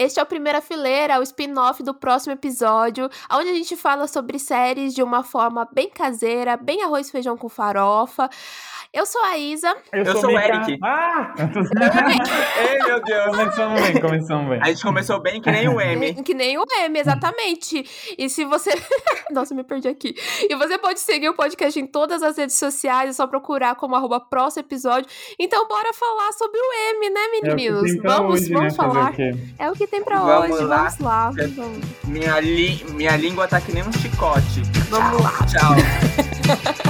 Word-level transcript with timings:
Este 0.00 0.18
é 0.18 0.22
o 0.22 0.26
Primeira 0.26 0.62
Fileira, 0.62 1.20
o 1.20 1.22
spin-off 1.22 1.82
do 1.82 1.92
próximo 1.92 2.32
episódio, 2.32 3.10
onde 3.30 3.50
a 3.50 3.54
gente 3.54 3.76
fala 3.76 4.06
sobre 4.06 4.38
séries 4.38 4.94
de 4.94 5.02
uma 5.02 5.22
forma 5.22 5.68
bem 5.70 5.90
caseira, 5.90 6.56
bem 6.56 6.82
arroz 6.82 7.08
e 7.08 7.12
feijão 7.12 7.36
com 7.36 7.50
farofa. 7.50 8.30
Eu 8.92 9.06
sou 9.06 9.22
a 9.22 9.38
Isa. 9.38 9.72
Eu, 9.92 10.02
eu 10.02 10.16
sou, 10.16 10.30
o 10.30 10.38
Eric. 10.38 10.76
Ah! 10.82 11.32
Ei, 12.58 12.78
meu 12.82 13.00
Deus. 13.00 13.36
Começamos 13.36 13.82
bem, 13.82 14.00
começamos 14.00 14.48
bem. 14.50 14.60
A 14.60 14.66
gente 14.66 14.82
começou 14.82 15.20
bem 15.20 15.40
que 15.40 15.48
nem 15.48 15.68
o 15.68 15.80
M. 15.80 16.22
Que 16.24 16.34
nem 16.34 16.58
o 16.58 16.64
M, 16.82 16.98
exatamente. 16.98 17.84
E 18.18 18.28
se 18.28 18.44
você... 18.44 18.70
Nossa, 19.30 19.54
me 19.54 19.62
perdi 19.62 19.86
aqui. 19.86 20.12
E 20.48 20.56
você 20.56 20.76
pode 20.76 20.98
seguir 20.98 21.28
o 21.28 21.34
podcast 21.34 21.78
em 21.78 21.86
todas 21.86 22.20
as 22.20 22.36
redes 22.36 22.56
sociais, 22.56 23.10
é 23.10 23.12
só 23.12 23.28
procurar 23.28 23.76
como 23.76 23.94
arroba 23.94 24.18
próximo 24.18 24.66
episódio. 24.66 25.08
Então 25.38 25.68
bora 25.68 25.92
falar 25.92 26.32
sobre 26.32 26.58
o 26.58 26.72
M, 26.96 27.10
né, 27.10 27.20
meninos? 27.28 27.94
É 27.94 27.96
vamos, 28.02 28.40
hoje, 28.40 28.52
vamos 28.52 28.72
né? 28.72 28.76
falar. 28.76 29.14
É 29.56 29.70
o 29.70 29.72
que 29.72 29.86
tem 29.86 30.02
pra 30.02 30.18
vamos 30.18 30.50
hoje, 30.50 30.64
lá. 30.64 30.76
vamos 30.76 30.98
lá. 30.98 31.30
Vamos. 31.30 31.78
Minha, 32.08 32.40
li... 32.40 32.84
Minha 32.90 33.16
língua 33.16 33.46
tá 33.46 33.60
que 33.60 33.70
nem 33.70 33.84
um 33.84 33.92
chicote. 33.92 34.62
Vamos 34.88 35.22
lá. 35.22 35.38
Tchau. 35.46 36.80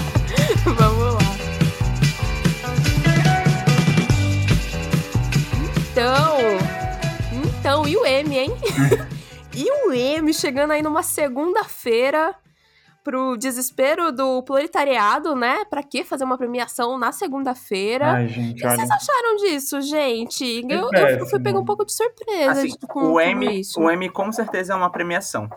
Então, 6.00 6.38
então, 7.58 7.86
e 7.86 7.94
o 7.94 8.06
M, 8.06 8.38
hein? 8.38 8.50
e 9.54 9.70
o 9.86 9.92
M 9.92 10.32
chegando 10.32 10.70
aí 10.70 10.80
numa 10.80 11.02
segunda-feira 11.02 12.34
pro 13.04 13.36
desespero 13.36 14.10
do 14.10 14.42
proletariado, 14.42 15.36
né? 15.36 15.62
Pra 15.66 15.82
que 15.82 16.02
fazer 16.02 16.24
uma 16.24 16.38
premiação 16.38 16.96
na 16.98 17.12
segunda-feira? 17.12 18.12
Ai, 18.12 18.28
gente, 18.28 18.52
O 18.52 18.56
que 18.56 18.66
olha. 18.66 18.76
vocês 18.76 18.90
acharam 18.90 19.36
disso, 19.36 19.80
gente? 19.82 20.64
Eu, 20.66 20.78
eu 20.84 20.88
péssimo. 20.88 21.26
fui 21.26 21.38
pegar 21.40 21.58
um 21.58 21.64
pouco 21.66 21.84
de 21.84 21.92
surpresa 21.92 22.52
Assim, 22.52 22.70
com, 22.88 23.00
o, 23.00 23.12
com 23.12 23.20
M, 23.20 23.60
isso. 23.60 23.78
o 23.78 23.90
M 23.90 24.08
com 24.08 24.32
certeza 24.32 24.72
é 24.72 24.76
uma 24.76 24.90
premiação. 24.90 25.50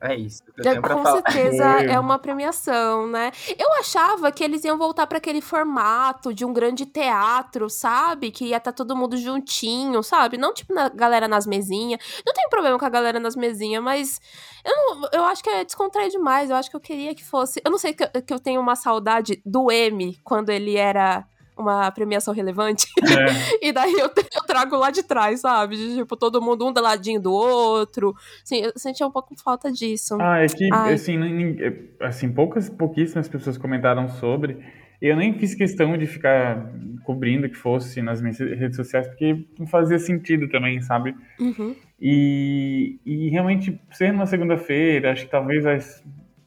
É 0.00 0.14
isso 0.14 0.42
que 0.44 0.60
eu 0.60 0.72
É, 0.72 0.80
com 0.80 1.02
certeza 1.06 1.64
é 1.90 1.98
uma 1.98 2.18
premiação, 2.18 3.06
né? 3.08 3.32
Eu 3.58 3.72
achava 3.80 4.30
que 4.30 4.44
eles 4.44 4.62
iam 4.64 4.76
voltar 4.76 5.06
para 5.06 5.18
aquele 5.18 5.40
formato 5.40 6.34
de 6.34 6.44
um 6.44 6.52
grande 6.52 6.84
teatro, 6.84 7.70
sabe? 7.70 8.30
Que 8.30 8.46
ia 8.46 8.58
estar 8.58 8.72
todo 8.72 8.94
mundo 8.94 9.16
juntinho, 9.16 10.02
sabe? 10.02 10.36
Não 10.36 10.52
tipo 10.52 10.74
na 10.74 10.88
galera 10.90 11.26
nas 11.26 11.46
mesinhas. 11.46 11.98
Não 12.26 12.34
tem 12.34 12.48
problema 12.50 12.78
com 12.78 12.84
a 12.84 12.90
galera 12.90 13.18
nas 13.18 13.34
mesinhas, 13.34 13.82
mas 13.82 14.20
eu, 14.64 14.76
não- 14.76 15.08
eu 15.12 15.24
acho 15.24 15.42
que 15.42 15.48
é 15.50 15.64
descontrair 15.64 16.10
demais. 16.10 16.50
Eu 16.50 16.56
acho 16.56 16.68
que 16.70 16.76
eu 16.76 16.80
queria 16.80 17.14
que 17.14 17.24
fosse. 17.24 17.60
Eu 17.64 17.70
não 17.70 17.78
sei 17.78 17.94
que, 17.94 18.04
eu- 18.04 18.22
que 18.22 18.34
eu 18.34 18.38
tenho 18.38 18.60
uma 18.60 18.76
saudade 18.76 19.40
do 19.46 19.70
M 19.72 20.18
quando 20.22 20.50
ele 20.50 20.76
era 20.76 21.24
uma 21.56 21.90
premiação 21.90 22.34
relevante. 22.34 22.86
É. 23.02 23.56
E 23.66 23.72
daí 23.72 23.92
eu, 23.92 24.06
eu 24.06 24.46
trago 24.46 24.76
lá 24.76 24.90
de 24.90 25.02
trás, 25.02 25.40
sabe? 25.40 25.76
De, 25.76 25.96
tipo, 25.96 26.16
todo 26.16 26.42
mundo 26.42 26.66
um 26.66 26.72
do 26.72 26.80
ladinho 26.80 27.20
do 27.20 27.32
outro. 27.32 28.14
Assim, 28.42 28.62
eu 28.62 28.72
sentia 28.76 29.06
um 29.06 29.10
pouco 29.10 29.34
falta 29.42 29.72
disso. 29.72 30.16
Ah, 30.20 30.38
é 30.42 30.46
que, 30.46 30.68
Ai. 30.72 30.92
assim, 30.92 31.18
é, 31.58 32.06
assim, 32.06 32.30
poucas, 32.30 32.68
pouquíssimas 32.68 33.28
pessoas 33.28 33.56
comentaram 33.56 34.08
sobre. 34.08 34.58
Eu 35.00 35.16
nem 35.16 35.34
fiz 35.38 35.54
questão 35.54 35.96
de 35.96 36.06
ficar 36.06 36.72
cobrindo 37.04 37.48
que 37.48 37.56
fosse 37.56 38.00
nas 38.00 38.20
minhas 38.20 38.38
redes 38.38 38.76
sociais, 38.76 39.06
porque 39.06 39.46
não 39.58 39.66
fazia 39.66 39.98
sentido 39.98 40.48
também, 40.48 40.80
sabe? 40.80 41.14
Uhum. 41.38 41.74
E, 42.00 42.98
e 43.04 43.28
realmente, 43.28 43.80
ser 43.92 44.12
numa 44.12 44.26
segunda-feira, 44.26 45.12
acho 45.12 45.24
que 45.24 45.30
talvez 45.30 45.66
as, 45.66 46.04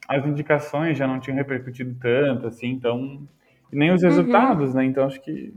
as 0.08 0.26
indicações 0.26 0.98
já 0.98 1.08
não 1.08 1.20
tinham 1.20 1.38
repercutido 1.38 1.96
tanto, 2.00 2.48
assim, 2.48 2.68
então. 2.68 3.28
E 3.72 3.76
nem 3.76 3.92
os 3.92 4.02
resultados, 4.02 4.74
né? 4.74 4.86
Então 4.86 5.06
acho 5.06 5.22
que 5.22 5.54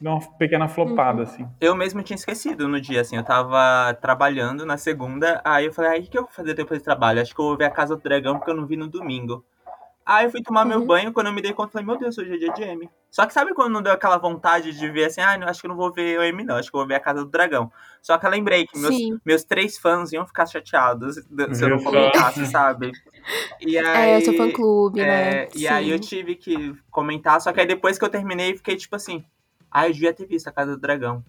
deu 0.00 0.12
uma 0.12 0.20
pequena 0.36 0.68
flopada, 0.68 1.22
assim. 1.22 1.46
Eu 1.60 1.76
mesmo 1.76 2.02
tinha 2.02 2.16
esquecido 2.16 2.68
no 2.68 2.80
dia, 2.80 3.00
assim, 3.00 3.16
eu 3.16 3.22
tava 3.22 3.94
trabalhando 3.94 4.66
na 4.66 4.76
segunda, 4.76 5.40
aí 5.44 5.66
eu 5.66 5.72
falei, 5.72 5.90
ai, 5.92 6.00
o 6.00 6.02
que 6.02 6.18
eu 6.18 6.22
vou 6.22 6.32
fazer 6.32 6.54
depois 6.54 6.80
do 6.80 6.84
trabalho? 6.84 7.20
Acho 7.20 7.34
que 7.34 7.40
eu 7.40 7.44
vou 7.44 7.56
ver 7.56 7.66
a 7.66 7.70
Casa 7.70 7.94
do 7.94 8.02
Dragão, 8.02 8.36
porque 8.36 8.50
eu 8.50 8.56
não 8.56 8.66
vi 8.66 8.76
no 8.76 8.88
domingo. 8.88 9.44
Aí 10.04 10.26
eu 10.26 10.30
fui 10.30 10.42
tomar 10.42 10.64
meu 10.64 10.80
Uhum. 10.80 10.86
banho, 10.86 11.12
quando 11.12 11.28
eu 11.28 11.32
me 11.32 11.40
dei 11.40 11.52
conta, 11.52 11.68
eu 11.68 11.72
falei, 11.72 11.86
meu 11.86 11.96
Deus, 11.96 12.18
hoje 12.18 12.34
é 12.34 12.36
dia 12.36 12.52
de 12.52 12.62
M. 12.62 12.90
Só 13.10 13.24
que 13.26 13.32
sabe 13.32 13.54
quando 13.54 13.72
não 13.72 13.82
deu 13.82 13.92
aquela 13.92 14.16
vontade 14.18 14.72
de 14.76 14.90
ver 14.90 15.04
assim, 15.04 15.20
ah, 15.20 15.36
não, 15.38 15.46
acho 15.46 15.60
que 15.60 15.66
eu 15.66 15.70
não 15.70 15.76
vou 15.76 15.92
ver 15.92 16.18
o 16.18 16.22
M 16.22 16.44
não, 16.44 16.56
acho 16.56 16.70
que 16.70 16.76
eu 16.76 16.80
vou 16.80 16.88
ver 16.88 16.94
a 16.96 17.00
Casa 17.00 17.24
do 17.24 17.30
Dragão. 17.30 17.70
Só 18.00 18.18
que 18.18 18.26
eu 18.26 18.30
lembrei 18.30 18.66
que 18.66 18.76
meus, 18.78 18.96
Sim. 18.96 19.18
meus 19.24 19.44
três 19.44 19.78
fãs 19.78 20.12
iam 20.12 20.26
ficar 20.26 20.46
chateados 20.46 21.16
se 21.16 21.64
eu 21.64 21.68
não 21.68 21.78
colocasse, 21.78 22.46
sabe? 22.46 22.90
E 23.60 23.78
aí, 23.78 24.12
É, 24.14 24.18
o 24.18 24.24
seu 24.24 24.34
fã-clube, 24.34 25.04
né? 25.04 25.44
é, 25.44 25.50
e 25.54 25.68
aí 25.68 25.90
eu 25.90 25.98
Sim. 25.98 26.08
tive 26.08 26.34
que 26.34 26.74
comentar, 26.90 27.40
só 27.40 27.52
que 27.52 27.60
aí 27.60 27.66
depois 27.66 27.98
que 27.98 28.04
eu 28.04 28.08
terminei, 28.08 28.56
fiquei 28.56 28.76
tipo 28.76 28.96
assim, 28.96 29.24
ah, 29.70 29.86
eu 29.86 29.92
devia 29.92 30.12
ter 30.12 30.26
visto 30.26 30.48
a 30.48 30.52
Casa 30.52 30.72
do 30.72 30.80
Dragão. 30.80 31.24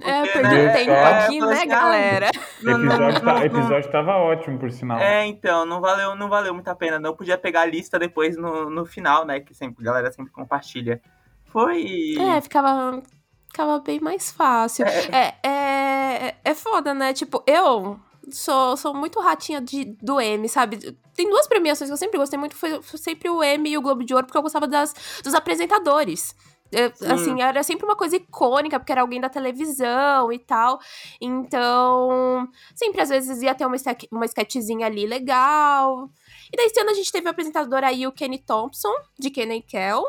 É, 0.00 0.22
Porque, 0.22 0.38
perdi 0.40 0.56
né, 0.56 0.68
um 0.68 0.72
tempo 0.72 0.90
é, 0.90 1.24
aqui, 1.24 1.40
né, 1.40 1.54
assim, 1.54 1.68
galera? 1.68 2.30
O 2.62 2.70
episódio, 2.70 3.20
tá- 3.20 3.44
episódio 3.46 3.92
tava 3.92 4.16
ótimo, 4.16 4.58
por 4.58 4.70
sinal. 4.72 4.98
É, 4.98 5.24
então, 5.26 5.64
não 5.64 5.80
valeu, 5.80 6.16
não 6.16 6.28
valeu 6.28 6.52
muito 6.52 6.68
a 6.68 6.74
pena. 6.74 6.98
Não 6.98 7.14
podia 7.14 7.38
pegar 7.38 7.62
a 7.62 7.66
lista 7.66 7.98
depois 7.98 8.36
no, 8.36 8.68
no 8.68 8.84
final, 8.84 9.24
né? 9.24 9.38
Que 9.38 9.54
sempre, 9.54 9.82
a 9.82 9.92
galera 9.92 10.10
sempre 10.10 10.32
compartilha. 10.32 11.00
Foi. 11.44 12.16
É, 12.18 12.40
ficava, 12.40 13.00
ficava 13.46 13.78
bem 13.78 14.00
mais 14.00 14.32
fácil. 14.32 14.84
É, 14.84 15.34
é, 15.48 16.34
é 16.44 16.54
foda, 16.54 16.92
né? 16.92 17.12
Tipo, 17.12 17.44
eu 17.46 18.00
sou, 18.32 18.76
sou 18.76 18.94
muito 18.94 19.20
ratinha 19.20 19.60
de, 19.60 19.84
do 20.02 20.20
M, 20.20 20.48
sabe? 20.48 20.96
Tem 21.14 21.28
duas 21.28 21.46
premiações 21.46 21.88
que 21.88 21.92
eu 21.92 21.98
sempre 21.98 22.18
gostei 22.18 22.38
muito, 22.38 22.56
foi, 22.56 22.82
foi 22.82 22.98
sempre 22.98 23.30
o 23.30 23.42
M 23.42 23.70
e 23.70 23.78
o 23.78 23.82
Globo 23.82 24.04
de 24.04 24.12
Ouro, 24.14 24.26
porque 24.26 24.36
eu 24.36 24.42
gostava 24.42 24.66
das, 24.66 24.92
dos 25.22 25.34
apresentadores. 25.34 26.34
Sim. 26.94 27.12
assim, 27.12 27.42
era 27.42 27.62
sempre 27.62 27.84
uma 27.84 27.96
coisa 27.96 28.16
icônica, 28.16 28.78
porque 28.78 28.92
era 28.92 29.00
alguém 29.00 29.20
da 29.20 29.28
televisão 29.28 30.32
e 30.32 30.38
tal. 30.38 30.78
Então, 31.20 32.48
sempre 32.74 33.00
às 33.00 33.08
vezes 33.08 33.42
ia 33.42 33.54
ter 33.54 33.66
uma, 33.66 33.76
uma 34.10 34.24
sketchzinha 34.26 34.86
ali 34.86 35.06
legal. 35.06 36.10
E 36.54 36.56
daí, 36.56 36.66
esse 36.66 36.78
ano 36.80 36.90
a 36.90 36.94
gente 36.94 37.10
teve 37.10 37.26
o 37.26 37.30
apresentador 37.30 37.82
aí, 37.82 38.06
o 38.06 38.12
Kenny 38.12 38.38
Thompson, 38.38 38.94
de 39.18 39.28
Kenny 39.28 39.60
Kel. 39.60 40.04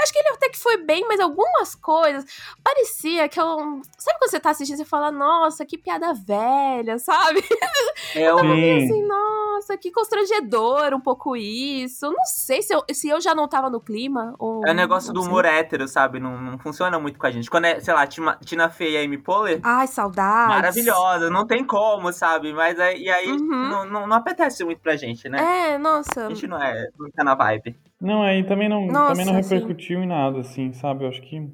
Acho 0.00 0.12
que 0.14 0.18
ele 0.18 0.30
até 0.30 0.48
que 0.48 0.58
foi 0.58 0.78
bem, 0.78 1.04
mas 1.06 1.20
algumas 1.20 1.74
coisas 1.74 2.24
parecia 2.64 3.28
que 3.28 3.38
eu. 3.38 3.82
Sabe 3.98 4.18
quando 4.18 4.30
você 4.30 4.40
tá 4.40 4.48
assistindo 4.48 4.80
e 4.80 4.84
fala, 4.86 5.10
nossa, 5.12 5.62
que 5.66 5.76
piada 5.76 6.14
velha, 6.14 6.98
sabe? 6.98 7.44
É 8.14 8.32
o. 8.32 8.38
Sim. 8.40 8.84
Assim, 8.84 9.06
nossa, 9.06 9.76
que 9.76 9.92
constrangedor 9.92 10.94
um 10.94 11.00
pouco 11.00 11.36
isso. 11.36 12.06
Não 12.10 12.24
sei 12.24 12.62
se 12.62 12.74
eu, 12.74 12.82
se 12.92 13.08
eu 13.08 13.20
já 13.20 13.34
não 13.34 13.46
tava 13.46 13.68
no 13.68 13.78
clima. 13.80 14.34
Ou, 14.38 14.66
É 14.66 14.70
o 14.70 14.74
negócio 14.74 15.12
não 15.12 15.20
do 15.22 15.28
humor 15.28 15.44
hétero, 15.44 15.86
sabe? 15.86 16.18
Não, 16.18 16.40
não 16.40 16.58
funciona 16.58 16.98
muito 16.98 17.18
com 17.18 17.26
a 17.26 17.30
gente. 17.30 17.48
Quando 17.50 17.66
é, 17.66 17.78
sei 17.78 17.92
lá, 17.94 18.06
Tina, 18.06 18.38
Tina 18.44 18.70
Fey 18.70 18.92
e 18.94 19.04
Amy 19.04 19.18
Poehler, 19.18 19.60
Ai, 19.62 19.86
saudades. 19.86 20.48
maravilhosa, 20.56 21.28
não 21.30 21.46
tem 21.46 21.62
como, 21.64 22.10
sabe? 22.12 22.52
Mas 22.54 22.80
aí, 22.80 23.02
e 23.02 23.10
aí 23.10 23.30
Uhum. 23.30 23.68
não, 23.68 23.84
não, 23.84 24.06
não 24.06 24.16
apetece 24.16 24.64
muito 24.64 24.80
pra 24.80 24.96
gente, 24.96 25.28
né? 25.28 25.74
É, 25.74 25.78
nossa. 25.96 26.26
A 26.26 26.28
gente 26.28 26.46
não 26.46 26.62
é, 26.62 26.88
não 26.98 27.10
tá 27.10 27.24
na 27.24 27.34
vibe. 27.34 27.76
Não, 28.00 28.22
aí 28.22 28.44
também 28.44 28.68
não, 28.68 28.86
Nossa, 28.86 29.12
também 29.12 29.26
não 29.26 29.34
repercutiu 29.34 30.02
em 30.02 30.06
nada, 30.06 30.40
assim, 30.40 30.72
sabe? 30.72 31.04
Eu 31.04 31.08
acho 31.08 31.20
que 31.22 31.48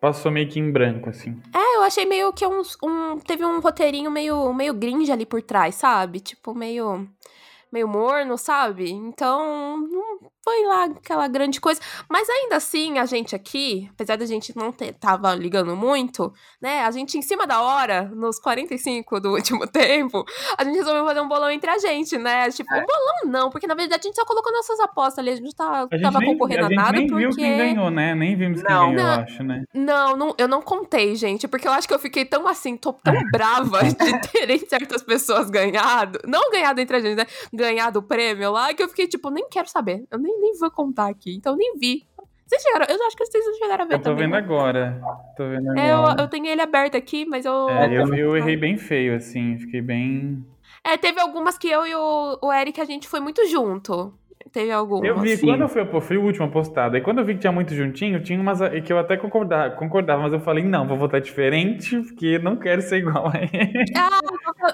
passou 0.00 0.30
meio 0.30 0.48
que 0.48 0.58
em 0.58 0.70
branco, 0.70 1.10
assim. 1.10 1.40
É, 1.54 1.76
eu 1.76 1.82
achei 1.82 2.06
meio 2.06 2.32
que 2.32 2.46
um, 2.46 2.62
um. 2.82 3.18
Teve 3.18 3.44
um 3.44 3.60
roteirinho 3.60 4.10
meio, 4.10 4.52
meio 4.54 4.72
gringe 4.72 5.12
ali 5.12 5.26
por 5.26 5.42
trás, 5.42 5.74
sabe? 5.74 6.20
Tipo, 6.20 6.54
meio. 6.54 7.06
Meio 7.70 7.88
morno, 7.88 8.38
sabe? 8.38 8.90
Então, 8.90 9.76
não 9.76 10.18
foi 10.46 10.64
lá 10.64 10.84
aquela 10.84 11.26
grande 11.26 11.60
coisa. 11.60 11.80
Mas 12.08 12.30
ainda 12.30 12.54
assim, 12.54 12.98
a 13.00 13.04
gente 13.04 13.34
aqui, 13.34 13.88
apesar 13.92 14.16
da 14.16 14.24
gente 14.24 14.56
não 14.56 14.70
ter, 14.70 14.92
tava 14.94 15.34
ligando 15.34 15.74
muito, 15.74 16.32
né? 16.62 16.84
A 16.84 16.90
gente, 16.92 17.18
em 17.18 17.22
cima 17.22 17.48
da 17.48 17.60
hora, 17.60 18.04
nos 18.14 18.38
45 18.38 19.18
do 19.18 19.32
último 19.32 19.66
tempo, 19.66 20.24
a 20.56 20.62
gente 20.62 20.76
resolveu 20.76 21.04
fazer 21.04 21.20
um 21.20 21.26
bolão 21.28 21.50
entre 21.50 21.68
a 21.68 21.78
gente, 21.78 22.16
né? 22.16 22.48
Tipo, 22.50 22.72
É. 22.72 22.78
um 22.80 22.86
bolão 22.86 23.32
não, 23.42 23.50
porque 23.50 23.66
na 23.66 23.74
verdade 23.74 24.02
a 24.02 24.06
gente 24.06 24.14
só 24.14 24.24
colocou 24.24 24.52
nossas 24.52 24.78
apostas 24.78 25.18
ali. 25.18 25.30
A 25.30 25.36
gente 25.36 25.52
tá, 25.56 25.88
A 25.90 25.94
gente 25.96 26.02
tava 26.02 26.20
nem, 26.20 26.32
concorrendo 26.32 26.62
a 26.62 26.66
a, 26.66 26.68
gente 26.68 26.76
nada 26.78 26.92
nem 26.98 27.06
porque. 27.08 27.22
viu 27.26 27.30
quem 27.34 27.56
ganhou, 27.56 27.90
né? 27.90 28.14
Nem 28.14 28.36
vimos 28.36 28.62
quem 28.62 28.70
Não. 28.72 28.94
ganhou, 28.94 29.04
Não. 29.04 29.14
eu 29.16 29.20
acho, 29.22 29.42
né? 29.42 29.64
Não, 29.74 30.16
não, 30.16 30.34
eu 30.38 30.46
não 30.46 30.62
contei, 30.62 31.16
gente, 31.16 31.48
porque 31.48 31.66
eu 31.66 31.72
acho 31.72 31.88
que 31.88 31.94
eu 31.94 31.98
fiquei 31.98 32.24
tão 32.24 32.46
assim, 32.46 32.76
tô 32.76 32.92
tão 32.92 33.14
brava 33.32 33.82
de 33.82 33.96
terem 34.30 34.58
certas 34.60 35.02
pessoas 35.02 35.50
ganhado, 35.50 36.20
não 36.24 36.50
ganhado 36.52 36.80
entre 36.80 36.96
a 36.96 37.00
gente, 37.00 37.16
né? 37.16 37.26
Ganhado 37.52 37.98
o 37.98 38.02
prêmio 38.02 38.52
lá, 38.52 38.72
que 38.72 38.82
eu 38.82 38.88
fiquei 38.88 39.08
tipo, 39.08 39.28
nem 39.30 39.48
quero 39.48 39.68
saber, 39.68 40.04
eu 40.10 40.18
nem, 40.20 40.35
nem 40.40 40.52
vou 40.58 40.70
contar 40.70 41.08
aqui, 41.08 41.34
então 41.36 41.52
eu 41.52 41.56
nem 41.58 41.76
vi. 41.78 42.06
Vocês 42.46 42.62
chegaram, 42.62 42.86
eu 42.88 43.06
acho 43.06 43.16
que 43.16 43.26
vocês 43.26 43.44
não 43.44 43.54
chegaram 43.54 43.84
a 43.84 43.88
ver 43.88 43.94
Eu 43.94 43.98
tô 43.98 44.04
também. 44.04 44.24
vendo 44.24 44.32
né? 44.32 44.38
agora. 44.38 45.00
Tô 45.36 45.48
vendo 45.48 45.76
É, 45.78 45.90
eu, 45.90 45.96
agora. 45.96 46.22
eu 46.22 46.28
tenho 46.28 46.46
ele 46.46 46.62
aberto 46.62 46.96
aqui, 46.96 47.24
mas 47.26 47.44
eu. 47.44 47.68
É, 47.68 47.86
eu, 47.92 48.14
eu 48.14 48.36
errei 48.36 48.56
bem 48.56 48.76
feio, 48.76 49.16
assim. 49.16 49.58
Fiquei 49.58 49.80
bem. 49.82 50.46
É, 50.84 50.96
teve 50.96 51.20
algumas 51.20 51.58
que 51.58 51.68
eu 51.68 51.84
e 51.84 51.94
o, 51.94 52.38
o 52.40 52.52
Eric 52.52 52.80
a 52.80 52.84
gente 52.84 53.08
foi 53.08 53.18
muito 53.18 53.44
junto. 53.48 54.14
Teve 54.52 54.70
algumas. 54.70 55.04
Eu 55.04 55.18
vi, 55.18 55.32
assim. 55.32 55.46
quando 55.46 55.60
eu 55.62 55.68
fui, 55.68 55.84
pô, 55.84 56.00
fui 56.00 56.16
o 56.16 56.22
último 56.24 56.48
postado. 56.50 56.96
E 56.96 57.00
quando 57.00 57.18
eu 57.18 57.24
vi 57.24 57.34
que 57.34 57.40
tinha 57.40 57.52
muito 57.52 57.74
juntinho, 57.74 58.22
tinha 58.22 58.40
umas 58.40 58.62
aí 58.62 58.80
que 58.80 58.92
eu 58.92 58.98
até 58.98 59.16
concordava, 59.16 59.74
concordava, 59.74 60.22
mas 60.22 60.32
eu 60.32 60.40
falei, 60.40 60.64
não, 60.64 60.86
vou 60.86 60.96
votar 60.96 61.20
diferente, 61.20 62.00
porque 62.00 62.38
não 62.38 62.56
quero 62.56 62.80
ser 62.82 62.98
igual 62.98 63.28
a 63.28 63.32
ele. 63.38 63.84
Ah, 63.96 64.20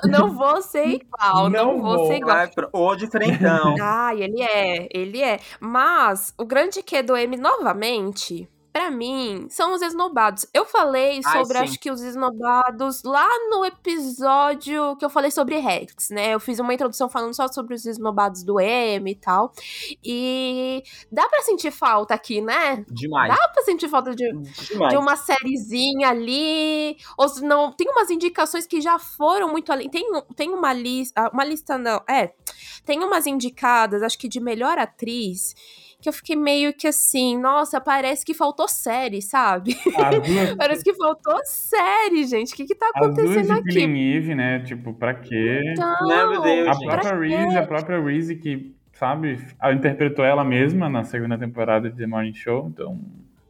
não 0.08 0.30
vou 0.34 0.60
ser 0.62 0.84
igual, 0.86 1.48
não, 1.50 1.72
Não 1.74 1.80
vou, 1.82 1.96
vou. 1.98 2.06
ser 2.06 2.16
igual. 2.16 2.36
Vai 2.36 2.48
pro- 2.48 2.68
Ou 2.72 2.94
diferentão. 2.96 3.74
Ai, 3.80 4.22
ele 4.22 4.42
é, 4.42 4.88
ele 4.92 5.20
é. 5.22 5.38
Mas 5.60 6.34
o 6.38 6.44
grande 6.44 6.82
que 6.82 7.02
do 7.02 7.16
M 7.16 7.36
novamente 7.36 8.48
Pra 8.72 8.90
mim, 8.90 9.46
são 9.50 9.74
os 9.74 9.82
esnobados. 9.82 10.46
Eu 10.54 10.64
falei 10.64 11.20
Ai, 11.24 11.38
sobre, 11.38 11.58
sim. 11.58 11.64
acho 11.64 11.78
que 11.78 11.90
os 11.90 12.00
esnobados 12.00 13.02
lá 13.02 13.28
no 13.50 13.64
episódio 13.64 14.96
que 14.96 15.04
eu 15.04 15.10
falei 15.10 15.30
sobre 15.30 15.58
Rex, 15.58 16.08
né? 16.08 16.32
Eu 16.32 16.40
fiz 16.40 16.58
uma 16.58 16.72
introdução 16.72 17.08
falando 17.08 17.34
só 17.34 17.48
sobre 17.48 17.74
os 17.74 17.84
esnobados 17.84 18.42
do 18.42 18.58
M 18.58 19.10
e 19.10 19.14
tal. 19.14 19.52
E 20.02 20.82
dá 21.10 21.28
pra 21.28 21.42
sentir 21.42 21.70
falta 21.70 22.14
aqui, 22.14 22.40
né? 22.40 22.84
Demais. 22.88 23.34
Dá 23.36 23.48
pra 23.48 23.62
sentir 23.62 23.88
falta 23.88 24.14
de, 24.14 24.32
Demais. 24.32 24.90
de 24.90 24.96
uma 24.96 25.16
sériezinha 25.16 26.08
ali. 26.08 26.96
Ou 27.18 27.26
não, 27.42 27.72
tem 27.72 27.90
umas 27.90 28.08
indicações 28.08 28.66
que 28.66 28.80
já 28.80 28.98
foram 28.98 29.50
muito 29.50 29.70
além. 29.70 29.90
Tem, 29.90 30.04
tem 30.34 30.50
uma 30.50 30.72
lista. 30.72 31.28
Uma 31.32 31.44
lista 31.44 31.76
não. 31.76 32.02
É. 32.08 32.32
Tem 32.86 33.04
umas 33.04 33.26
indicadas, 33.26 34.02
acho 34.02 34.18
que 34.18 34.28
de 34.28 34.40
melhor 34.40 34.78
atriz. 34.78 35.54
Que 36.02 36.08
eu 36.08 36.12
fiquei 36.12 36.34
meio 36.34 36.74
que 36.74 36.88
assim, 36.88 37.38
nossa, 37.38 37.80
parece 37.80 38.24
que 38.24 38.34
faltou 38.34 38.66
série, 38.66 39.22
sabe? 39.22 39.76
As 39.96 40.18
duas, 40.26 40.54
Parece 40.56 40.82
que 40.82 40.92
faltou 40.94 41.38
série, 41.44 42.24
gente. 42.26 42.52
O 42.52 42.56
que 42.56 42.64
que 42.66 42.74
tá 42.74 42.90
acontecendo 42.94 43.52
aqui? 43.52 43.68
Killing 43.68 44.16
Eve, 44.16 44.34
né? 44.34 44.58
Tipo, 44.60 44.92
pra 44.92 45.14
quê? 45.14 45.60
Então, 45.72 46.08
meu 46.08 46.42
Deus, 46.42 46.68
A 46.68 46.72
gente. 46.72 46.86
própria 46.86 47.18
Reese, 47.18 47.56
a 47.56 47.66
própria 47.66 48.00
Reese 48.02 48.34
que, 48.34 48.74
sabe, 48.92 49.38
ela 49.62 49.72
interpretou 49.72 50.24
ela 50.24 50.44
mesma 50.44 50.88
na 50.88 51.04
segunda 51.04 51.38
temporada 51.38 51.88
de 51.88 51.96
The 51.96 52.06
Morning 52.06 52.34
Show, 52.34 52.68
então... 52.68 53.00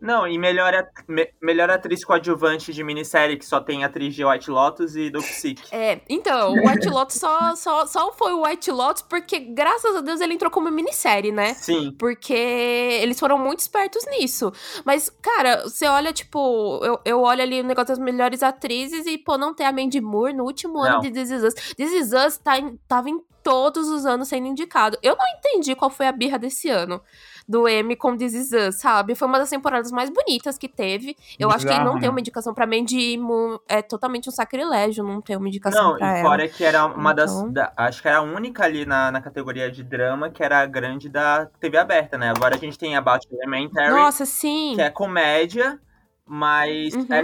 Não, 0.02 0.26
e 0.26 0.36
melhor, 0.36 0.74
at- 0.74 0.90
me- 1.06 1.28
melhor 1.40 1.70
atriz 1.70 2.04
coadjuvante 2.04 2.72
de 2.72 2.82
minissérie, 2.82 3.36
que 3.36 3.46
só 3.46 3.60
tem 3.60 3.84
atriz 3.84 4.14
de 4.14 4.24
White 4.24 4.50
Lotus 4.50 4.96
e 4.96 5.08
Dope 5.10 5.24
Sick. 5.28 5.62
É, 5.70 6.00
então, 6.08 6.52
o 6.54 6.68
White 6.68 6.88
Lotus 6.88 7.16
só, 7.16 7.54
só, 7.54 7.86
só 7.86 8.12
foi 8.12 8.32
o 8.32 8.44
White 8.44 8.70
Lotus 8.72 9.02
porque, 9.02 9.38
graças 9.38 9.94
a 9.94 10.00
Deus, 10.00 10.20
ele 10.20 10.34
entrou 10.34 10.50
como 10.50 10.68
minissérie, 10.72 11.30
né? 11.30 11.54
Sim. 11.54 11.94
Porque 11.98 12.32
eles 12.34 13.18
foram 13.20 13.38
muito 13.38 13.60
espertos 13.60 14.04
nisso. 14.06 14.52
Mas, 14.84 15.08
cara, 15.08 15.62
você 15.62 15.86
olha, 15.86 16.12
tipo, 16.12 16.80
eu, 16.84 17.00
eu 17.04 17.20
olho 17.22 17.40
ali 17.42 17.60
o 17.60 17.64
negócio 17.64 17.88
das 17.88 17.98
melhores 17.98 18.42
atrizes 18.42 19.06
e, 19.06 19.16
pô, 19.16 19.38
não 19.38 19.54
tem 19.54 19.64
a 19.66 19.72
Mandy 19.72 20.00
Moore 20.00 20.32
no 20.34 20.42
último 20.44 20.80
ano 20.80 20.94
Não. 20.94 21.00
de 21.00 21.10
This 21.12 21.30
Is 21.30 21.44
Us. 21.44 21.54
This 21.76 21.92
Is 21.92 22.12
Us 22.12 22.38
tá 22.38 22.58
em- 22.58 22.76
tava 22.88 23.08
em 23.08 23.20
todos 23.42 23.88
os 23.88 24.04
anos 24.06 24.28
sendo 24.28 24.46
indicado. 24.46 24.98
Eu 25.02 25.16
não 25.16 25.26
entendi 25.36 25.74
qual 25.74 25.90
foi 25.90 26.06
a 26.06 26.12
birra 26.12 26.38
desse 26.38 26.68
ano 26.68 27.00
do 27.48 27.66
M 27.68 27.96
com 27.96 28.16
This 28.16 28.34
Is 28.34 28.52
Us, 28.52 28.76
sabe? 28.76 29.14
Foi 29.14 29.26
uma 29.28 29.38
das 29.38 29.50
temporadas 29.50 29.90
mais 29.90 30.08
bonitas 30.10 30.56
que 30.56 30.68
teve. 30.68 31.16
Eu 31.38 31.50
acho 31.50 31.66
que 31.66 31.78
não 31.78 31.94
ter 31.94 32.02
né? 32.06 32.10
uma 32.10 32.20
indicação 32.20 32.54
pra 32.54 32.66
Mandy 32.66 33.16
Moore 33.18 33.60
é 33.68 33.82
totalmente 33.82 34.28
um 34.28 34.32
sacrilégio 34.32 35.04
não 35.04 35.20
ter 35.20 35.36
uma 35.36 35.48
indicação 35.48 35.92
Não, 35.92 35.98
pra 35.98 36.06
e 36.16 36.20
ela. 36.20 36.28
fora 36.28 36.48
que 36.48 36.64
era 36.64 36.86
uma 36.86 37.12
das. 37.12 37.32
Então. 37.32 37.52
da- 37.52 37.72
acho 37.76 38.00
que 38.02 38.08
era 38.08 38.18
a 38.18 38.22
única 38.22 38.64
ali 38.64 38.86
na, 38.86 39.10
na 39.10 39.20
categoria 39.20 39.70
de 39.70 39.82
drama 39.82 40.30
que 40.30 40.42
era 40.42 40.60
a 40.60 40.66
grande 40.66 41.08
da 41.08 41.46
TV 41.60 41.76
aberta, 41.78 42.16
né? 42.16 42.30
Agora 42.30 42.54
a 42.54 42.58
gente 42.58 42.78
tem 42.78 42.96
About 42.96 43.26
Elementary, 43.32 43.90
Nossa, 43.90 44.24
sim. 44.24 44.72
que 44.76 44.80
é 44.82 44.90
comédia, 44.90 45.80
mas 46.26 46.94
Uhum. 46.94 47.06
é 47.10 47.22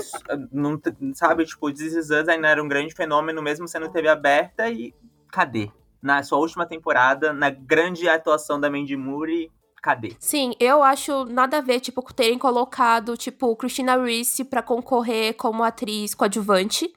não, 0.52 0.80
sabe, 1.14 1.44
tipo, 1.44 1.72
This 1.72 1.94
Is 1.94 2.10
Us 2.10 2.28
ainda 2.28 2.48
era 2.48 2.62
um 2.62 2.68
grande 2.68 2.94
fenômeno, 2.94 3.40
mesmo 3.42 3.66
sendo 3.68 3.88
TV 3.90 4.08
aberta, 4.08 4.68
e 4.68 4.94
cadê? 5.30 5.70
Na 6.02 6.22
sua 6.22 6.38
última 6.38 6.66
temporada, 6.66 7.32
na 7.32 7.50
grande 7.50 8.08
atuação 8.08 8.60
da 8.60 8.70
Mandy 8.70 8.96
Moore, 8.96 9.50
cadê? 9.82 10.12
Sim, 10.18 10.52
eu 10.60 10.82
acho 10.82 11.24
nada 11.26 11.58
a 11.58 11.60
ver, 11.60 11.80
tipo, 11.80 12.02
terem 12.14 12.38
colocado, 12.38 13.16
tipo, 13.16 13.54
Christina 13.56 13.96
Ricci 13.96 14.44
pra 14.44 14.62
concorrer 14.62 15.34
como 15.34 15.62
atriz 15.62 16.14
coadjuvante. 16.14 16.90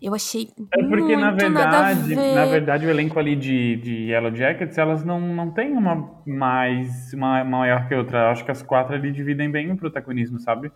Eu 0.00 0.14
achei 0.14 0.48
É 0.72 0.82
porque, 0.84 1.16
na 1.16 1.32
muito 1.32 1.48
nada 1.50 1.78
a 1.78 1.92
verdade, 1.92 2.14
ver. 2.14 2.34
na 2.34 2.44
verdade, 2.44 2.86
o 2.86 2.90
elenco 2.90 3.18
ali 3.18 3.34
de, 3.34 3.76
de 3.76 3.94
Yellow 4.10 4.32
Jackets, 4.32 4.78
elas 4.78 5.04
não, 5.04 5.20
não 5.20 5.50
tem 5.50 5.72
uma 5.72 6.22
mais 6.24 7.12
uma 7.12 7.42
maior 7.42 7.88
que 7.88 7.94
outra. 7.96 8.18
Eu 8.18 8.26
acho 8.28 8.44
que 8.44 8.50
as 8.52 8.62
quatro 8.62 8.94
ali 8.94 9.10
dividem 9.10 9.50
bem 9.50 9.72
o 9.72 9.76
protagonismo, 9.76 10.38
sabe? 10.38 10.70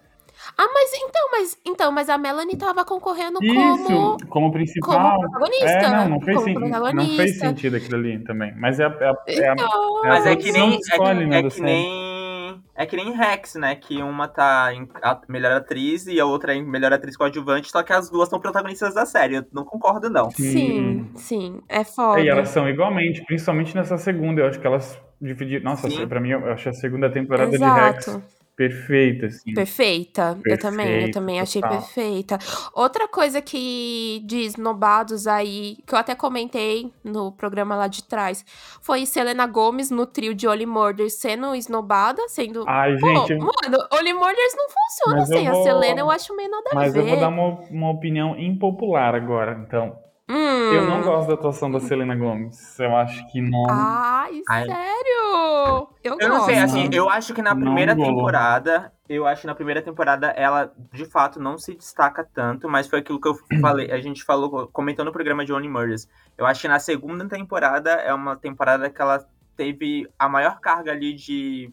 Ah, 0.57 0.67
mas 0.73 0.91
então, 0.95 1.29
mas 1.33 1.59
então, 1.65 1.93
mas 1.93 2.09
a 2.09 2.19
Melanie 2.19 2.57
tava 2.57 2.85
concorrendo 2.85 3.39
Isso, 3.43 3.85
como 3.85 4.17
como 4.29 4.53
principal. 4.53 5.17
como 5.19 5.21
protagonista. 5.31 5.67
É, 5.71 5.89
não, 5.91 6.09
não 6.11 6.21
fez, 6.21 6.37
como 6.37 6.47
sen- 6.47 6.95
não 6.95 7.17
fez 7.17 7.39
sentido 7.39 7.77
aquilo 7.77 7.97
ali 7.97 8.19
também. 8.25 8.55
Mas 8.57 8.79
é, 8.79 8.85
a- 8.87 8.97
é, 9.01 9.09
a- 9.09 9.17
é, 9.27 9.49
a- 9.49 9.53
Então, 9.55 10.05
é 10.05 10.09
a 10.09 10.11
Mas 10.11 10.27
é 10.27 10.37
que 10.37 10.53
nem. 10.53 10.75
É 10.75 10.77
escolhe, 10.77 11.19
que, 11.21 11.27
né, 11.27 11.39
é 11.39 11.51
que 11.51 11.61
nem. 11.61 12.63
É 12.75 12.87
que 12.87 12.97
nem 12.97 13.13
Rex, 13.13 13.55
né? 13.55 13.75
Que 13.77 14.03
uma 14.03 14.29
tá 14.29 14.73
em 14.75 14.89
a 15.03 15.21
melhor 15.29 15.53
atriz 15.53 16.07
e 16.07 16.21
a 16.21 16.25
outra 16.27 16.55
em 16.55 16.63
melhor 16.65 16.93
atriz 16.93 17.17
coadjuvante, 17.17 17.71
só 17.71 17.83
que 17.83 17.93
as 17.93 18.11
duas 18.11 18.29
são 18.29 18.39
protagonistas 18.41 18.95
da 18.95 19.07
série. 19.07 19.37
Eu 19.37 19.45
não 19.53 19.65
concordo, 19.65 20.09
não. 20.11 20.31
sim, 20.31 21.09
sim, 21.15 21.61
é 21.69 21.83
foda. 21.85 22.21
E 22.21 22.29
elas 22.29 22.49
são 22.49 22.69
igualmente, 22.69 23.25
principalmente 23.25 23.75
nessa 23.75 23.97
segunda. 23.99 24.41
Eu 24.43 24.47
acho 24.49 24.61
que 24.61 24.67
elas 24.67 24.99
dividiram. 25.21 25.65
Nossa, 25.65 25.89
Sim. 25.89 26.07
pra 26.07 26.21
mim, 26.21 26.31
eu 26.31 26.53
acho 26.53 26.69
a 26.69 26.73
segunda 26.73 27.11
temporada 27.11 27.55
Exato. 27.55 27.75
de 28.11 28.17
Rex 28.17 28.23
perfeita, 28.69 29.27
assim. 29.27 29.55
Perfeita. 29.55 30.39
eu 30.47 30.59
também, 30.59 30.87
eu 30.87 30.93
Perfeita, 30.93 31.19
também 31.21 31.41
achei 31.41 31.63
total. 31.63 31.79
perfeita. 31.79 32.39
Outra 32.75 33.09
coisa 33.09 33.41
que 33.43 34.23
de 34.25 34.39
esnobados 34.41 35.27
aí, 35.27 35.79
que 35.87 35.95
eu 35.95 35.99
até 35.99 36.15
comentei 36.15 36.93
no 37.05 37.33
programa 37.33 37.75
lá 37.77 37.87
de 37.89 38.03
trás, 38.05 38.45
foi 38.81 39.05
Selena 39.07 39.47
Gomes 39.47 39.91
no 39.91 40.07
trio 40.07 40.35
de 40.35 40.47
Only 40.47 40.67
Murders 40.67 41.15
sendo 41.15 41.55
esnobada, 41.55 42.23
sendo. 42.29 42.65
Ai, 42.69 42.97
Pô, 42.99 43.07
gente, 43.07 43.35
mano, 43.37 43.79
Only 43.93 44.13
Murders 44.13 44.55
não 44.57 44.67
funciona 44.69 45.19
Mas 45.21 45.29
sem 45.29 45.49
a 45.49 45.53
vou- 45.53 45.63
Selena, 45.63 46.01
eu 46.01 46.11
acho 46.11 46.35
meio 46.37 46.51
nada 46.51 46.71
a 46.73 46.75
mas 46.75 46.93
ver. 46.93 47.01
eu 47.01 47.07
vou 47.07 47.21
dar 47.21 47.29
uma, 47.29 47.61
uma 47.71 47.91
opinião 47.91 48.39
impopular 48.39 49.15
agora, 49.15 49.61
então. 49.67 49.97
Hum. 50.29 50.73
Eu 50.73 50.87
não 50.87 51.03
gosto 51.03 51.29
da 51.29 51.35
atuação 51.35 51.71
da 51.71 51.81
Selena 51.81 52.15
Gomes. 52.17 52.79
Eu 52.79 52.97
acho 52.97 53.27
que 53.31 53.41
não. 53.43 53.65
Ai, 53.69 54.41
Ai. 54.49 54.65
sério? 54.67 55.89
Eu, 56.03 56.17
Eu 56.21 56.29
não 56.29 56.45
sei, 56.45 56.59
assim, 56.59 56.89
eu 56.93 57.09
acho 57.11 57.35
que 57.35 57.43
na 57.43 57.55
Não 57.55 57.61
primeira 57.63 57.93
rolou. 57.95 58.15
temporada, 58.15 58.93
eu 59.09 59.27
acho 59.27 59.43
que 59.43 59.47
na 59.47 59.55
primeira 59.55 59.83
temporada 59.83 60.29
ela, 60.29 60.73
de 60.93 61.05
fato, 61.05 61.41
não 61.41 61.59
se 61.59 61.75
destaca 61.75 62.25
tanto, 62.25 62.69
mas 62.69 62.87
foi 62.87 63.01
aquilo 63.01 63.21
que 63.21 63.29
eu 63.29 63.37
falei, 63.61 63.91
a 63.91 64.01
gente 64.01 64.25
falou, 64.25 64.69
comentou 64.69 65.05
no 65.05 65.13
programa 65.13 65.45
de 65.45 65.53
Only 65.53 65.69
Murders. 65.69 66.09
Eu 66.39 66.47
acho 66.47 66.61
que 66.63 66.69
na 66.69 66.79
segunda 66.79 67.29
temporada 67.29 67.91
é 67.91 68.15
uma 68.15 68.37
temporada 68.37 68.89
que 68.89 69.03
ela 69.03 69.27
teve 69.57 70.09
a 70.19 70.29
maior 70.29 70.61
carga 70.61 70.93
ali 70.93 71.13
de, 71.13 71.71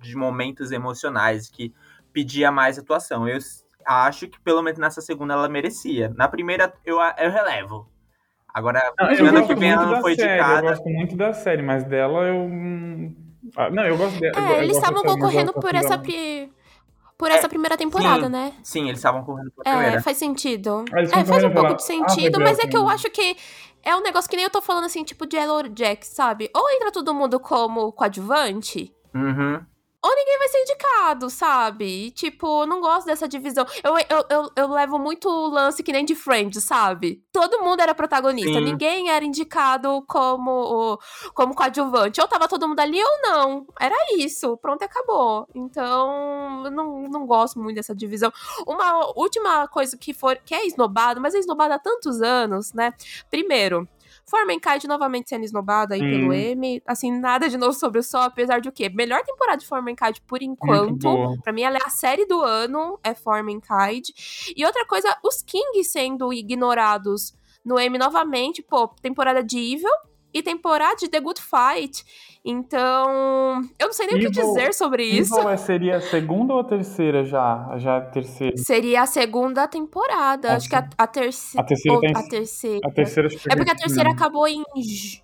de 0.00 0.16
momentos 0.16 0.72
emocionais, 0.72 1.48
que 1.48 1.72
pedia 2.12 2.50
mais 2.50 2.78
atuação. 2.78 3.28
Eu 3.28 3.36
acho 3.86 4.28
que 4.28 4.40
pelo 4.40 4.62
menos 4.62 4.78
nessa 4.78 5.00
segunda 5.00 5.34
ela 5.34 5.48
merecia. 5.48 6.08
Na 6.16 6.28
primeira, 6.28 6.72
eu, 6.84 6.98
eu 7.18 7.30
relevo. 7.30 7.88
Agora, 8.52 8.80
Não, 8.98 9.10
eu 9.10 9.46
que 9.46 9.54
vem 9.56 9.70
ela 9.70 9.84
não 9.86 9.94
da 9.94 10.00
foi 10.02 10.14
série, 10.14 10.40
eu 10.40 10.46
indicada. 10.46 10.62
gosto 10.62 10.88
muito 10.88 11.16
da 11.16 11.32
série, 11.32 11.62
mas 11.62 11.84
dela 11.84 12.22
eu. 12.24 12.36
hum, 12.36 13.14
ah, 13.56 13.68
Não, 13.70 13.84
eu 13.84 13.96
gosto 13.96 14.18
dela. 14.20 14.34
É, 14.38 14.62
eles 14.64 14.76
estavam 14.76 15.02
concorrendo 15.02 15.52
por 15.52 15.74
essa, 15.74 15.98
pri- 15.98 16.52
por 17.18 17.30
essa 17.30 17.48
primeira 17.48 17.76
temporada, 17.76 18.26
sim. 18.26 18.30
né? 18.30 18.52
Sim, 18.62 18.84
eles 18.84 18.98
estavam 18.98 19.24
correndo 19.24 19.50
pela 19.50 19.64
É, 19.64 19.80
primeira. 19.80 20.02
faz 20.02 20.16
sentido. 20.18 20.84
Ah, 20.92 20.98
eles 21.00 21.10
É, 21.12 21.24
faz 21.24 21.44
um 21.44 21.50
pouco 21.50 21.74
de 21.74 21.82
Ah, 21.82 21.86
sentido, 21.86 22.34
foi 22.36 22.44
mas 22.44 22.58
é 22.60 22.66
que 22.66 22.76
eu 22.76 22.88
acho 22.88 23.10
que 23.10 23.36
é 23.82 23.96
um 23.96 24.02
negócio 24.02 24.30
que 24.30 24.36
nem 24.36 24.44
eu 24.44 24.50
tô 24.50 24.62
falando 24.62 24.84
assim, 24.84 25.02
tipo 25.04 25.26
de 25.26 25.36
Yellow 25.36 25.62
Jack, 25.68 26.06
sabe? 26.06 26.48
Ou 26.54 26.70
entra 26.70 26.92
todo 26.92 27.12
mundo 27.14 27.40
como 27.40 27.92
coadjuvante, 27.92 28.92
Uhum. 29.14 29.60
Ou 30.04 30.14
ninguém 30.14 30.38
vai 30.38 30.48
ser 30.48 30.60
indicado, 30.60 31.30
sabe? 31.30 31.86
E, 31.86 32.10
tipo, 32.10 32.62
eu 32.62 32.66
não 32.66 32.78
gosto 32.78 33.06
dessa 33.06 33.26
divisão. 33.26 33.64
Eu, 33.82 33.96
eu, 33.96 34.26
eu, 34.28 34.50
eu 34.54 34.68
levo 34.68 34.98
muito 34.98 35.30
lance 35.30 35.82
que 35.82 35.90
nem 35.92 36.04
de 36.04 36.14
Friends, 36.14 36.62
sabe? 36.62 37.24
Todo 37.32 37.62
mundo 37.62 37.80
era 37.80 37.94
protagonista, 37.94 38.52
Sim. 38.52 38.60
ninguém 38.60 39.08
era 39.08 39.24
indicado 39.24 40.04
como, 40.06 41.00
como 41.32 41.54
coadjuvante. 41.54 42.20
Ou 42.20 42.28
tava 42.28 42.46
todo 42.46 42.68
mundo 42.68 42.80
ali 42.80 43.02
ou 43.02 43.22
não. 43.22 43.66
Era 43.80 43.96
isso, 44.18 44.58
pronto, 44.58 44.82
acabou. 44.82 45.48
Então, 45.54 46.66
eu 46.66 46.70
não, 46.70 47.08
não 47.08 47.26
gosto 47.26 47.58
muito 47.58 47.76
dessa 47.76 47.94
divisão. 47.94 48.30
Uma 48.66 49.10
última 49.16 49.66
coisa 49.68 49.96
que, 49.96 50.12
for, 50.12 50.36
que 50.44 50.54
é 50.54 50.66
esnobado, 50.66 51.18
mas 51.18 51.34
é 51.34 51.38
esnobado 51.38 51.72
há 51.72 51.78
tantos 51.78 52.20
anos, 52.20 52.74
né? 52.74 52.92
Primeiro, 53.30 53.88
Formencide 54.26 54.88
novamente 54.88 55.28
sendo 55.28 55.44
esnobado 55.44 55.94
aí 55.94 56.00
Hum. 56.00 56.10
pelo 56.10 56.32
M. 56.32 56.82
Assim, 56.86 57.10
nada 57.12 57.48
de 57.48 57.56
novo 57.56 57.72
sobre 57.78 57.98
o 57.98 58.02
Sol, 58.02 58.22
apesar 58.22 58.60
de 58.60 58.68
o 58.68 58.72
quê? 58.72 58.88
Melhor 58.88 59.22
temporada 59.22 59.58
de 59.58 59.66
Formencide 59.66 60.20
por 60.26 60.42
enquanto. 60.42 61.40
Pra 61.42 61.52
mim, 61.52 61.62
ela 61.62 61.76
é 61.78 61.84
a 61.84 61.90
série 61.90 62.26
do 62.26 62.40
ano, 62.40 62.98
é 63.02 63.14
Formencide. 63.14 64.12
E 64.56 64.64
outra 64.64 64.86
coisa, 64.86 65.14
os 65.22 65.42
Kings 65.42 65.90
sendo 65.90 66.32
ignorados 66.32 67.34
no 67.64 67.78
M 67.78 67.96
novamente. 67.98 68.62
Pô, 68.62 68.88
temporada 68.88 69.42
de 69.42 69.58
Evil 69.58 69.88
e 70.34 70.42
temporada 70.42 70.96
de 70.96 71.08
The 71.08 71.20
Good 71.20 71.40
Fight. 71.40 72.04
Então, 72.46 73.62
eu 73.78 73.86
não 73.86 73.92
sei 73.92 74.06
nem 74.06 74.16
o 74.16 74.18
que 74.20 74.26
Evil- 74.26 74.42
dizer 74.54 74.74
sobre 74.74 75.04
isso. 75.04 75.34
Evil 75.38 75.48
é- 75.48 75.56
seria 75.56 75.96
a 75.96 76.00
segunda 76.00 76.52
ou 76.52 76.60
a 76.60 76.64
terceira 76.64 77.24
já? 77.24 77.74
Já 77.78 77.96
a 77.96 78.00
terceira. 78.02 78.56
Seria 78.58 79.02
a 79.02 79.06
segunda 79.06 79.66
temporada. 79.66 80.52
Ah, 80.52 80.56
Acho 80.56 80.68
que 80.68 80.74
a, 80.76 80.86
a 80.98 81.06
terceira. 81.06 81.62
A 81.62 81.66
terceira 81.66 81.94
ou 81.94 82.00
tem- 82.00 82.10
a 82.16 82.22
terceira. 82.28 82.80
A 82.84 82.90
terceira 82.90 83.28
acho 83.28 83.38
que 83.38 83.52
É 83.52 83.56
porque 83.56 83.70
a 83.70 83.74
terceira 83.76 84.10
acabou 84.10 84.46
em, 84.46 84.62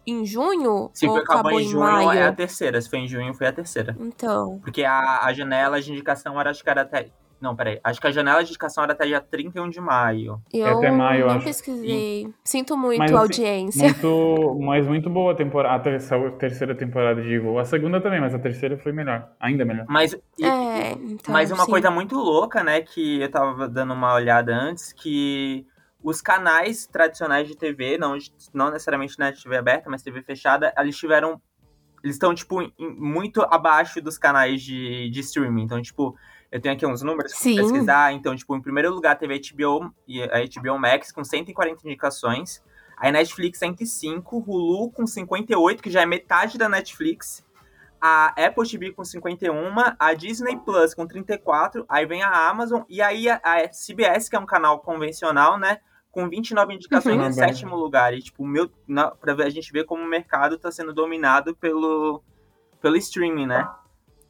em 0.06 0.24
junho? 0.24 0.90
Se 0.94 1.06
ou 1.06 1.14
foi, 1.14 1.22
acabou 1.22 1.60
em 1.60 1.64
junho, 1.64 1.80
maio? 1.80 2.10
é 2.12 2.26
a 2.26 2.32
terceira. 2.32 2.80
Se 2.80 2.88
foi 2.88 3.00
em 3.00 3.08
junho, 3.08 3.34
foi 3.34 3.48
a 3.48 3.52
terceira. 3.52 3.96
Então. 4.00 4.58
Porque 4.62 4.82
a, 4.84 5.20
a 5.24 5.32
janela 5.32 5.80
de 5.80 5.90
indicação 5.92 6.40
era, 6.40 6.50
acho 6.50 6.62
que 6.64 6.70
era 6.70 6.82
até 6.82 7.10
Não, 7.40 7.56
peraí. 7.56 7.80
Acho 7.82 8.00
que 8.00 8.06
a 8.06 8.10
janela 8.10 8.42
de 8.44 8.50
indicação 8.50 8.84
era 8.84 8.92
até 8.92 9.06
dia 9.06 9.20
31 9.20 9.68
de 9.70 9.80
maio. 9.80 10.40
Eu 10.52 10.66
É 10.66 10.70
até 10.72 10.90
maio, 10.90 11.22
eu 11.22 11.26
não 11.28 11.36
acho. 11.36 11.44
pesquisei. 11.46 12.28
Sinto 12.44 12.76
muito 12.76 12.98
Mas, 12.98 13.10
a 13.10 13.14
assim, 13.14 13.22
audiência. 13.22 13.84
Muito, 13.84 14.58
mas 14.60 14.86
muito 14.86 15.08
boa 15.08 15.32
a 15.32 15.34
temporada, 15.34 15.74
a 15.74 15.78
terceira, 15.80 16.30
terceira 16.32 16.74
temporada 16.74 17.22
de 17.22 17.32
Evil. 17.32 17.58
A 17.58 17.64
segunda 17.64 18.00
também, 18.00 18.20
mas 18.20 18.34
a 18.34 18.38
terceira 18.38 18.76
foi 18.76 18.92
melhor. 18.92 19.30
Ainda 19.40 19.64
melhor. 19.64 19.86
Mas, 19.88 20.12
e- 20.38 20.44
É, 20.44 20.92
então. 20.92 21.32
mas 21.32 21.50
uma 21.50 21.64
sim. 21.64 21.70
coisa 21.70 21.90
muito 21.90 22.14
louca, 22.16 22.62
né, 22.62 22.82
que 22.82 23.20
eu 23.22 23.30
tava 23.30 23.66
dando 23.68 23.94
uma 23.94 24.12
olhada 24.14 24.54
antes, 24.54 24.92
que 24.92 25.66
os 26.02 26.20
canais 26.20 26.86
tradicionais 26.86 27.48
de 27.48 27.56
TV, 27.56 27.96
não, 27.98 28.16
não 28.52 28.70
necessariamente 28.70 29.18
na 29.18 29.32
TV 29.32 29.56
aberta, 29.56 29.88
mas 29.88 30.02
TV 30.02 30.22
fechada, 30.22 30.72
eles 30.78 30.96
tiveram. 30.96 31.40
Eles 32.02 32.16
estão, 32.16 32.34
tipo, 32.34 32.62
em- 32.62 32.72
muito 32.78 33.42
abaixo 33.42 34.00
dos 34.00 34.16
canais 34.16 34.62
de, 34.62 35.10
de 35.10 35.20
streaming. 35.20 35.64
Então, 35.64 35.80
tipo, 35.82 36.14
eu 36.50 36.60
tenho 36.60 36.74
aqui 36.74 36.84
uns 36.86 37.02
números 37.02 37.32
pra 37.32 37.40
Sim. 37.40 37.56
pesquisar. 37.56 38.12
Então, 38.12 38.34
tipo, 38.34 38.56
em 38.56 38.60
primeiro 38.62 38.92
lugar 38.92 39.16
teve 39.16 39.34
a 39.34 39.38
HBO, 39.38 39.92
e 40.06 40.22
a 40.22 40.40
HBO 40.44 40.78
Max 40.78 41.12
com 41.12 41.22
140 41.24 41.86
indicações. 41.86 42.62
A 42.96 43.10
Netflix 43.10 43.58
105, 43.58 44.44
Hulu 44.46 44.90
com 44.90 45.06
58, 45.06 45.82
que 45.82 45.90
já 45.90 46.02
é 46.02 46.06
metade 46.06 46.58
da 46.58 46.68
Netflix. 46.68 47.42
A 48.00 48.28
Apple 48.28 48.68
TV 48.68 48.92
com 48.92 49.04
51, 49.04 49.54
a 49.98 50.14
Disney 50.14 50.56
Plus 50.56 50.94
com 50.94 51.06
34, 51.06 51.84
aí 51.88 52.06
vem 52.06 52.22
a 52.22 52.48
Amazon 52.48 52.82
e 52.88 53.02
aí 53.02 53.28
a, 53.28 53.38
a 53.44 53.68
CBS, 53.68 54.28
que 54.28 54.36
é 54.36 54.38
um 54.38 54.46
canal 54.46 54.80
convencional, 54.80 55.58
né, 55.58 55.78
com 56.10 56.26
29 56.26 56.74
indicações 56.74 57.16
Uhum. 57.18 57.26
em 57.26 57.32
sétimo 57.32 57.76
lugar. 57.76 58.14
E 58.14 58.22
tipo, 58.22 58.46
meu, 58.46 58.70
na, 58.88 59.10
pra 59.10 59.34
a 59.34 59.50
gente 59.50 59.70
ver 59.70 59.84
como 59.84 60.02
o 60.02 60.08
mercado 60.08 60.58
tá 60.58 60.72
sendo 60.72 60.94
dominado 60.94 61.54
pelo 61.56 62.22
pelo 62.80 62.96
streaming, 62.96 63.46
né? 63.46 63.68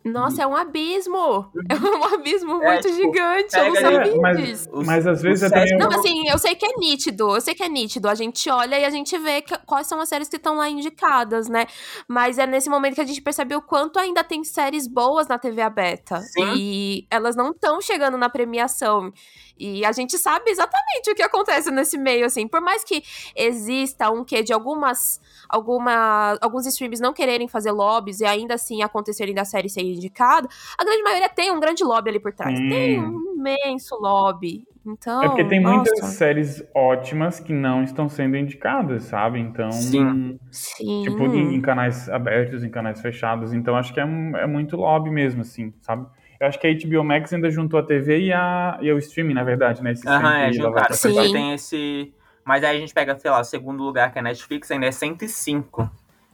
Nossa, 0.04 0.42
é 0.42 0.46
um 0.46 0.56
abismo! 0.56 1.50
É 1.68 1.74
um 1.74 2.14
abismo 2.14 2.62
É, 2.62 2.72
muito 2.72 2.88
tipo, 2.88 2.94
gigante, 2.96 3.54
eu 3.56 3.64
não 3.66 3.74
sabia 3.76 4.16
mas- 4.16 4.36
disso. 4.38 4.70
Mas 4.72 5.06
às 5.06 5.20
vezes 5.20 5.42
é 5.42 5.50
também. 5.50 5.76
Não, 5.76 5.90
assim, 5.90 6.26
eu 6.28 6.38
sei 6.38 6.54
que 6.54 6.64
é 6.64 6.72
nítido, 6.78 7.34
eu 7.34 7.40
sei 7.40 7.54
que 7.54 7.62
é 7.62 7.68
nítido. 7.68 8.08
A 8.08 8.14
gente 8.14 8.48
olha 8.48 8.78
e 8.78 8.84
a 8.84 8.90
gente 8.90 9.16
vê 9.18 9.42
que- 9.42 9.58
quais 9.66 9.86
são 9.86 10.00
as 10.00 10.08
séries 10.08 10.28
que 10.28 10.36
estão 10.36 10.56
lá 10.56 10.68
indicadas, 10.70 11.48
né? 11.48 11.66
Mas 12.08 12.38
é 12.38 12.46
nesse 12.46 12.70
momento 12.70 12.94
que 12.94 13.00
a 13.02 13.06
gente 13.06 13.20
percebe 13.20 13.54
o 13.54 13.60
quanto 13.60 13.98
ainda 13.98 14.24
tem 14.24 14.42
séries 14.42 14.86
boas 14.88 15.28
na 15.28 15.38
TV 15.38 15.60
aberta. 15.60 16.20
Sim. 16.20 16.54
E 16.56 17.06
elas 17.10 17.36
não 17.36 17.50
estão 17.50 17.80
chegando 17.80 18.16
na 18.16 18.30
premiação. 18.30 19.12
E 19.60 19.84
a 19.84 19.92
gente 19.92 20.16
sabe 20.18 20.50
exatamente 20.50 21.10
o 21.10 21.14
que 21.14 21.22
acontece 21.22 21.70
nesse 21.70 21.98
meio, 21.98 22.24
assim. 22.24 22.48
Por 22.48 22.60
mais 22.62 22.82
que 22.82 23.02
exista 23.36 24.10
um 24.10 24.24
quê 24.24 24.42
de 24.42 24.52
algumas, 24.52 25.20
alguma, 25.48 26.38
alguns 26.40 26.66
streams 26.66 27.00
não 27.00 27.12
quererem 27.12 27.46
fazer 27.46 27.70
lobbies 27.72 28.20
e 28.20 28.24
ainda 28.24 28.54
assim 28.54 28.82
acontecerem 28.82 29.34
da 29.34 29.44
série 29.44 29.68
ser 29.68 29.82
indicada, 29.82 30.48
a 30.78 30.84
grande 30.84 31.02
maioria 31.02 31.28
tem 31.28 31.50
um 31.52 31.60
grande 31.60 31.84
lobby 31.84 32.10
ali 32.10 32.20
por 32.20 32.32
trás. 32.32 32.56
Sim. 32.58 32.68
Tem 32.68 33.00
um 33.00 33.34
imenso 33.36 33.96
lobby. 34.00 34.64
Então, 34.86 35.22
É 35.22 35.28
porque 35.28 35.44
tem 35.44 35.60
muitas 35.60 36.00
nossa. 36.00 36.12
séries 36.14 36.64
ótimas 36.74 37.38
que 37.38 37.52
não 37.52 37.82
estão 37.84 38.08
sendo 38.08 38.34
indicadas, 38.38 39.04
sabe? 39.04 39.38
Então. 39.38 39.70
Sim. 39.70 40.38
Sim. 40.50 41.02
Tipo, 41.02 41.24
em, 41.26 41.54
em 41.54 41.60
canais 41.60 42.08
abertos, 42.08 42.64
em 42.64 42.70
canais 42.70 42.98
fechados. 43.00 43.52
Então 43.52 43.76
acho 43.76 43.92
que 43.92 44.00
é, 44.00 44.04
um- 44.06 44.34
é 44.36 44.46
muito 44.46 44.76
lobby 44.76 45.10
mesmo, 45.10 45.42
assim, 45.42 45.74
sabe? 45.82 46.06
Eu 46.40 46.46
acho 46.46 46.58
que 46.58 46.66
a 46.66 46.72
HBO 46.72 47.04
Max 47.04 47.32
ainda 47.34 47.50
juntou 47.50 47.78
a 47.78 47.82
TV 47.82 48.18
e, 48.18 48.32
a, 48.32 48.78
e 48.80 48.90
o 48.90 48.98
streaming, 48.98 49.34
na 49.34 49.44
verdade, 49.44 49.82
né? 49.82 49.92
Esse 49.92 50.08
Aham, 50.08 50.38
é, 50.38 50.52
juntaram. 50.52 50.94
Sim. 50.94 51.32
Tem 51.32 51.52
esse. 51.52 52.14
Mas 52.42 52.64
aí 52.64 52.78
a 52.78 52.80
gente 52.80 52.94
pega, 52.94 53.16
sei 53.18 53.30
lá, 53.30 53.40
o 53.40 53.44
segundo 53.44 53.82
lugar, 53.82 54.10
que 54.10 54.18
é 54.18 54.20
a 54.20 54.22
Netflix, 54.22 54.70
ainda 54.70 54.86
é 54.86 54.90
105. 54.90 55.90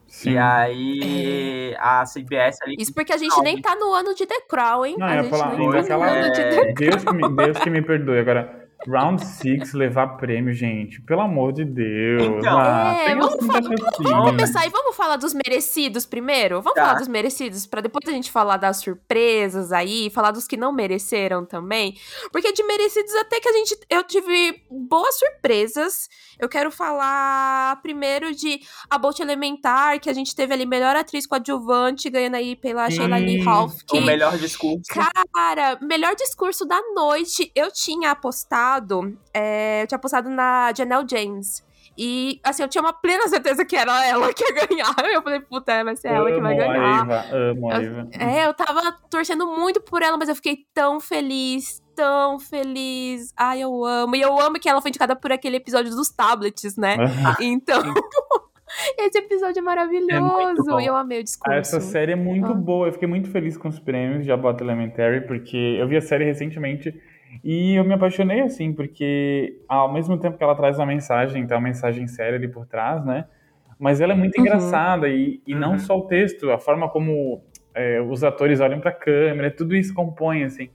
Sim. 0.07 0.31
E 0.31 0.37
aí 0.37 1.75
a 1.77 2.05
CBS 2.05 2.61
ali. 2.61 2.75
Isso 2.79 2.93
porque 2.93 3.11
a 3.11 3.17
gente 3.17 3.37
nem 3.41 3.61
tá 3.61 3.75
no 3.75 3.93
ano 3.93 4.15
de 4.15 4.25
The 4.25 4.39
Crown, 4.49 4.85
hein? 4.85 4.95
Não, 4.97 5.05
a 5.05 5.09
eu 5.09 5.15
ia 5.15 5.23
gente 5.23 5.31
falar, 5.31 5.57
nem 5.57 5.67
ainda 5.67 5.83
tá 5.83 5.97
no 5.97 6.03
ano 6.03 6.31
de 6.31 6.41
É. 6.41 6.49
The 6.49 6.73
Deus 6.73 7.03
que, 7.03 7.13
me, 7.13 7.35
Deus 7.35 7.57
que 7.57 7.69
me 7.69 7.81
perdoe. 7.81 8.19
Agora, 8.19 8.66
Round 8.85 9.25
6 9.25 9.73
levar 9.73 10.17
prêmio, 10.17 10.53
gente. 10.53 11.01
Pelo 11.01 11.21
amor 11.21 11.51
de 11.53 11.65
Deus. 11.65 12.21
Então. 12.23 12.57
ah, 12.59 12.93
É, 13.07 13.15
vamos 13.15 13.33
assim 13.35 13.47
falar- 13.47 13.59
assim, 13.59 14.03
Vamos 14.03 14.29
começar 14.29 14.65
e 14.65 14.69
vamos 14.69 14.95
falar 14.95 15.15
dos 15.17 15.33
merecidos 15.33 16.05
primeiro? 16.05 16.61
Vamos 16.61 16.75
Tá. 16.75 16.85
falar 16.87 16.99
dos 16.99 17.07
merecidos, 17.07 17.65
pra 17.65 17.81
depois 17.81 18.07
a 18.07 18.11
gente 18.11 18.31
falar 18.31 18.57
das 18.57 18.77
surpresas 18.77 19.71
aí, 19.71 20.09
falar 20.09 20.31
dos 20.31 20.47
que 20.47 20.55
não 20.55 20.71
mereceram 20.71 21.45
também. 21.45 21.97
Porque 22.31 22.51
de 22.53 22.63
merecidos 22.63 23.13
até 23.15 23.39
que 23.39 23.49
a 23.49 23.53
gente. 23.53 23.77
Eu 23.89 24.03
tive 24.03 24.61
boas 24.69 25.17
surpresas. 25.17 26.07
Eu 26.39 26.47
quero 26.47 26.69
falar 26.69 27.81
primeiro 27.81 28.33
de 28.35 28.59
A 28.89 28.97
Bolt 28.97 29.19
Elementar, 29.19 29.99
que 29.99 30.09
a 30.09 30.13
gente 30.13 30.35
teve 30.35 30.53
ali 30.53 30.65
melhor 30.67 30.95
atriz 30.95 31.25
coadjuvante, 31.25 32.09
ganhando 32.11 32.35
aí 32.35 32.55
pela 32.55 32.89
Sim. 32.91 32.97
Sheila 32.97 33.17
Lee 33.17 33.41
Ralph. 33.41 33.73
O 33.81 33.85
Que, 33.87 34.01
melhor 34.01 34.37
discurso. 34.37 34.83
Cara, 35.33 35.77
melhor 35.81 36.15
discurso 36.15 36.63
da 36.65 36.79
noite. 36.93 37.51
Eu 37.55 37.71
tinha 37.71 38.11
apostado. 38.11 38.66
É, 39.33 39.83
eu 39.83 39.87
tinha 39.87 39.97
apostado 39.97 40.29
na 40.29 40.71
Janelle 40.75 41.05
James. 41.09 41.65
E, 41.99 42.39
assim, 42.43 42.61
eu 42.61 42.69
tinha 42.69 42.81
uma 42.83 42.93
plena 42.93 43.27
certeza 43.27 43.65
que 43.65 43.75
era 43.75 44.05
ela 44.05 44.31
que 44.31 44.43
ia 44.43 44.67
ganhar. 44.67 44.93
Eu 45.11 45.19
falei, 45.23 45.39
puta, 45.39 45.83
vai 45.83 45.95
ser 45.95 46.09
ela 46.09 46.31
que 46.31 46.39
vai 46.39 46.53
Amo 46.53 46.61
a 46.63 46.67
ganhar. 46.67 47.01
Eva, 47.01 47.35
amo 47.35 47.71
a 47.71 47.75
Eva. 47.81 48.07
É, 48.19 48.45
eu 48.45 48.53
tava 48.53 48.91
torcendo 49.09 49.47
muito 49.47 49.81
por 49.81 50.03
ela, 50.03 50.15
mas 50.15 50.29
eu 50.29 50.35
fiquei 50.35 50.59
tão 50.75 50.99
feliz, 50.99 51.81
tão 51.95 52.37
feliz. 52.37 53.33
Ai, 53.35 53.61
eu 53.63 53.83
amo. 53.83 54.15
E 54.15 54.21
eu 54.21 54.39
amo 54.39 54.59
que 54.59 54.69
ela 54.69 54.79
foi 54.79 54.89
indicada 54.89 55.15
por 55.15 55.31
aquele 55.31 55.57
episódio 55.57 55.89
dos 55.89 56.09
tablets, 56.09 56.77
né? 56.77 56.97
Então. 57.41 57.81
Esse 58.99 59.17
episódio 59.17 59.57
é 59.59 59.61
maravilhoso. 59.63 60.63
bom. 60.65 60.79
e 60.79 60.85
eu 60.85 60.95
amei 60.95 61.21
o 61.21 61.23
discurso. 61.23 61.51
Ah, 61.51 61.59
Essa 61.59 61.79
série 61.81 62.11
é 62.11 62.15
muito 62.15 62.51
Ah. 62.51 62.53
boa. 62.53 62.87
Eu 62.89 62.93
fiquei 62.93 63.07
muito 63.07 63.31
feliz 63.31 63.57
com 63.57 63.69
os 63.69 63.79
prêmios 63.79 64.23
de 64.23 64.31
Abbott 64.31 64.61
Elementary, 64.61 65.25
porque 65.25 65.57
eu 65.79 65.87
vi 65.87 65.97
a 65.97 66.01
série 66.01 66.25
recentemente 66.25 66.93
e 67.43 67.75
eu 67.75 67.83
me 67.83 67.93
apaixonei, 67.93 68.41
assim, 68.41 68.73
porque 68.73 69.59
ao 69.67 69.91
mesmo 69.91 70.17
tempo 70.17 70.37
que 70.37 70.43
ela 70.43 70.55
traz 70.55 70.77
uma 70.77 70.85
mensagem, 70.85 71.45
tem 71.45 71.55
uma 71.57 71.63
mensagem 71.63 72.07
séria 72.07 72.37
ali 72.37 72.47
por 72.47 72.65
trás, 72.65 73.05
né? 73.05 73.25
Mas 73.79 74.01
ela 74.01 74.13
é 74.13 74.15
muito 74.15 74.35
Uhum. 74.37 74.41
engraçada 74.45 75.07
e, 75.07 75.41
e 75.45 75.53
não 75.53 75.73
Uhum. 75.73 75.79
só 75.79 75.97
o 75.97 76.07
texto, 76.07 76.49
a 76.51 76.57
forma 76.57 76.89
como 76.89 77.41
é, 77.75 78.01
os 78.01 78.23
atores 78.23 78.59
olham 78.59 78.79
pra 78.79 78.91
câmera, 78.91 79.51
tudo 79.51 79.75
isso 79.75 79.93
compõe, 79.93 80.43
assim. 80.43 80.69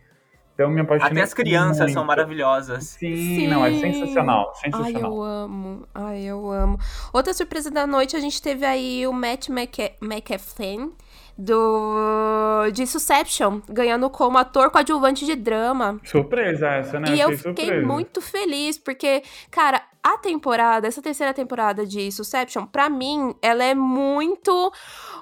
Então 0.55 0.67
eu 0.67 0.71
me 0.71 0.83
apaixonei 0.83 1.13
Até 1.15 1.23
as 1.23 1.35
crianças 1.35 1.79
muito. 1.79 1.93
são 1.95 2.05
maravilhosas. 2.05 2.85
Sim, 2.85 3.49
não, 3.49 3.65
é 3.65 3.73
Sim. 3.73 3.81
sensacional, 3.81 4.53
Ai, 4.55 4.71
sensacional. 4.71 5.13
eu 5.13 5.23
amo. 5.23 5.89
Ai, 5.95 6.23
eu 6.23 6.51
amo. 6.51 6.79
Outra 7.13 7.33
surpresa 7.35 7.71
da 7.71 7.87
noite, 7.87 8.15
a 8.15 8.21
gente 8.21 8.41
teve 8.41 8.65
aí 8.65 9.05
o 9.07 9.13
Matt 9.13 9.49
McA- 9.49 9.93
McAfee 10.01 10.93
do 11.37 12.71
de 12.73 12.87
Succession, 12.87 13.61
ganhando 13.69 14.09
como 14.11 14.39
ator 14.39 14.71
coadjuvante 14.71 15.25
de 15.25 15.35
drama. 15.35 16.01
Surpresa 16.05 16.69
essa, 16.69 17.01
né? 17.01 17.15
e 17.15 17.21
eu 17.21 17.37
fiquei 17.37 17.67
surpresa. 17.67 17.87
muito 17.87 18.21
feliz, 18.21 18.79
porque, 18.79 19.23
cara, 19.51 19.83
a 20.03 20.19
temporada, 20.19 20.87
essa 20.87 21.01
terceira 21.01 21.33
temporada 21.33 21.87
de 21.87 22.11
Succession, 22.11 22.67
pra 22.67 22.89
mim, 22.89 23.35
ela 23.41 23.65
é 23.65 23.75
muito 23.75 24.73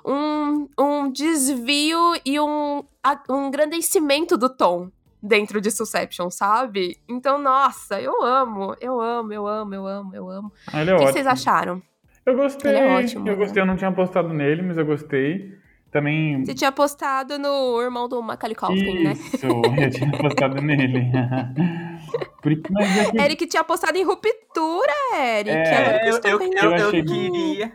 um, 0.04 0.68
um 0.78 1.10
desvio 1.10 1.98
e 2.24 2.40
um, 2.40 2.84
um 3.28 3.46
engrandecimento 3.46 4.36
do 4.36 4.48
tom 4.48 4.90
dentro 5.22 5.60
de 5.60 5.70
Succession, 5.70 6.30
sabe? 6.30 6.98
Então, 7.08 7.38
nossa, 7.38 8.00
eu 8.00 8.22
amo, 8.22 8.74
eu 8.80 9.00
amo, 9.00 9.32
eu 9.32 9.46
amo, 9.46 9.74
eu 9.74 9.86
amo, 9.86 10.14
eu 10.14 10.30
amo. 10.30 10.52
Ele 10.72 10.90
é 10.90 10.94
O 10.94 10.98
que 10.98 11.12
vocês 11.12 11.26
acharam? 11.26 11.82
Eu 12.24 12.36
gostei. 12.36 12.74
É 12.74 12.96
ótimo, 12.96 13.28
Eu 13.28 13.36
né? 13.36 13.44
gostei, 13.44 13.62
eu 13.62 13.66
não 13.66 13.76
tinha 13.76 13.90
apostado 13.90 14.28
nele, 14.28 14.62
mas 14.62 14.78
eu 14.78 14.86
gostei. 14.86 15.59
Também. 15.90 16.44
Você 16.44 16.54
tinha 16.54 16.68
apostado 16.70 17.38
no 17.38 17.80
irmão 17.82 18.08
do 18.08 18.22
Macaulay 18.22 18.54
Culkin, 18.54 19.02
né? 19.04 19.12
Isso, 19.12 19.44
eu 19.46 19.90
tinha 19.90 20.08
apostado 20.10 20.60
nele. 20.62 21.10
Porque, 22.42 22.72
mas 22.72 22.98
é 22.98 23.10
que 23.10 23.18
Eric 23.20 23.46
tinha 23.46 23.60
apostado 23.60 23.96
em 23.98 24.04
Ruptura, 24.04 24.92
Eric. 25.16 25.50
É, 25.50 26.08
eu, 26.08 26.20
eu, 26.24 26.40
eu, 26.40 26.72
Eu 26.76 26.90
queria. 26.90 27.72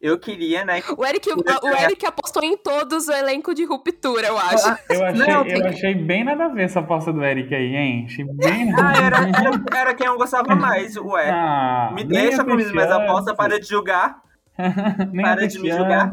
Eu 0.00 0.16
queria, 0.18 0.64
né? 0.64 0.80
O 0.96 1.04
Eric, 1.04 1.28
o, 1.28 1.34
o 1.36 1.68
Eric 1.76 2.06
apostou 2.06 2.42
em 2.44 2.56
todos 2.56 3.08
o 3.08 3.12
elenco 3.12 3.52
de 3.52 3.64
Ruptura, 3.64 4.28
eu 4.28 4.38
acho. 4.38 4.68
eu 4.88 5.04
achei, 5.04 5.26
Não, 5.26 5.44
eu 5.44 5.66
achei 5.66 5.94
bem 5.94 6.22
nada 6.22 6.44
a 6.44 6.48
ver 6.48 6.62
essa 6.64 6.78
aposta 6.78 7.12
do 7.12 7.22
Eric 7.24 7.52
aí, 7.52 7.74
hein? 7.74 8.04
Achei 8.06 8.24
bem 8.24 8.70
nada 8.70 8.82
Ah, 8.82 8.92
a 9.02 9.06
era, 9.06 9.20
ver. 9.22 9.32
era, 9.36 9.80
era 9.80 9.94
quem 9.94 10.06
eu 10.06 10.16
gostava 10.16 10.54
mais, 10.54 10.96
ué. 10.96 11.30
Ah, 11.30 11.90
Me 11.94 12.04
deixa 12.04 12.44
com 12.44 12.52
as 12.52 12.56
minhas 12.70 12.70
apreciante. 12.70 13.02
apostas, 13.10 13.34
para 13.36 13.58
de 13.58 13.66
julgar. 13.66 14.22
Nem 15.12 15.24
para 15.24 15.46
de 15.46 15.58
me 15.60 15.70
julgar. 15.70 16.12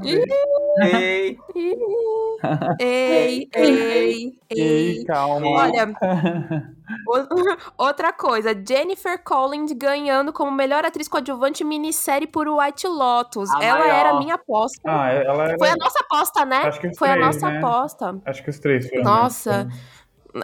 Ei, 0.83 1.37
Ei, 2.79 3.49
ei, 3.55 4.39
Ei, 4.49 4.97
ei. 4.97 5.05
calma. 5.05 5.47
Olha, 5.47 5.93
outra 7.77 8.13
coisa, 8.13 8.53
Jennifer 8.67 9.17
Collins 9.23 9.71
ganhando 9.71 10.31
como 10.31 10.51
melhor 10.51 10.85
atriz 10.85 11.07
coadjuvante 11.07 11.63
minissérie 11.63 12.27
por 12.27 12.47
White 12.47 12.87
Lotus. 12.87 13.49
A 13.55 13.63
Ela 13.63 13.79
maior. 13.79 13.95
era 13.95 14.09
a 14.11 14.19
minha 14.19 14.35
aposta. 14.35 14.81
Ah, 14.85 15.09
ela 15.11 15.43
era... 15.45 15.57
Foi 15.57 15.69
a 15.69 15.75
nossa 15.75 15.99
aposta, 15.99 16.45
né? 16.45 16.57
Acho 16.57 16.79
que 16.79 16.87
os 16.87 16.97
Foi 16.97 17.09
a 17.09 17.15
nossa 17.15 17.49
né? 17.49 17.57
aposta. 17.57 18.21
Acho 18.25 18.43
que 18.43 18.49
os 18.49 18.59
três 18.59 18.87
foram. 18.87 19.03
Nossa. 19.03 19.67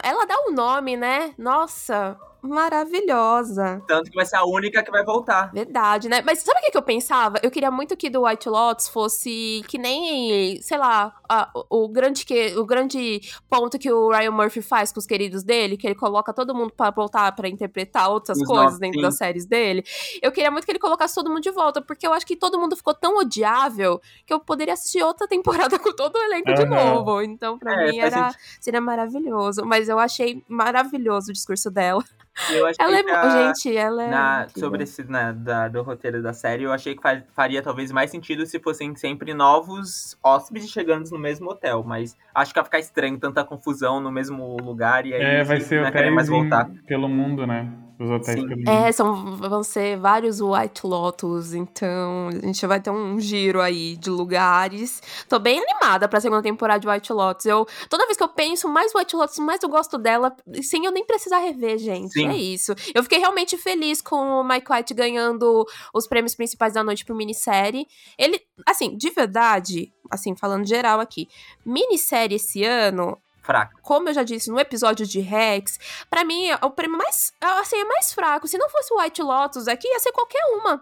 Ela 0.03 0.25
dá 0.25 0.35
um 0.47 0.53
nome, 0.53 0.97
né? 0.97 1.33
Nossa. 1.37 2.17
Maravilhosa. 2.41 3.81
Tanto 3.87 4.09
que 4.09 4.15
vai 4.15 4.25
ser 4.25 4.37
a 4.37 4.45
única 4.45 4.83
que 4.83 4.91
vai 4.91 5.03
voltar. 5.03 5.51
Verdade, 5.53 6.09
né? 6.09 6.21
Mas 6.25 6.39
sabe 6.39 6.59
o 6.59 6.63
que, 6.63 6.71
que 6.71 6.77
eu 6.77 6.81
pensava? 6.81 7.37
Eu 7.43 7.51
queria 7.51 7.71
muito 7.71 7.95
que 7.95 8.09
do 8.09 8.23
White 8.25 8.49
Lotus 8.49 8.87
fosse 8.87 9.63
que 9.67 9.77
nem, 9.77 10.61
sei 10.61 10.77
lá, 10.77 11.13
a, 11.29 11.49
o, 11.69 11.87
grande 11.87 12.25
que, 12.25 12.57
o 12.57 12.65
grande 12.65 13.21
ponto 13.49 13.77
que 13.77 13.91
o 13.91 14.09
Ryan 14.09 14.31
Murphy 14.31 14.61
faz 14.61 14.91
com 14.91 14.99
os 14.99 15.05
queridos 15.05 15.43
dele, 15.43 15.77
que 15.77 15.87
ele 15.87 15.95
coloca 15.95 16.33
todo 16.33 16.55
mundo 16.55 16.73
para 16.75 16.91
voltar 16.91 17.31
para 17.33 17.47
interpretar 17.47 18.09
outras 18.09 18.37
os 18.37 18.47
coisas 18.47 18.79
dentro 18.79 18.99
sim. 18.99 19.03
das 19.03 19.17
séries 19.17 19.45
dele. 19.45 19.83
Eu 20.21 20.31
queria 20.31 20.51
muito 20.51 20.65
que 20.65 20.71
ele 20.71 20.79
colocasse 20.79 21.15
todo 21.15 21.29
mundo 21.29 21.41
de 21.41 21.51
volta, 21.51 21.81
porque 21.81 22.05
eu 22.05 22.13
acho 22.13 22.25
que 22.25 22.35
todo 22.35 22.59
mundo 22.59 22.75
ficou 22.75 22.93
tão 22.93 23.17
odiável 23.17 24.01
que 24.25 24.33
eu 24.33 24.39
poderia 24.39 24.73
assistir 24.73 25.03
outra 25.03 25.27
temporada 25.27 25.77
com 25.79 25.93
todo 25.93 26.15
o 26.15 26.23
elenco 26.23 26.49
uhum. 26.49 26.55
de 26.55 26.65
novo. 26.65 27.21
Então, 27.21 27.57
pra 27.57 27.81
é, 27.81 27.91
mim, 27.91 27.99
era, 27.99 28.33
seria 28.59 28.81
maravilhoso. 28.81 29.63
Mas 29.65 29.87
eu 29.87 29.99
achei 29.99 30.43
maravilhoso 30.47 31.29
o 31.29 31.33
discurso 31.33 31.69
dela. 31.69 32.03
Eu 32.49 32.65
achei 32.65 32.85
ela 32.85 32.97
é, 32.97 33.11
a, 33.11 33.53
gente, 33.53 33.77
ela 33.77 34.03
é. 34.03 34.09
Na, 34.09 34.47
sobre 34.49 34.83
esse 34.83 35.03
né, 35.03 35.33
da, 35.37 35.67
do 35.67 35.81
roteiro 35.83 36.21
da 36.21 36.33
série, 36.33 36.63
eu 36.63 36.71
achei 36.71 36.95
que 36.95 37.01
faria 37.33 37.61
talvez 37.61 37.91
mais 37.91 38.09
sentido 38.09 38.45
se 38.45 38.59
fossem 38.59 38.95
sempre 38.95 39.33
novos 39.33 40.17
hóspedes 40.23 40.69
chegando 40.69 41.09
no 41.09 41.19
mesmo 41.19 41.49
hotel. 41.49 41.83
Mas 41.83 42.17
acho 42.33 42.53
que 42.53 42.59
vai 42.59 42.65
ficar 42.65 42.79
estranho 42.79 43.19
tanta 43.19 43.43
confusão 43.43 43.99
no 43.99 44.11
mesmo 44.11 44.57
lugar 44.57 45.05
e 45.05 45.13
aí 45.13 45.21
é, 45.21 45.43
vai 45.43 45.59
ser 45.59 45.83
não 45.83 45.91
querer 45.91 46.11
mais 46.11 46.27
voltar. 46.27 46.69
Pelo 46.87 47.07
mundo, 47.07 47.45
né? 47.45 47.71
Os 48.01 48.09
hotéis. 48.09 48.43
É, 48.67 48.91
são, 48.91 49.35
vão 49.35 49.61
ser 49.61 49.95
vários 49.97 50.41
White 50.41 50.87
Lotus, 50.87 51.53
então 51.53 52.29
a 52.29 52.45
gente 52.47 52.65
vai 52.65 52.81
ter 52.81 52.89
um 52.89 53.19
giro 53.19 53.61
aí 53.61 53.95
de 53.95 54.09
lugares. 54.09 55.03
Tô 55.29 55.37
bem 55.37 55.59
animada 55.61 56.07
pra 56.07 56.19
segunda 56.19 56.41
temporada 56.41 56.79
de 56.79 56.87
White 56.87 57.13
Lotus. 57.13 57.45
Eu, 57.45 57.67
toda 57.87 58.05
vez 58.05 58.17
que 58.17 58.23
eu 58.23 58.27
penso 58.27 58.67
mais 58.67 58.91
White 58.95 59.15
Lotus, 59.15 59.37
mais 59.37 59.61
eu 59.61 59.69
gosto 59.69 59.99
dela, 59.99 60.35
sem 60.63 60.85
eu 60.85 60.91
nem 60.91 61.05
precisar 61.05 61.37
rever, 61.37 61.77
gente. 61.77 62.13
Sim. 62.13 62.27
É 62.27 62.35
isso. 62.35 62.73
Eu 62.95 63.03
fiquei 63.03 63.19
realmente 63.19 63.55
feliz 63.55 64.01
com 64.01 64.15
o 64.15 64.43
Mike 64.43 64.71
White 64.71 64.93
ganhando 64.95 65.63
os 65.93 66.07
prêmios 66.07 66.33
principais 66.33 66.73
da 66.73 66.83
noite 66.83 67.05
pro 67.05 67.15
minissérie. 67.15 67.85
Ele, 68.17 68.41
assim, 68.65 68.97
de 68.97 69.11
verdade, 69.11 69.93
assim, 70.09 70.35
falando 70.35 70.65
geral 70.67 70.99
aqui, 70.99 71.27
minissérie 71.63 72.37
esse 72.37 72.63
ano 72.63 73.15
fraco. 73.41 73.79
Como 73.81 74.09
eu 74.09 74.13
já 74.13 74.23
disse 74.23 74.49
no 74.49 74.59
episódio 74.59 75.05
de 75.05 75.19
Rex, 75.19 75.79
para 76.09 76.23
mim 76.23 76.51
o 76.61 76.69
prêmio 76.69 76.97
mais, 76.97 77.33
assim, 77.41 77.77
é 77.77 77.85
mais 77.85 78.13
fraco. 78.13 78.47
Se 78.47 78.57
não 78.57 78.69
fosse 78.69 78.93
o 78.93 78.99
White 78.99 79.21
Lotus 79.21 79.67
aqui, 79.67 79.87
ia 79.87 79.99
ser 79.99 80.11
qualquer 80.11 80.43
uma. 80.55 80.81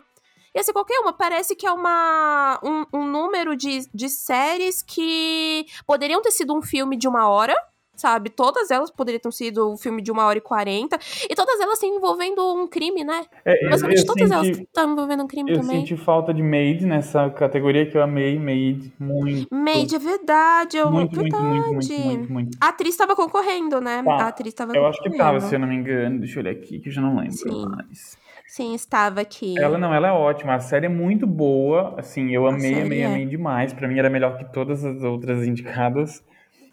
Ia 0.55 0.63
ser 0.63 0.73
qualquer 0.73 0.99
uma. 0.99 1.13
Parece 1.13 1.55
que 1.55 1.65
é 1.65 1.71
uma, 1.71 2.59
um, 2.63 2.85
um 2.93 3.05
número 3.05 3.55
de, 3.55 3.87
de 3.93 4.09
séries 4.09 4.81
que 4.81 5.65
poderiam 5.85 6.21
ter 6.21 6.31
sido 6.31 6.55
um 6.55 6.61
filme 6.61 6.97
de 6.97 7.07
uma 7.07 7.29
hora 7.29 7.55
sabe? 7.99 8.29
Todas 8.29 8.71
elas 8.71 8.89
poderiam 8.89 9.19
ter 9.19 9.31
sido 9.31 9.71
um 9.71 9.77
filme 9.77 10.01
de 10.01 10.11
uma 10.11 10.25
hora 10.25 10.37
e 10.37 10.41
quarenta, 10.41 10.97
e 11.29 11.35
todas 11.35 11.59
elas 11.59 11.79
têm 11.79 11.95
envolvendo 11.95 12.41
um 12.55 12.67
crime, 12.67 13.03
né? 13.03 13.25
É, 13.45 13.69
Basicamente 13.69 14.05
todas 14.05 14.31
elas 14.31 14.47
estão 14.47 14.93
envolvendo 14.93 15.23
um 15.23 15.27
crime 15.27 15.51
eu 15.51 15.59
também. 15.59 15.75
Eu 15.75 15.81
senti 15.81 15.97
falta 15.97 16.33
de 16.33 16.41
Made 16.41 16.85
nessa 16.85 17.29
categoria 17.29 17.85
que 17.85 17.97
eu 17.97 18.01
amei, 18.01 18.39
Made, 18.39 18.93
muito. 18.99 19.47
Made, 19.53 19.95
é 19.95 19.99
verdade, 19.99 20.77
eu... 20.77 20.89
Muito, 20.89 21.19
verdade. 21.19 21.43
muito, 21.43 21.73
muito, 21.73 22.01
muito, 22.01 22.33
muito, 22.33 22.57
A 22.61 22.69
atriz 22.69 22.93
estava 22.93 23.15
concorrendo, 23.15 23.79
né? 23.79 24.01
Tá. 24.03 24.13
A 24.13 24.27
atriz 24.27 24.53
estava 24.53 24.75
Eu 24.75 24.85
acho 24.85 25.01
que 25.01 25.09
estava, 25.09 25.39
se 25.39 25.53
eu 25.53 25.59
não 25.59 25.67
me 25.67 25.75
engano, 25.75 26.19
deixa 26.19 26.39
eu 26.39 26.43
olhar 26.43 26.51
aqui, 26.51 26.79
que 26.79 26.89
eu 26.89 26.93
já 26.93 27.01
não 27.01 27.17
lembro 27.17 27.33
Sim. 27.33 27.65
mais. 27.67 28.17
Sim, 28.49 28.73
estava 28.73 29.21
aqui. 29.21 29.53
Ela 29.59 29.77
não, 29.77 29.93
ela 29.93 30.07
é 30.07 30.11
ótima. 30.11 30.55
A 30.55 30.59
série 30.59 30.87
é 30.87 30.89
muito 30.89 31.27
boa. 31.27 31.93
Assim, 31.99 32.33
eu 32.33 32.47
amei, 32.47 32.81
amei, 32.81 33.01
é. 33.01 33.05
amei 33.05 33.25
demais. 33.27 33.71
Para 33.73 33.87
mim 33.87 33.99
era 33.99 34.09
melhor 34.09 34.39
que 34.39 34.51
todas 34.51 34.83
as 34.83 35.03
outras 35.03 35.45
indicadas. 35.45 36.23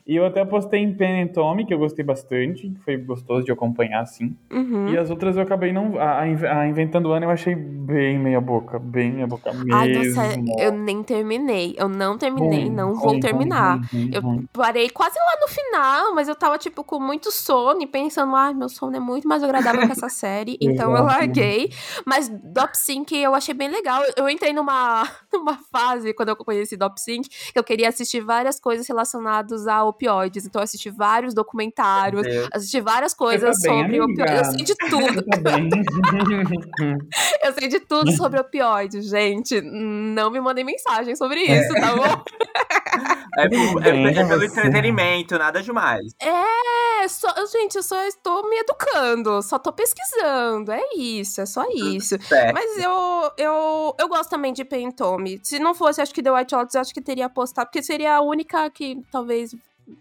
E 0.07 0.15
eu 0.15 0.25
até 0.25 0.45
postei 0.45 0.81
em 0.81 0.95
Pen 0.95 1.23
and 1.23 1.29
Tommy, 1.29 1.67
que 1.67 1.75
eu 1.75 1.79
gostei 1.79 2.05
bastante, 2.05 2.73
foi 2.85 2.97
gostoso 2.97 3.45
de 3.45 3.51
acompanhar, 3.51 4.03
assim. 4.03 4.37
Uhum. 4.53 4.89
E 4.89 4.97
as 4.97 5.11
outras 5.11 5.37
eu 5.37 5.43
acabei 5.43 5.73
não... 5.73 5.99
A, 5.99 6.21
a 6.21 6.69
Inventando 6.69 7.13
Ana 7.13 7.27
eu 7.27 7.31
achei 7.31 7.57
bem 7.57 8.17
meia 8.17 8.41
boca, 8.41 8.79
bem 8.79 9.11
meia 9.11 9.27
boca 9.27 9.53
mesmo. 9.53 9.75
Ai, 9.75 9.93
nossa, 9.93 10.23
eu 10.59 10.71
nem 10.71 11.03
terminei. 11.03 11.75
Eu 11.77 11.89
não 11.89 12.17
terminei, 12.17 12.71
não 12.71 12.95
vou 12.95 13.19
terminar. 13.19 13.81
eu 14.13 14.45
parei 14.53 14.89
quase 14.91 15.19
lá 15.19 15.41
no 15.41 15.49
final, 15.49 16.15
mas 16.15 16.29
eu 16.29 16.37
tava, 16.37 16.57
tipo, 16.57 16.85
com 16.85 17.01
muito 17.01 17.33
sono 17.33 17.83
e 17.83 17.87
pensando, 17.87 18.35
ai, 18.37 18.53
ah, 18.53 18.55
meu 18.55 18.69
sono 18.69 18.97
é 18.97 19.01
muito 19.01 19.27
mais 19.27 19.43
agradável 19.43 19.87
que 19.87 19.93
essa 19.93 20.09
série, 20.09 20.57
então 20.63 20.97
eu 20.97 21.03
larguei. 21.03 21.73
Mas 22.05 22.29
Dop 22.29 22.77
Sync 22.77 23.13
eu 23.13 23.35
achei 23.35 23.55
bem 23.55 23.69
legal. 23.69 24.03
Eu 24.17 24.29
entrei 24.29 24.53
numa, 24.53 25.03
numa 25.33 25.59
fase, 25.73 26.15
quando 26.15 26.29
eu 26.29 26.37
conheci 26.37 26.77
Dop 26.77 27.01
Sync, 27.01 27.29
que 27.53 27.59
eu 27.59 27.65
queria 27.65 27.89
assistir 27.89 28.21
várias 28.21 28.61
coisas 28.61 28.87
relacionadas 28.87 29.67
ao 29.67 29.96
opioides. 29.97 30.47
Então 30.47 30.61
eu 30.61 30.65
assisti 30.65 30.91
vários 30.91 31.35
documentários, 31.35 32.27
assisti 32.53 32.81
várias 32.81 33.15
coisas 33.15 33.61
tá 33.61 33.69
sobre 33.71 34.01
opioides. 34.01 34.39
Eu 34.39 34.45
sei 34.45 34.65
de 34.65 34.75
tudo. 34.91 35.23
Tá 35.43 35.57
eu 37.45 37.53
sei 37.53 37.69
de 37.69 37.81
tudo 37.81 38.13
sobre 38.13 38.39
opioides, 38.39 39.09
gente. 39.09 39.61
Não 39.61 40.31
me 40.31 40.41
mandem 40.41 40.65
mensagem 40.65 41.17
sobre 41.17 41.41
isso, 41.41 41.73
tá 41.75 41.97
bom? 41.97 42.23
É, 43.37 43.49
por, 43.49 43.87
é, 43.87 43.91
é, 43.91 44.27
pelo 44.27 44.45
entretenimento, 44.45 45.39
nada 45.39 45.63
demais. 45.63 46.15
É, 46.21 47.07
só, 47.09 47.29
gente, 47.53 47.77
eu 47.77 47.83
só 47.83 48.03
estou 48.07 48.49
me 48.49 48.57
educando, 48.57 49.43
só 49.43 49.59
tô 49.59 49.73
pesquisando. 49.73 50.73
É 50.73 50.83
isso, 50.97 51.41
é 51.41 51.47
só 51.47 51.65
isso. 51.71 52.21
Certo. 52.23 52.55
Mas 52.55 52.79
eu, 52.83 53.33
eu, 53.37 53.95
eu 53.99 54.09
gosto 54.09 54.31
também 54.31 54.53
de 54.53 54.65
Pentome. 54.65 55.39
Se 55.43 55.59
não 55.59 55.75
fosse, 55.75 56.01
acho 56.01 56.15
que 56.15 56.23
The 56.23 56.33
White 56.33 56.55
Lotus, 56.55 56.77
acho 56.77 56.95
que 56.95 57.03
teria 57.03 57.27
apostado, 57.27 57.69
porque 57.69 57.83
seria 57.83 58.17
a 58.17 58.21
única 58.21 58.69
que 58.71 59.03
talvez 59.13 59.55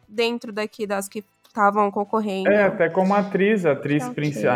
dentro 0.08 0.52
daqui 0.52 0.88
das 0.88 1.08
que 1.08 1.24
estavam 1.48 1.90
concorrendo. 1.90 2.50
É, 2.50 2.64
até 2.64 2.90
como 2.90 3.14
atriz, 3.14 3.66
a 3.66 3.72
atriz 3.72 4.04
okay. 4.04 4.16
principal, 4.16 4.54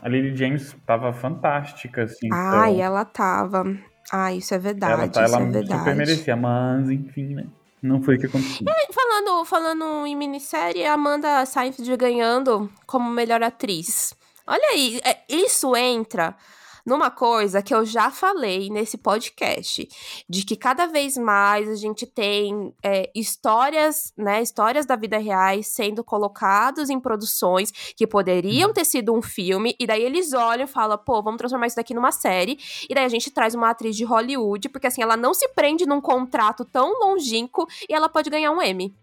a 0.00 0.08
Lily 0.08 0.36
James 0.36 0.62
estava 0.62 1.12
fantástica, 1.12 2.04
assim. 2.04 2.28
Ai, 2.32 2.74
então... 2.74 2.84
ela 2.84 3.04
tava. 3.04 3.64
Ah, 4.12 4.32
isso 4.32 4.54
é 4.54 4.58
verdade, 4.58 4.92
ela, 4.92 5.08
tá, 5.08 5.24
isso 5.24 5.34
ela 5.34 5.44
é 5.44 5.50
verdade. 5.50 5.78
super 5.78 5.96
merecia, 5.96 6.36
mas 6.36 6.90
enfim, 6.90 7.34
né? 7.34 7.46
Não 7.82 8.02
foi 8.02 8.16
o 8.16 8.20
que 8.20 8.26
aconteceu. 8.26 8.66
E, 8.68 8.92
falando, 8.92 9.44
falando 9.44 10.06
em 10.06 10.14
minissérie, 10.14 10.84
Amanda 10.84 11.44
Seyfried 11.46 11.96
ganhando 11.96 12.70
como 12.86 13.10
melhor 13.10 13.42
atriz. 13.42 14.14
Olha 14.46 14.68
aí, 14.70 15.00
é, 15.04 15.18
isso 15.28 15.74
entra 15.76 16.36
numa 16.84 17.10
coisa 17.10 17.62
que 17.62 17.74
eu 17.74 17.84
já 17.84 18.10
falei 18.10 18.70
nesse 18.70 18.96
podcast, 18.96 19.88
de 20.28 20.44
que 20.44 20.56
cada 20.56 20.86
vez 20.86 21.16
mais 21.16 21.68
a 21.68 21.74
gente 21.74 22.06
tem 22.06 22.74
é, 22.82 23.10
histórias, 23.14 24.12
né, 24.16 24.42
histórias 24.42 24.86
da 24.86 24.96
vida 24.96 25.18
reais 25.18 25.66
sendo 25.68 26.02
colocados 26.02 26.90
em 26.90 27.00
produções 27.00 27.70
que 27.96 28.06
poderiam 28.06 28.68
uhum. 28.68 28.74
ter 28.74 28.84
sido 28.84 29.14
um 29.14 29.22
filme, 29.22 29.74
e 29.78 29.86
daí 29.86 30.02
eles 30.02 30.32
olham 30.32 30.64
e 30.64 30.68
falam, 30.68 30.98
pô, 30.98 31.22
vamos 31.22 31.38
transformar 31.38 31.66
isso 31.66 31.76
daqui 31.76 31.94
numa 31.94 32.12
série, 32.12 32.58
e 32.88 32.94
daí 32.94 33.04
a 33.04 33.08
gente 33.08 33.30
traz 33.30 33.54
uma 33.54 33.70
atriz 33.70 33.96
de 33.96 34.04
Hollywood, 34.04 34.68
porque 34.68 34.86
assim, 34.86 35.02
ela 35.02 35.16
não 35.16 35.34
se 35.34 35.48
prende 35.48 35.86
num 35.86 36.00
contrato 36.00 36.64
tão 36.64 36.98
longínquo 37.00 37.66
e 37.88 37.94
ela 37.94 38.08
pode 38.08 38.30
ganhar 38.30 38.50
um 38.52 38.62
Emmy. 38.62 38.94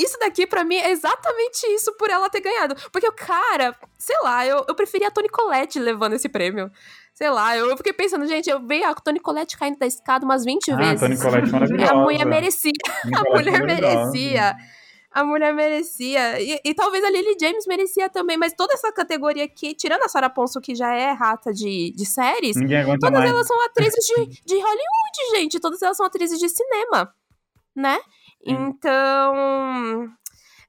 Isso 0.00 0.18
daqui, 0.18 0.46
para 0.46 0.64
mim, 0.64 0.76
é 0.76 0.90
exatamente 0.90 1.66
isso 1.74 1.92
por 1.96 2.08
ela 2.08 2.30
ter 2.30 2.40
ganhado. 2.40 2.74
Porque 2.90 3.06
o 3.06 3.12
cara, 3.12 3.76
sei 3.98 4.16
lá, 4.22 4.46
eu, 4.46 4.64
eu 4.66 4.74
preferia 4.74 5.08
a 5.08 5.10
Toni 5.10 5.28
Collette 5.28 5.78
levando 5.78 6.14
esse 6.14 6.28
prêmio. 6.28 6.70
Sei 7.12 7.28
lá, 7.28 7.54
eu, 7.56 7.68
eu 7.68 7.76
fiquei 7.76 7.92
pensando, 7.92 8.26
gente, 8.26 8.48
eu 8.48 8.66
vi 8.66 8.82
a 8.82 8.94
Toni 8.94 9.20
Collette 9.20 9.58
caindo 9.58 9.78
da 9.78 9.86
escada 9.86 10.24
umas 10.24 10.44
20 10.44 10.72
ah, 10.72 10.76
vezes. 10.76 11.02
A 11.02 11.06
Toni 11.06 11.18
Collette 11.18 11.52
maravilhosa. 11.52 11.92
A 11.92 11.96
mulher 11.96 12.24
merecia. 12.24 12.72
A 13.14 13.30
mulher 13.30 13.62
merecia. 13.62 14.56
A 15.12 15.24
mulher 15.24 15.52
merecia. 15.52 16.40
E, 16.40 16.60
e, 16.64 16.72
talvez 16.72 17.02
a 17.04 17.10
Lily 17.10 17.36
James 17.38 17.66
merecia 17.66 18.08
também, 18.08 18.36
mas 18.36 18.54
toda 18.54 18.72
essa 18.74 18.92
categoria 18.92 19.44
aqui, 19.44 19.74
tirando 19.74 20.04
a 20.04 20.08
Sarah 20.08 20.30
Ponso, 20.30 20.60
que 20.60 20.72
já 20.72 20.94
é 20.94 21.10
rata 21.10 21.52
de, 21.52 21.92
de 21.96 22.06
séries, 22.06 22.56
todas 23.00 23.18
mais. 23.18 23.30
elas 23.30 23.46
são 23.46 23.64
atrizes 23.64 24.06
de, 24.06 24.26
de 24.46 24.54
Hollywood, 24.54 25.36
gente. 25.36 25.58
Todas 25.58 25.82
elas 25.82 25.96
são 25.96 26.06
atrizes 26.06 26.38
de 26.38 26.48
cinema, 26.48 27.12
né? 27.74 27.98
Então. 28.44 30.08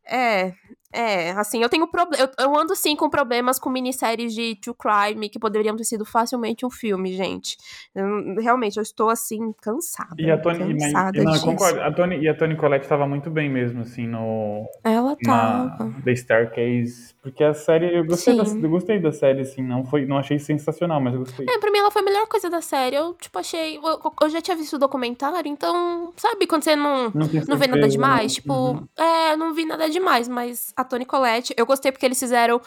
É, 0.05 0.53
é, 0.93 1.31
assim, 1.31 1.61
eu 1.61 1.69
tenho 1.69 1.87
problema. 1.87 2.21
Eu, 2.21 2.45
eu, 2.45 2.59
ando 2.59 2.75
sim 2.75 2.95
com 2.95 3.09
problemas 3.09 3.57
com 3.57 3.69
minisséries 3.69 4.33
de 4.33 4.55
True 4.55 4.75
Crime 4.77 5.29
que 5.29 5.39
poderiam 5.39 5.75
ter 5.75 5.85
sido 5.85 6.03
facilmente 6.03 6.65
um 6.65 6.69
filme, 6.69 7.13
gente. 7.13 7.55
Eu, 7.95 8.35
realmente, 8.41 8.77
eu 8.77 8.83
estou 8.83 9.09
assim, 9.09 9.53
cansada. 9.61 10.15
E 10.17 10.29
a 10.29 10.37
Tony. 10.37 10.77
Cansada 10.77 11.17
e, 11.17 11.23
não, 11.23 11.31
disso. 11.31 11.45
concordo. 11.45 11.79
A 11.81 11.91
Tony, 11.93 12.19
e 12.19 12.27
a 12.27 12.35
Tony 12.35 12.57
Collette 12.57 12.85
estava 12.85 13.07
muito 13.07 13.29
bem 13.29 13.49
mesmo, 13.49 13.81
assim, 13.81 14.05
no. 14.05 14.65
Ela 14.83 15.15
tava. 15.23 15.93
The 16.03 16.15
Staircase. 16.15 17.15
Porque 17.21 17.43
a 17.43 17.53
série. 17.53 17.95
Eu 17.95 18.03
gostei, 18.03 18.35
da, 18.35 18.43
eu 18.43 18.69
gostei 18.69 18.99
da 18.99 19.11
série, 19.11 19.41
assim. 19.41 19.61
Não, 19.61 19.85
foi, 19.85 20.05
não 20.07 20.17
achei 20.17 20.39
sensacional, 20.39 20.99
mas 20.99 21.13
eu 21.13 21.19
gostei. 21.19 21.45
É, 21.47 21.59
pra 21.59 21.69
mim 21.71 21.77
ela 21.77 21.91
foi 21.91 22.01
a 22.01 22.05
melhor 22.05 22.27
coisa 22.27 22.49
da 22.49 22.61
série. 22.61 22.95
Eu, 22.95 23.13
tipo, 23.13 23.37
achei. 23.37 23.77
Eu, 23.77 24.13
eu 24.21 24.29
já 24.29 24.41
tinha 24.41 24.57
visto 24.57 24.73
o 24.73 24.79
documentário, 24.79 25.47
então. 25.47 26.11
Sabe 26.17 26.47
quando 26.47 26.63
você 26.63 26.75
não, 26.75 27.11
não, 27.13 27.29
não 27.47 27.57
vê 27.57 27.67
nada 27.67 27.87
demais? 27.87 28.23
Né? 28.23 28.41
Tipo, 28.41 28.53
uhum. 28.53 28.87
é, 28.97 29.35
não 29.35 29.53
vi 29.53 29.65
nada 29.65 29.87
demais, 29.87 30.27
mas 30.27 30.73
a 30.75 30.83
Toni 30.83 31.05
Collette, 31.05 31.53
eu 31.55 31.65
gostei 31.65 31.91
porque 31.91 32.07
eles 32.07 32.19
fizeram 32.19 32.59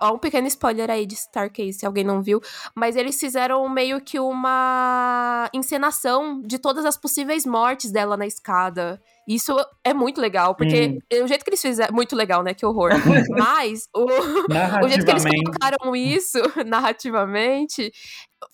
Ó, 0.00 0.14
um 0.14 0.18
pequeno 0.18 0.46
spoiler 0.48 0.90
aí 0.90 1.06
de 1.06 1.14
Starcase, 1.14 1.74
se 1.74 1.86
alguém 1.86 2.04
não 2.04 2.20
viu. 2.20 2.40
Mas 2.74 2.96
eles 2.96 3.18
fizeram 3.18 3.68
meio 3.68 4.00
que 4.00 4.18
uma 4.18 5.48
encenação 5.52 6.42
de 6.42 6.58
todas 6.58 6.84
as 6.84 6.96
possíveis 6.96 7.46
mortes 7.46 7.90
dela 7.90 8.16
na 8.16 8.26
escada. 8.26 9.00
Isso 9.26 9.54
é 9.84 9.92
muito 9.94 10.20
legal, 10.20 10.54
porque 10.54 11.00
hum. 11.12 11.24
o 11.24 11.28
jeito 11.28 11.44
que 11.44 11.50
eles 11.50 11.60
fizeram. 11.60 11.94
Muito 11.94 12.16
legal, 12.16 12.42
né? 12.42 12.54
Que 12.54 12.66
horror. 12.66 12.90
Mas 13.30 13.88
o, 13.94 14.04
o 14.04 14.88
jeito 14.88 15.04
que 15.04 15.10
eles 15.10 15.24
colocaram 15.24 15.94
isso 15.94 16.38
narrativamente 16.66 17.92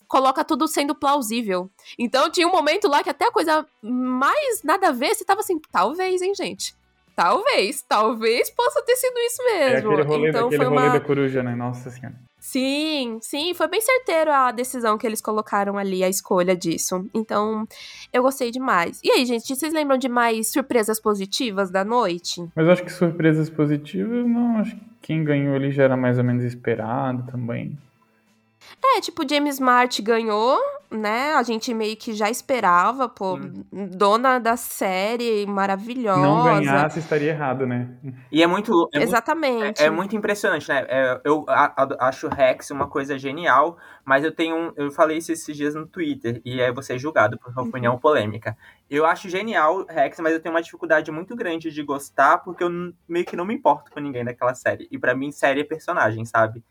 coloca 0.08 0.44
tudo 0.44 0.68
sendo 0.68 0.94
plausível. 0.94 1.70
Então 1.98 2.30
tinha 2.30 2.46
um 2.46 2.52
momento 2.52 2.88
lá 2.88 3.02
que 3.02 3.10
até 3.10 3.26
a 3.26 3.32
coisa 3.32 3.66
mais 3.82 4.62
nada 4.62 4.88
a 4.88 4.92
ver, 4.92 5.14
você 5.14 5.24
tava 5.24 5.40
assim, 5.40 5.58
talvez, 5.70 6.22
hein, 6.22 6.34
gente? 6.34 6.74
Talvez, 7.16 7.82
talvez 7.82 8.50
possa 8.50 8.82
ter 8.82 8.96
sido 8.96 9.16
isso 9.18 9.44
mesmo. 9.44 9.92
É 9.92 9.94
aquele 9.94 10.02
rolê, 10.02 10.28
então, 10.30 10.50
daquele 10.50 10.64
rolê 10.64 10.86
uma... 10.86 10.92
da 10.92 11.00
coruja, 11.00 11.42
né? 11.42 11.54
Nossa 11.54 11.90
senhora. 11.90 12.14
Sim, 12.40 13.18
sim, 13.22 13.54
foi 13.54 13.66
bem 13.68 13.80
certeiro 13.80 14.30
a 14.30 14.52
decisão 14.52 14.98
que 14.98 15.06
eles 15.06 15.20
colocaram 15.20 15.78
ali, 15.78 16.04
a 16.04 16.08
escolha 16.08 16.54
disso. 16.54 17.08
Então, 17.14 17.66
eu 18.12 18.22
gostei 18.22 18.50
demais. 18.50 19.00
E 19.02 19.10
aí, 19.10 19.24
gente, 19.24 19.46
vocês 19.46 19.72
lembram 19.72 19.96
de 19.96 20.10
mais 20.10 20.48
surpresas 20.48 21.00
positivas 21.00 21.70
da 21.70 21.84
noite? 21.84 22.46
Mas 22.54 22.68
acho 22.68 22.84
que 22.84 22.92
surpresas 22.92 23.48
positivas, 23.48 24.26
não, 24.26 24.58
acho 24.58 24.76
que 24.76 24.82
quem 25.00 25.24
ganhou 25.24 25.54
ali 25.54 25.70
já 25.70 25.84
era 25.84 25.96
mais 25.96 26.18
ou 26.18 26.24
menos 26.24 26.44
esperado 26.44 27.24
também. 27.30 27.78
É, 28.82 29.00
tipo, 29.00 29.28
James 29.28 29.54
Smart 29.54 30.00
ganhou, 30.02 30.58
né? 30.90 31.34
A 31.34 31.42
gente 31.42 31.72
meio 31.74 31.96
que 31.96 32.12
já 32.12 32.30
esperava, 32.30 33.08
pô, 33.08 33.34
hum. 33.34 33.64
dona 33.72 34.38
da 34.38 34.56
série, 34.56 35.46
maravilhosa. 35.46 36.20
Não 36.20 36.44
ganhasse 36.44 36.98
estaria 36.98 37.30
errado, 37.30 37.66
né? 37.66 37.88
E 38.30 38.42
é 38.42 38.46
muito. 38.46 38.88
É 38.92 39.02
Exatamente. 39.02 39.64
Muito, 39.64 39.82
é, 39.82 39.86
é, 39.86 39.90
muito 39.90 40.16
impressionante, 40.16 40.68
né? 40.68 40.86
É, 40.88 41.20
eu 41.24 41.44
a, 41.48 41.82
a, 41.82 42.08
acho 42.08 42.28
Rex 42.28 42.70
uma 42.70 42.86
coisa 42.86 43.18
genial, 43.18 43.76
mas 44.04 44.24
eu 44.24 44.32
tenho 44.32 44.54
um, 44.54 44.72
Eu 44.76 44.90
falei 44.90 45.18
isso 45.18 45.32
esses 45.32 45.56
dias 45.56 45.74
no 45.74 45.86
Twitter, 45.86 46.40
e 46.44 46.62
aí 46.62 46.72
você 46.72 46.94
é 46.94 46.98
julgado 46.98 47.38
por 47.38 47.50
uma 47.50 47.62
opinião 47.62 47.94
uhum. 47.94 48.00
polêmica. 48.00 48.56
Eu 48.88 49.04
acho 49.04 49.28
genial 49.28 49.84
Rex, 49.88 50.20
mas 50.20 50.32
eu 50.32 50.40
tenho 50.40 50.54
uma 50.54 50.62
dificuldade 50.62 51.10
muito 51.10 51.34
grande 51.34 51.70
de 51.70 51.82
gostar, 51.82 52.38
porque 52.38 52.62
eu 52.62 52.70
meio 53.08 53.24
que 53.24 53.36
não 53.36 53.44
me 53.44 53.54
importo 53.54 53.90
com 53.90 53.98
ninguém 53.98 54.24
daquela 54.24 54.54
série. 54.54 54.86
E 54.90 54.98
para 54.98 55.14
mim, 55.14 55.32
série 55.32 55.62
é 55.62 55.64
personagem, 55.64 56.24
sabe? 56.24 56.62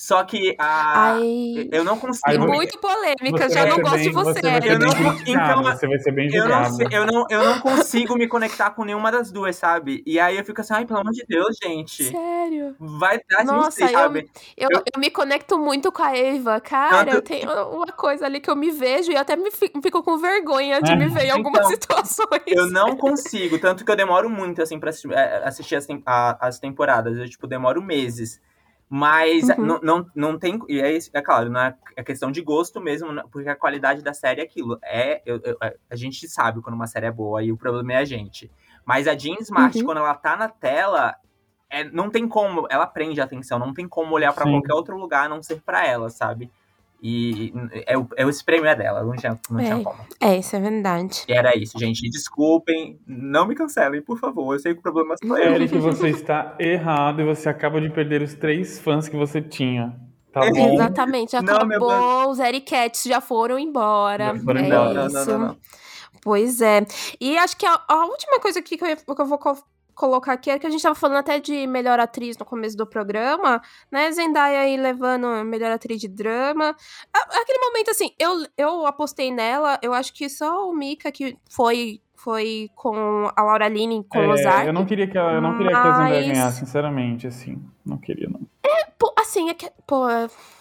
Só 0.00 0.24
que 0.24 0.56
a. 0.58 1.12
Ai, 1.12 1.68
eu 1.70 1.84
não 1.84 1.98
consigo. 1.98 2.24
Ai, 2.26 2.38
muito 2.38 2.78
polêmica, 2.78 3.50
já 3.50 3.66
não 3.66 3.80
gosto 3.80 3.96
bem, 3.96 4.04
de 4.04 4.08
você. 4.08 4.40
você 4.40 4.72
eu 4.72 4.78
não, 4.78 5.12
então, 5.26 5.62
você 5.62 5.86
vai 5.86 5.98
ser 5.98 6.12
bem 6.12 6.34
eu 6.34 6.48
não, 6.48 6.80
eu 6.90 7.06
não, 7.06 7.26
eu 7.28 7.44
não 7.44 7.60
consigo 7.60 8.16
me 8.16 8.26
conectar 8.26 8.70
com 8.70 8.82
nenhuma 8.82 9.12
das 9.12 9.30
duas, 9.30 9.56
sabe? 9.56 10.02
E 10.06 10.18
aí 10.18 10.38
eu 10.38 10.44
fico 10.44 10.62
assim, 10.62 10.72
ai, 10.72 10.86
pelo 10.86 11.00
amor 11.00 11.12
de 11.12 11.22
Deus, 11.28 11.54
gente. 11.62 12.04
Sério? 12.04 12.74
Vai 12.80 13.20
dar 13.28 13.44
Nossa, 13.44 13.78
gente, 13.82 13.92
sabe? 13.92 14.30
Eu, 14.56 14.70
eu, 14.72 14.82
eu, 14.94 14.98
me 14.98 15.10
conecto 15.10 15.58
muito 15.58 15.92
com 15.92 16.02
a 16.02 16.16
Eva, 16.16 16.58
cara. 16.62 17.12
Eu 17.12 17.20
tenho 17.20 17.50
uma 17.68 17.92
coisa 17.92 18.24
ali 18.24 18.40
que 18.40 18.48
eu 18.48 18.56
me 18.56 18.70
vejo 18.70 19.12
e 19.12 19.18
até 19.18 19.36
me 19.36 19.50
fico, 19.50 19.82
fico 19.82 20.02
com 20.02 20.16
vergonha 20.16 20.80
de 20.80 20.92
é. 20.92 20.96
me 20.96 21.08
ver 21.08 21.26
em 21.26 21.30
algumas 21.30 21.70
então, 21.70 22.02
situações. 22.02 22.42
Eu 22.46 22.70
não 22.70 22.96
consigo, 22.96 23.58
tanto 23.58 23.84
que 23.84 23.90
eu 23.90 23.96
demoro 23.96 24.30
muito, 24.30 24.62
assim, 24.62 24.80
pra 24.80 24.88
assistir, 24.88 25.12
é, 25.12 25.42
assistir 25.44 25.76
as, 25.76 25.86
as 26.40 26.58
temporadas. 26.58 27.18
Eu, 27.18 27.28
tipo, 27.28 27.46
demoro 27.46 27.82
meses. 27.82 28.40
Mas 28.92 29.48
uhum. 29.50 29.64
não, 29.64 29.80
não, 29.80 30.06
não 30.16 30.38
tem. 30.38 30.58
E 30.68 30.80
é, 30.80 30.98
é 31.12 31.22
claro, 31.22 31.48
não 31.48 31.60
é, 31.60 31.76
é 31.94 32.02
questão 32.02 32.32
de 32.32 32.42
gosto 32.42 32.80
mesmo, 32.80 33.08
porque 33.30 33.48
a 33.48 33.54
qualidade 33.54 34.02
da 34.02 34.12
série 34.12 34.40
é 34.40 34.44
aquilo. 34.44 34.80
É, 34.82 35.22
eu, 35.24 35.40
eu, 35.44 35.56
a 35.88 35.94
gente 35.94 36.28
sabe 36.28 36.60
quando 36.60 36.74
uma 36.74 36.88
série 36.88 37.06
é 37.06 37.12
boa 37.12 37.40
e 37.40 37.52
o 37.52 37.56
problema 37.56 37.92
é 37.92 37.96
a 37.98 38.04
gente. 38.04 38.50
Mas 38.84 39.06
a 39.06 39.16
Jean 39.16 39.36
Smart, 39.42 39.78
uhum. 39.78 39.84
quando 39.84 39.98
ela 39.98 40.14
tá 40.16 40.36
na 40.36 40.48
tela, 40.48 41.14
é, 41.70 41.84
não 41.84 42.10
tem 42.10 42.26
como. 42.26 42.66
Ela 42.68 42.84
prende 42.84 43.20
a 43.20 43.24
atenção, 43.24 43.60
não 43.60 43.72
tem 43.72 43.86
como 43.86 44.12
olhar 44.12 44.32
para 44.32 44.50
qualquer 44.50 44.74
outro 44.74 44.96
lugar 44.96 45.26
a 45.26 45.28
não 45.28 45.40
ser 45.40 45.60
para 45.60 45.86
ela, 45.86 46.10
sabe? 46.10 46.50
E 47.02 47.52
é, 47.86 47.96
o, 47.96 48.06
é 48.14 48.26
o 48.26 48.28
esprêmio 48.28 48.66
é 48.66 48.76
dela, 48.76 49.02
não 49.02 49.16
tinha, 49.16 49.40
não 49.50 49.58
é, 49.58 49.64
tinha 49.64 49.82
como. 49.82 49.98
É, 50.20 50.36
isso 50.36 50.54
é 50.54 50.60
verdade. 50.60 51.24
E 51.26 51.32
era 51.32 51.56
isso, 51.56 51.78
gente. 51.78 52.08
Desculpem, 52.10 53.00
não 53.06 53.46
me 53.46 53.54
cancelem, 53.54 54.02
por 54.02 54.18
favor. 54.18 54.54
Eu 54.54 54.58
sei 54.58 54.74
que 54.74 54.80
o 54.80 54.82
problema 54.82 55.14
é 55.14 55.26
eu. 55.26 55.54
Eric, 55.54 55.78
você 55.78 56.08
está 56.08 56.54
errado 56.58 57.22
e 57.22 57.24
você 57.24 57.48
acaba 57.48 57.80
de 57.80 57.88
perder 57.88 58.20
os 58.20 58.34
três 58.34 58.78
fãs 58.78 59.08
que 59.08 59.16
você 59.16 59.40
tinha. 59.40 59.98
Tá 60.30 60.40
bom? 60.40 60.74
Exatamente, 60.74 61.34
acabou. 61.36 61.88
Não, 61.88 62.30
os 62.30 62.38
Eric 62.38 62.70
Cats 62.70 63.04
já 63.04 63.20
foram 63.20 63.58
embora. 63.58 64.34
Já 64.36 64.44
foram 64.44 64.60
é 64.60 64.66
embora. 64.66 65.06
Isso. 65.06 65.14
Não, 65.14 65.38
não, 65.38 65.48
não, 65.48 65.56
Pois 66.22 66.60
é. 66.60 66.86
E 67.20 67.36
acho 67.38 67.56
que 67.56 67.66
a, 67.66 67.80
a 67.88 68.04
última 68.04 68.38
coisa 68.40 68.60
aqui 68.60 68.76
que 68.76 68.84
eu, 68.84 68.96
que 68.96 69.22
eu 69.22 69.26
vou 69.26 69.38
colocar 70.00 70.32
aqui 70.32 70.50
é 70.50 70.58
que 70.58 70.66
a 70.66 70.70
gente 70.70 70.82
tava 70.82 70.94
falando 70.94 71.18
até 71.18 71.38
de 71.38 71.66
melhor 71.66 72.00
atriz 72.00 72.38
no 72.38 72.46
começo 72.46 72.74
do 72.74 72.86
programa, 72.86 73.60
né? 73.92 74.10
Zendaya 74.10 74.60
aí 74.60 74.78
levando 74.78 75.44
melhor 75.44 75.70
atriz 75.70 76.00
de 76.00 76.08
drama. 76.08 76.74
Aquele 77.12 77.58
momento, 77.58 77.90
assim, 77.90 78.10
eu, 78.18 78.46
eu 78.56 78.86
apostei 78.86 79.30
nela, 79.30 79.78
eu 79.82 79.92
acho 79.92 80.14
que 80.14 80.26
só 80.30 80.66
o 80.66 80.74
Mika 80.74 81.12
que 81.12 81.36
foi 81.50 82.00
foi 82.16 82.70
com 82.74 83.30
a 83.34 83.42
Laura 83.42 83.68
Linney, 83.68 84.04
com 84.06 84.18
é, 84.18 84.28
Ozark. 84.28 84.66
Eu 84.66 84.72
não 84.74 84.84
queria 84.84 85.06
que 85.06 85.16
ela, 85.16 85.32
eu 85.32 85.40
não 85.40 85.56
queria 85.56 85.72
mas... 85.72 85.82
que 85.82 85.88
a 85.88 85.92
Zendaya 85.92 86.26
ganhasse, 86.26 86.58
sinceramente, 86.60 87.26
assim. 87.26 87.62
Não 87.84 87.96
queria, 87.96 88.28
não. 88.28 88.40
É, 88.62 88.90
pô, 88.98 89.12
assim, 89.18 89.48
é 89.48 89.54
que, 89.54 89.70
pô, 89.86 90.06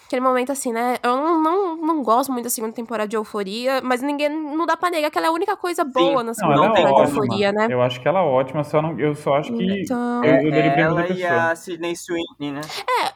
aquele 0.10 0.22
momento 0.22 0.52
assim, 0.52 0.74
né? 0.74 0.98
Eu 1.04 1.16
não, 1.16 1.42
não, 1.42 1.78
não 1.78 2.04
gosto 2.04 2.32
muito 2.32 2.46
da 2.46 2.50
segunda 2.50 2.74
temporada 2.74 3.08
de 3.08 3.16
Euforia, 3.16 3.80
mas 3.84 4.02
ninguém 4.02 4.28
não 4.28 4.66
dá 4.66 4.76
pra 4.76 4.90
negar 4.90 5.12
que 5.12 5.18
ela 5.20 5.28
é 5.28 5.30
a 5.30 5.34
única 5.34 5.56
coisa 5.56 5.84
boa 5.84 6.22
Sim. 6.22 6.26
na 6.26 6.34
segunda 6.34 6.56
não, 6.56 6.74
temporada 6.74 7.06
de 7.06 7.12
Euforia, 7.12 7.52
né? 7.52 7.68
Eu 7.70 7.80
acho 7.80 8.02
que 8.02 8.08
ela 8.08 8.20
é 8.20 8.24
ótima, 8.24 8.64
só 8.64 8.82
não, 8.82 9.00
eu 9.00 9.14
só 9.14 9.36
acho 9.36 9.54
que 9.54 9.82
então... 9.82 10.24
eu, 10.26 10.50
eu 10.50 10.54
ela 10.54 11.08
e 11.12 11.24
a 11.24 11.56
Sidney 11.56 11.96
Sweeney, 11.96 12.52
né? 12.54 12.62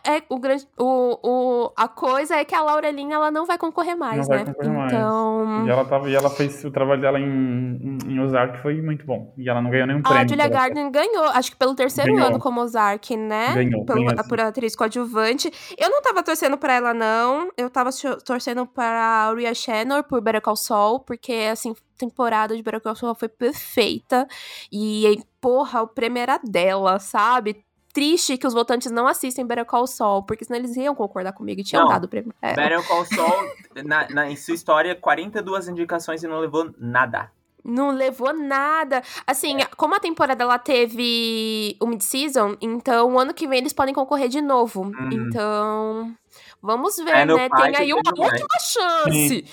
É, 0.06 0.18
é 0.18 0.24
o 0.30 0.38
grande 0.38 0.68
o, 0.78 1.18
o 1.24 1.72
a 1.76 1.88
coisa 1.88 2.36
é 2.36 2.46
que 2.46 2.54
a 2.54 2.62
Laurelinha 2.62 3.16
ela 3.16 3.32
não 3.32 3.48
vai 3.48 3.58
concorrer 3.58 3.98
mais, 3.98 4.28
não 4.28 4.38
né? 4.38 4.44
Vai 4.44 4.54
concorrer 4.54 4.86
então, 4.86 5.46
mais. 5.46 5.68
E 5.68 5.70
ela 5.72 5.86
tava 5.86 6.10
e 6.10 6.16
ela 6.16 6.30
fez 6.30 6.64
o 6.64 6.70
trabalho 6.70 7.02
dela 7.02 7.20
em, 7.20 7.24
em, 7.24 7.98
em 8.08 8.20
Ozark 8.20 8.62
foi 8.62 8.80
muito 8.80 9.04
bom. 9.04 9.34
E 9.36 9.50
ela 9.50 9.62
não 9.62 9.72
ganhou 9.72 9.88
nenhum 9.88 10.04
prêmio. 10.04 10.22
A 10.22 10.28
Julia 10.28 10.48
Garden 10.48 10.92
ganhou, 10.92 11.26
acho 11.26 11.50
que 11.50 11.58
pelo 11.58 11.74
terceiro 11.74 12.14
ganhou. 12.14 12.28
ano 12.28 12.40
como 12.40 12.62
Ozark, 12.62 13.18
né? 13.18 13.54
Ganhou, 13.56 13.84
pelo, 13.84 14.06
ganhou, 14.06 14.28
por 14.28 14.40
atriz 14.40 14.76
coadjuvante. 14.76 15.52
Eu 15.76 15.90
não 15.90 16.00
tava 16.04 16.22
torcendo 16.22 16.56
pra 16.56 16.74
ela 16.74 16.83
não 16.92 17.52
eu 17.56 17.70
tava 17.70 17.92
torcendo 18.26 18.66
para 18.66 19.30
a 19.30 19.54
Shannon 19.54 20.02
por 20.02 20.20
Better 20.22 20.42
Call 20.42 20.56
Saul, 20.56 21.00
porque, 21.02 21.32
assim, 21.52 21.76
temporada 21.96 22.56
de 22.56 22.64
Better 22.64 22.82
Call 22.82 22.96
Saul 22.96 23.14
foi 23.14 23.30
perfeita. 23.30 24.28
E, 24.72 25.22
porra, 25.40 25.84
o 25.84 25.88
prêmio 25.88 26.20
era 26.20 26.40
dela, 26.40 26.98
sabe? 26.98 27.64
Triste 27.94 28.38
que 28.38 28.48
os 28.48 28.56
votantes 28.56 28.90
não 28.90 29.06
assistem 29.06 29.46
Better 29.46 29.66
Call 29.66 29.86
Saul, 29.86 30.24
porque 30.24 30.44
senão 30.44 30.58
eles 30.58 30.76
iam 30.76 30.96
concordar 30.96 31.34
comigo 31.34 31.62
e 31.62 31.64
tinham 31.64 31.84
não, 31.84 31.92
dado 31.92 32.06
o 32.06 32.08
prêmio. 32.08 32.34
É. 32.42 32.56
Better 32.56 32.86
Call 32.88 33.06
Saul, 33.06 33.52
na, 33.86 34.10
na, 34.10 34.32
em 34.32 34.36
sua 34.36 34.56
história, 34.56 34.96
42 34.96 35.68
indicações 35.68 36.24
e 36.24 36.28
não 36.28 36.40
levou 36.40 36.74
nada. 36.80 37.32
Não 37.64 37.92
levou 37.92 38.34
nada. 38.34 39.02
Assim, 39.26 39.62
é. 39.62 39.66
como 39.78 39.96
a 39.96 40.00
temporada 40.00 40.44
ela 40.44 40.60
teve 40.60 41.78
o 41.80 41.88
mid-season, 41.88 42.58
então 42.60 43.14
o 43.14 43.20
ano 43.20 43.34
que 43.34 43.48
vem 43.48 43.60
eles 43.60 43.74
podem 43.74 43.94
concorrer 43.94 44.28
de 44.28 44.42
novo. 44.42 44.82
Uhum. 44.82 45.10
Então, 45.12 46.16
Vamos 46.64 46.96
ver, 46.96 47.14
é 47.14 47.26
né? 47.26 47.50
Tem 47.50 47.76
aí 47.76 47.94
uma 47.94 48.02
última 48.18 48.58
chance. 48.62 49.46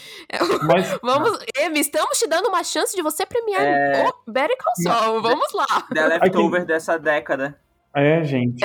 Mas, 0.63 0.97
Vamos, 1.03 1.39
Emi, 1.57 1.81
estamos 1.81 2.17
te 2.17 2.29
dando 2.29 2.47
uma 2.47 2.63
chance 2.63 2.95
de 2.95 3.03
você 3.03 3.27
premiar 3.27 3.63
é... 3.63 4.09
o 4.09 4.31
Better 4.31 4.57
Call 4.57 4.75
Saul. 4.77 5.21
Vamos 5.21 5.53
lá. 5.53 5.67
The 5.93 6.07
Leftover 6.07 6.65
dessa 6.65 6.97
década. 6.97 7.59
É, 7.93 8.23
gente. 8.23 8.63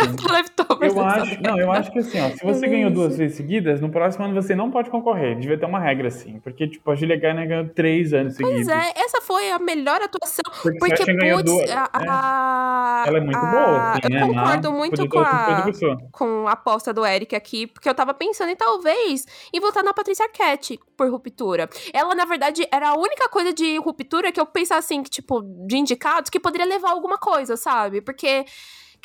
Eu 0.82 1.02
acho, 1.02 1.42
não, 1.42 1.60
eu 1.60 1.72
acho 1.72 1.92
que 1.92 2.00
assim, 2.00 2.20
ó, 2.22 2.30
se 2.30 2.44
você 2.44 2.68
ganhou 2.68 2.92
duas 2.92 3.18
vezes 3.18 3.36
seguidas, 3.38 3.82
no 3.82 3.90
próximo 3.90 4.26
ano 4.26 4.36
você 4.36 4.56
não 4.56 4.70
pode 4.70 4.92
concorrer. 4.92 5.40
Devia 5.40 5.58
ter 5.58 5.66
uma 5.66 5.80
regra 5.80 6.10
assim, 6.10 6.40
porque 6.42 6.68
tipo 6.68 6.92
a 6.92 6.96
Julia 6.96 7.18
Garner 7.18 7.48
ganhou 7.48 7.70
três 7.70 8.14
anos 8.14 8.36
seguidos. 8.36 8.68
Pois 8.68 8.68
é, 8.68 8.94
essa 8.96 9.22
foi 9.22 9.50
a 9.50 9.58
melhor 9.58 10.00
atuação, 10.00 10.44
porque, 10.62 10.78
porque 10.78 11.34
putz, 11.34 11.44
duas, 11.44 11.72
a, 11.72 11.90
a, 11.92 13.04
ela 13.08 13.18
é 13.18 13.22
muito 13.22 13.38
a, 13.38 13.52
boa, 13.52 13.92
assim, 13.94 14.00
Eu 14.04 14.10
né? 14.10 14.28
concordo 14.28 14.72
muito 14.72 15.10
com 15.10 15.20
a, 15.20 15.66
com 16.12 16.48
a 16.48 16.52
aposta 16.52 16.94
do 16.94 17.04
Eric 17.04 17.36
aqui, 17.36 17.66
porque 17.66 17.90
eu 17.90 17.96
tava 17.96 18.14
pensando 18.14 18.50
em 18.50 18.56
talvez 18.56 19.26
em 19.52 19.60
votar 19.60 19.84
na 19.84 19.94
Patrícia 19.94 20.26
Arquette 20.26 20.80
por 20.96 21.10
ruptura. 21.10 21.68
Ela 21.92 22.14
na 22.14 22.26
verdade 22.26 22.68
era 22.72 22.90
a 22.90 22.94
única 22.94 23.28
coisa 23.30 23.52
de 23.52 23.78
ruptura 23.80 24.32
que 24.32 24.40
eu 24.40 24.46
pensava 24.46 24.80
assim, 24.80 25.02
que 25.02 25.10
tipo 25.10 25.42
de 25.66 25.78
indicados 25.78 26.30
que 26.30 26.40
poderia 26.40 26.68
levar 26.68 26.92
alguma 26.92 27.18
coisa, 27.18 27.58
sabe? 27.58 28.02
Porque 28.02 28.46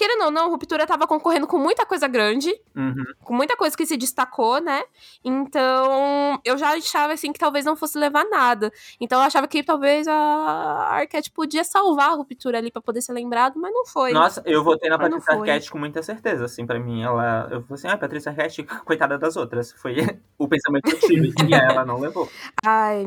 querendo 0.01 0.25
ou 0.25 0.31
não, 0.31 0.49
Ruptura 0.49 0.87
tava 0.87 1.07
concorrendo 1.07 1.47
com 1.47 1.59
muita 1.59 1.85
coisa 1.85 2.09
grande, 2.09 2.51
uhum. 2.75 3.05
com 3.23 3.35
muita 3.35 3.55
coisa 3.55 3.77
que 3.77 3.85
se 3.85 3.99
destacou, 3.99 4.59
né? 4.59 4.83
Então, 5.23 6.41
eu 6.43 6.57
já 6.57 6.71
achava, 6.71 7.13
assim, 7.13 7.35
que 7.35 7.39
talvez 7.39 7.67
não 7.67 7.77
fosse 7.77 7.99
levar 7.99 8.25
nada. 8.25 8.73
Então, 8.99 9.21
eu 9.21 9.27
achava 9.27 9.47
que 9.47 9.63
talvez 9.63 10.09
a 10.09 10.15
Arquette 10.91 11.31
podia 11.31 11.63
salvar 11.65 12.13
a 12.13 12.15
Ruptura 12.15 12.57
ali 12.57 12.71
pra 12.71 12.81
poder 12.81 13.03
ser 13.03 13.13
lembrado, 13.13 13.61
mas 13.61 13.75
não 13.75 13.85
foi. 13.85 14.15
Nossa, 14.15 14.43
eu 14.47 14.65
votei 14.65 14.89
na 14.89 14.97
mas 14.97 15.11
Patrícia 15.11 15.35
Arquette 15.35 15.71
com 15.71 15.79
muita 15.79 16.03
certeza, 16.03 16.47
assim, 16.47 16.65
pra 16.65 16.81
mim. 16.81 17.03
Ela, 17.03 17.49
eu 17.51 17.63
falei 17.65 17.75
assim, 17.75 17.89
ah, 17.89 17.99
Patrícia 17.99 18.31
Arquette, 18.31 18.63
coitada 18.87 19.19
das 19.19 19.37
outras. 19.37 19.71
Foi 19.73 19.97
o 20.39 20.49
pensamento 20.49 20.85
que 20.85 20.95
eu 20.95 21.01
tive, 21.01 21.35
e 21.47 21.55
ela 21.55 21.85
não 21.85 22.01
levou. 22.01 22.27
Ai... 22.65 23.05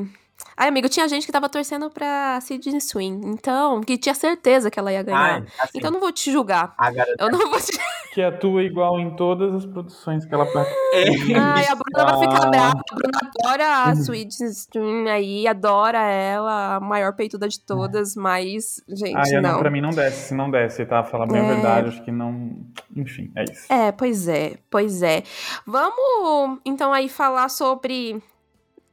Ai, 0.56 0.68
amigo, 0.70 0.88
tinha 0.90 1.08
gente 1.08 1.26
que 1.26 1.32
tava 1.32 1.50
torcendo 1.50 1.90
pra 1.90 2.40
Sidney 2.42 2.80
Swing. 2.80 3.26
Então, 3.28 3.82
que 3.82 3.98
tinha 3.98 4.14
certeza 4.16 4.70
que 4.70 4.80
ela 4.80 4.92
ia 4.92 5.02
ganhar. 5.04 5.20
Ai, 5.42 5.44
assim, 5.60 5.78
então, 5.78 5.90
eu 5.90 5.94
não 5.94 6.00
vou 6.00 6.12
te 6.12 6.32
julgar. 6.32 6.74
a 6.78 6.92
garota... 6.92 7.16
Eu 7.20 7.32
não 7.32 7.50
vou 7.50 7.60
te. 7.60 7.72
Que 8.14 8.22
atua 8.22 8.62
igual 8.62 9.00
em 9.00 9.16
todas 9.16 9.56
as 9.56 9.66
produções 9.66 10.24
que 10.24 10.32
ela 10.32 10.46
participa. 10.46 10.80
É. 10.94 11.36
Ai, 11.36 11.66
a 11.66 11.74
Bruna 11.74 12.06
vai 12.16 12.20
ficar 12.20 12.46
Ah. 12.46 12.50
brava. 12.52 12.82
A 12.92 12.96
Bruna 12.96 13.20
adora 13.24 13.68
a 13.68 13.88
Uhum. 13.88 13.94
Sweet 14.02 14.44
Stream 14.52 15.08
aí, 15.08 15.48
adora 15.48 15.98
ela, 16.00 16.76
a 16.76 16.80
maior 16.80 17.14
peituda 17.16 17.50
de 17.50 17.60
todas, 17.60 18.16
mas, 18.16 18.80
gente, 18.88 19.18
Ah, 19.18 19.24
eu 19.36 19.42
não, 19.42 19.54
não. 19.54 19.60
pra 19.60 19.72
mim 19.72 19.82
não 19.82 19.90
desce. 19.90 20.28
Se 20.28 20.36
não 20.36 20.52
desce, 20.52 20.86
tá? 20.86 21.04
Falar 21.04 21.26
bem 21.26 21.42
a 21.42 21.44
É. 21.44 21.54
verdade, 21.56 21.88
acho 21.88 22.04
que 22.06 22.12
não. 22.12 22.56
Enfim, 22.96 23.32
é 23.36 23.46
isso. 23.52 23.74
É, 23.74 23.92
pois 23.92 24.28
é, 24.28 24.58
pois 24.70 25.02
é. 25.02 25.24
Vamos 25.66 26.60
então 26.64 26.94
aí 26.94 27.10
falar 27.10 27.50
sobre 27.50 28.22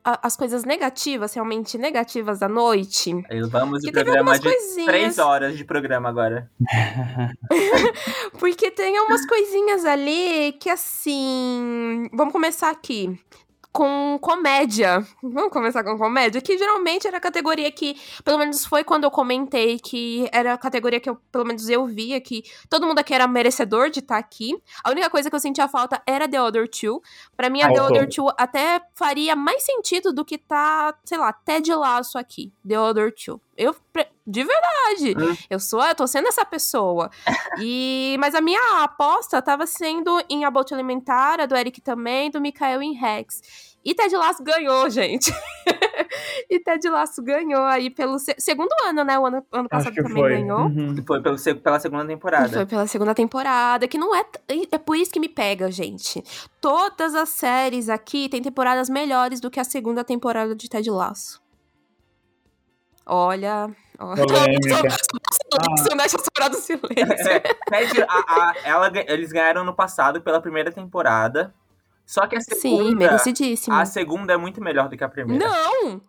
a- 0.04 0.20
as 0.26 0.36
coisas 0.36 0.64
negativas, 0.64 1.34
realmente 1.34 1.76
negativas 1.78 2.38
da 2.38 2.48
noite. 2.48 3.12
Vamos 3.50 3.80
de 3.80 3.92
programa 3.92 4.38
de 4.38 4.42
coisinhas. 4.48 4.86
três 4.86 5.18
horas 5.18 5.56
de 5.56 5.64
programa 5.64 6.08
agora. 6.08 6.50
Porque 8.38 8.70
tem 8.70 8.98
umas 9.00 9.26
coisinhas 9.26 9.84
ali 9.84 10.52
que 10.60 10.70
assim. 10.70 12.08
Vamos 12.12 12.32
começar 12.32 12.70
aqui. 12.70 13.18
Com 13.72 14.18
comédia. 14.20 15.06
Vamos 15.22 15.52
começar 15.52 15.84
com 15.84 15.96
comédia? 15.96 16.40
Que 16.40 16.58
geralmente 16.58 17.06
era 17.06 17.18
a 17.18 17.20
categoria 17.20 17.70
que, 17.70 17.96
pelo 18.24 18.36
menos 18.36 18.64
foi 18.64 18.82
quando 18.82 19.04
eu 19.04 19.12
comentei, 19.12 19.78
que 19.78 20.28
era 20.32 20.54
a 20.54 20.58
categoria 20.58 20.98
que 20.98 21.08
eu, 21.08 21.16
pelo 21.30 21.44
menos 21.44 21.68
eu 21.68 21.86
via 21.86 22.20
que 22.20 22.42
todo 22.68 22.84
mundo 22.84 22.98
aqui 22.98 23.14
era 23.14 23.28
merecedor 23.28 23.88
de 23.88 24.00
estar 24.00 24.18
aqui. 24.18 24.60
A 24.82 24.90
única 24.90 25.08
coisa 25.08 25.30
que 25.30 25.36
eu 25.36 25.40
sentia 25.40 25.68
falta 25.68 26.02
era 26.04 26.28
The 26.28 26.42
Other 26.42 26.68
Two. 26.68 27.00
Pra 27.36 27.48
mim, 27.48 27.62
a 27.62 27.68
The 27.68 27.76
Faltou. 27.76 27.96
Other 27.96 28.08
Two 28.08 28.28
até 28.36 28.82
faria 28.92 29.36
mais 29.36 29.62
sentido 29.62 30.12
do 30.12 30.24
que 30.24 30.36
tá, 30.36 30.92
sei 31.04 31.18
lá, 31.18 31.32
Ted 31.32 31.72
Laço 31.72 32.18
aqui. 32.18 32.52
The 32.66 32.78
Other 32.78 33.14
Two. 33.14 33.40
Eu, 33.56 33.76
de 34.26 34.44
verdade, 34.44 35.14
Hum. 35.18 35.36
eu 35.48 35.58
sou, 35.58 35.82
eu 35.82 35.94
tô 35.94 36.06
sendo 36.06 36.28
essa 36.28 36.44
pessoa. 36.44 37.10
E, 37.60 38.16
mas 38.20 38.34
a 38.34 38.40
minha 38.40 38.82
aposta 38.84 39.40
tava 39.42 39.66
sendo 39.66 40.22
em 40.28 40.44
About 40.44 40.72
Elementar, 40.72 41.40
a 41.40 41.46
do 41.46 41.56
Eric 41.56 41.80
também, 41.80 42.30
do 42.30 42.40
Mikael 42.40 42.82
em 42.82 42.92
Rex. 42.92 43.70
E 43.84 43.94
Ted 43.94 44.14
Lasso 44.14 44.42
ganhou, 44.44 44.90
gente. 44.90 45.32
e 46.50 46.60
Ted 46.60 46.86
Lasso 46.90 47.22
ganhou 47.22 47.64
aí 47.64 47.88
pelo 47.88 48.18
se- 48.18 48.34
segundo 48.38 48.68
ano, 48.84 49.02
né? 49.04 49.18
O 49.18 49.24
ano, 49.24 49.42
ano 49.50 49.68
passado 49.70 49.94
que 49.94 50.02
também 50.02 50.22
foi. 50.22 50.30
ganhou. 50.36 50.60
Uhum. 50.66 51.02
Foi 51.06 51.22
pelo, 51.22 51.38
se- 51.38 51.54
pela 51.54 51.80
segunda 51.80 52.06
temporada. 52.06 52.48
Foi 52.50 52.66
pela 52.66 52.86
segunda 52.86 53.14
temporada, 53.14 53.88
que 53.88 53.96
não 53.96 54.14
é. 54.14 54.22
É 54.70 54.76
por 54.76 54.96
isso 54.96 55.10
que 55.10 55.18
me 55.18 55.30
pega, 55.30 55.70
gente. 55.72 56.22
Todas 56.60 57.14
as 57.14 57.30
séries 57.30 57.88
aqui 57.88 58.28
têm 58.28 58.42
temporadas 58.42 58.90
melhores 58.90 59.40
do 59.40 59.50
que 59.50 59.58
a 59.58 59.64
segunda 59.64 60.04
temporada 60.04 60.54
de 60.54 60.68
Ted 60.68 60.90
Lasso. 60.90 61.40
Olha. 63.06 63.74
Olha. 64.00 64.22
Polêmica. 64.26 64.76
Silêncio, 65.32 65.96
deixa 65.96 66.16
eu 66.16 66.20
sobrar 66.24 66.50
do 66.50 66.56
silêncio. 66.56 67.30
É, 67.30 68.02
a- 68.08 68.24
a- 68.28 68.54
ela 68.64 68.90
eles 69.08 69.30
ganharam 69.32 69.64
no 69.64 69.74
passado 69.74 70.20
pela 70.20 70.40
primeira 70.40 70.72
temporada. 70.72 71.54
Só 72.06 72.26
que 72.26 72.36
a 72.36 72.40
Sim, 72.40 72.54
segunda, 72.56 72.94
merecidíssimo. 72.96 73.76
a 73.76 73.84
segunda 73.84 74.32
é 74.32 74.36
muito 74.36 74.60
melhor 74.60 74.88
do 74.88 74.96
que 74.96 75.04
a 75.04 75.08
primeira. 75.08 75.44
Não! 75.46 76.00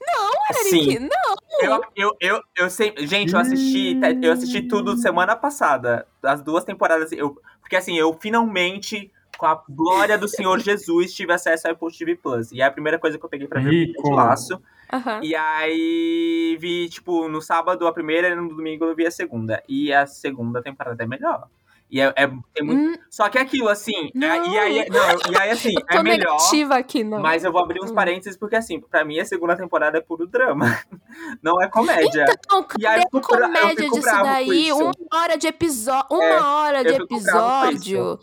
Não, 0.00 0.30
Eric! 0.50 0.70
Sim. 0.70 0.98
Não! 1.00 1.36
Eu, 1.60 1.82
eu, 1.94 2.16
eu, 2.18 2.42
eu 2.56 2.70
sei, 2.70 2.94
gente, 3.00 3.34
eu 3.34 3.38
assisti, 3.38 3.94
Ted- 4.00 4.24
eu 4.26 4.32
assisti 4.32 4.62
tudo 4.62 4.96
semana 4.96 5.36
passada, 5.36 6.06
as 6.22 6.40
duas 6.40 6.64
temporadas, 6.64 7.12
eu, 7.12 7.38
porque 7.60 7.76
assim, 7.76 7.98
eu 7.98 8.16
finalmente, 8.18 9.12
com 9.36 9.44
a 9.44 9.62
glória 9.68 10.16
do 10.16 10.26
Senhor 10.26 10.58
Jesus, 10.58 11.12
tive 11.12 11.34
acesso 11.34 11.66
ao 11.68 11.74
Apple 11.74 11.94
TV 11.94 12.16
Plus. 12.16 12.50
E 12.52 12.62
é 12.62 12.64
a 12.64 12.70
primeira 12.70 12.98
coisa 12.98 13.18
que 13.18 13.24
eu 13.24 13.28
peguei 13.28 13.46
pra 13.46 13.60
ver 13.60 13.92
de 13.92 14.10
laço. 14.10 14.62
Aham. 14.92 15.20
E 15.22 15.34
aí 15.36 16.56
vi, 16.60 16.88
tipo, 16.88 17.28
no 17.28 17.40
sábado 17.40 17.86
a 17.86 17.92
primeira 17.92 18.28
e 18.28 18.34
no 18.34 18.48
domingo 18.48 18.84
eu 18.84 18.94
vi 18.94 19.06
a 19.06 19.10
segunda. 19.10 19.62
E 19.68 19.92
a 19.92 20.06
segunda 20.06 20.62
temporada 20.62 21.02
é 21.02 21.06
melhor. 21.06 21.46
E 21.92 22.00
é, 22.00 22.04
é- 22.16 22.28
tem 22.54 22.64
muito... 22.64 22.80
Hum, 22.80 22.94
Só 23.10 23.28
que 23.28 23.36
é 23.36 23.40
aquilo, 23.40 23.68
assim, 23.68 24.10
Não. 24.14 24.28
é- 24.28 24.48
e 24.48 24.58
aí, 24.58 24.86
não, 24.88 25.32
e 25.32 25.36
aí 25.40 25.50
assim, 25.50 25.74
eu 25.76 25.86
tô 25.86 25.98
é 25.98 26.02
melhor. 26.04 26.38
aqui, 26.76 27.02
não. 27.02 27.18
Mas 27.20 27.42
eu 27.42 27.50
vou 27.50 27.60
abrir 27.60 27.82
uns 27.82 27.90
Hum. 27.90 27.94
parênteses, 27.96 28.38
porque 28.38 28.54
assim, 28.54 28.80
pra 28.80 29.04
mim 29.04 29.18
a 29.18 29.24
segunda 29.24 29.56
temporada 29.56 29.98
é 29.98 30.00
puro 30.00 30.24
drama. 30.26 30.66
Não 31.42 31.60
é 31.60 31.68
comédia. 31.68 32.26
Então, 32.28 32.64
E 32.78 32.86
aí 32.86 33.00
eu 33.00 33.08
eu 33.12 33.20
comédia 33.20 33.76
fico 33.84 33.96
disso 33.96 34.22
daí? 34.22 34.72
Uma 34.72 34.92
hora 35.12 35.36
de 35.36 35.48
episódio. 35.48 36.06
Uma 36.12 36.24
É, 36.24 36.40
hora 36.40 36.84
de 36.84 36.90
eu 36.94 37.04
episódio. 37.04 38.20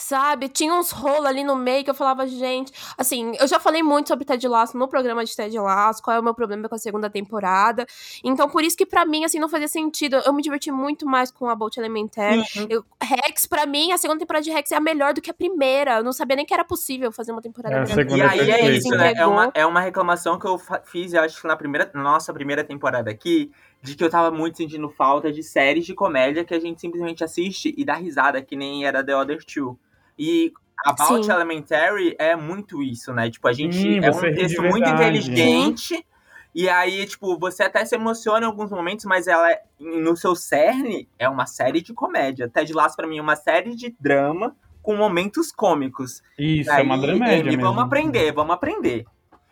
Sabe? 0.00 0.48
Tinha 0.48 0.74
uns 0.74 0.90
rolos 0.90 1.26
ali 1.26 1.44
no 1.44 1.54
meio 1.54 1.84
que 1.84 1.90
eu 1.90 1.94
falava, 1.94 2.26
gente. 2.26 2.72
Assim, 2.96 3.32
eu 3.38 3.46
já 3.46 3.60
falei 3.60 3.82
muito 3.82 4.08
sobre 4.08 4.24
Ted 4.24 4.48
Lasso 4.48 4.76
no 4.78 4.88
programa 4.88 5.22
de 5.24 5.36
Ted 5.36 5.56
Lasso, 5.58 6.02
qual 6.02 6.16
é 6.16 6.20
o 6.20 6.22
meu 6.22 6.34
problema 6.34 6.68
com 6.68 6.74
a 6.74 6.78
segunda 6.78 7.10
temporada. 7.10 7.86
Então, 8.24 8.48
por 8.48 8.64
isso 8.64 8.76
que 8.76 8.86
pra 8.86 9.04
mim, 9.04 9.24
assim, 9.24 9.38
não 9.38 9.48
fazia 9.48 9.68
sentido. 9.68 10.16
Eu 10.24 10.32
me 10.32 10.42
diverti 10.42 10.70
muito 10.72 11.06
mais 11.06 11.30
com 11.30 11.48
About 11.48 11.78
Elementary. 11.78 12.42
Sim. 12.46 12.66
Eu- 12.70 12.84
Rex, 13.02 13.44
pra 13.46 13.66
mim, 13.66 13.92
a 13.92 13.98
segunda 13.98 14.18
temporada 14.20 14.42
de 14.42 14.50
Rex 14.50 14.72
é 14.72 14.76
a 14.76 14.80
melhor 14.80 15.12
do 15.12 15.20
que 15.20 15.30
a 15.30 15.34
primeira. 15.34 15.98
Eu 15.98 16.04
não 16.04 16.12
sabia 16.12 16.36
nem 16.36 16.46
que 16.46 16.54
era 16.54 16.64
possível 16.64 17.12
fazer 17.12 17.32
uma 17.32 17.42
temporada 17.42 17.74
É, 17.76 17.80
a 17.80 17.84
grande. 17.84 18.14
E 18.16 18.22
aí 18.22 18.50
é 18.50 18.70
isso, 18.76 18.88
né? 18.90 19.12
É 19.16 19.26
uma, 19.26 19.50
é 19.54 19.66
uma 19.66 19.80
reclamação 19.80 20.38
que 20.38 20.46
eu 20.46 20.58
fiz, 20.84 21.12
eu 21.12 21.20
acho 21.22 21.40
que 21.40 21.46
na 21.46 21.56
primeira, 21.56 21.90
na 21.92 22.02
nossa 22.02 22.32
primeira 22.32 22.64
temporada 22.64 23.10
aqui, 23.10 23.50
de 23.82 23.94
que 23.94 24.02
eu 24.02 24.08
tava 24.10 24.30
muito 24.30 24.56
sentindo 24.56 24.88
falta 24.88 25.30
de 25.30 25.42
séries 25.42 25.84
de 25.84 25.94
comédia 25.94 26.44
que 26.44 26.54
a 26.54 26.60
gente 26.60 26.80
simplesmente 26.80 27.22
assiste 27.22 27.74
e 27.76 27.84
dá 27.84 27.94
risada, 27.94 28.40
que 28.40 28.56
nem 28.56 28.84
era 28.86 29.04
The 29.04 29.14
Other 29.16 29.44
Two. 29.44 29.78
E 30.18 30.52
About 30.86 31.26
Sim. 31.26 31.30
Elementary 31.32 32.16
é 32.18 32.34
muito 32.34 32.82
isso, 32.82 33.12
né? 33.12 33.30
Tipo, 33.30 33.48
a 33.48 33.52
gente 33.52 33.76
Sim, 33.76 33.98
é 34.02 34.10
um 34.10 34.20
texto 34.34 34.62
muito 34.62 34.88
inteligente. 34.88 36.06
E 36.54 36.68
aí, 36.68 37.06
tipo, 37.06 37.38
você 37.38 37.64
até 37.64 37.84
se 37.84 37.94
emociona 37.94 38.44
em 38.46 38.48
alguns 38.48 38.70
momentos, 38.70 39.04
mas 39.04 39.28
ela, 39.28 39.52
é- 39.52 39.62
no 39.78 40.16
seu 40.16 40.34
cerne, 40.34 41.08
é 41.18 41.28
uma 41.28 41.46
série 41.46 41.80
de 41.80 41.92
comédia. 41.92 42.48
Ted 42.48 42.72
Lasso, 42.72 42.96
pra 42.96 43.06
mim, 43.06 43.18
é 43.18 43.22
uma 43.22 43.36
série 43.36 43.76
de 43.76 43.94
drama 44.00 44.56
com 44.82 44.96
momentos 44.96 45.52
cômicos. 45.52 46.22
Isso, 46.38 46.70
Aí, 46.72 46.80
é 46.80 46.82
uma 46.82 46.98
dramédia 46.98 47.44
mesmo. 47.44 47.62
vamos 47.62 47.84
aprender, 47.84 48.32
vamos 48.32 48.54
aprender. 48.54 49.04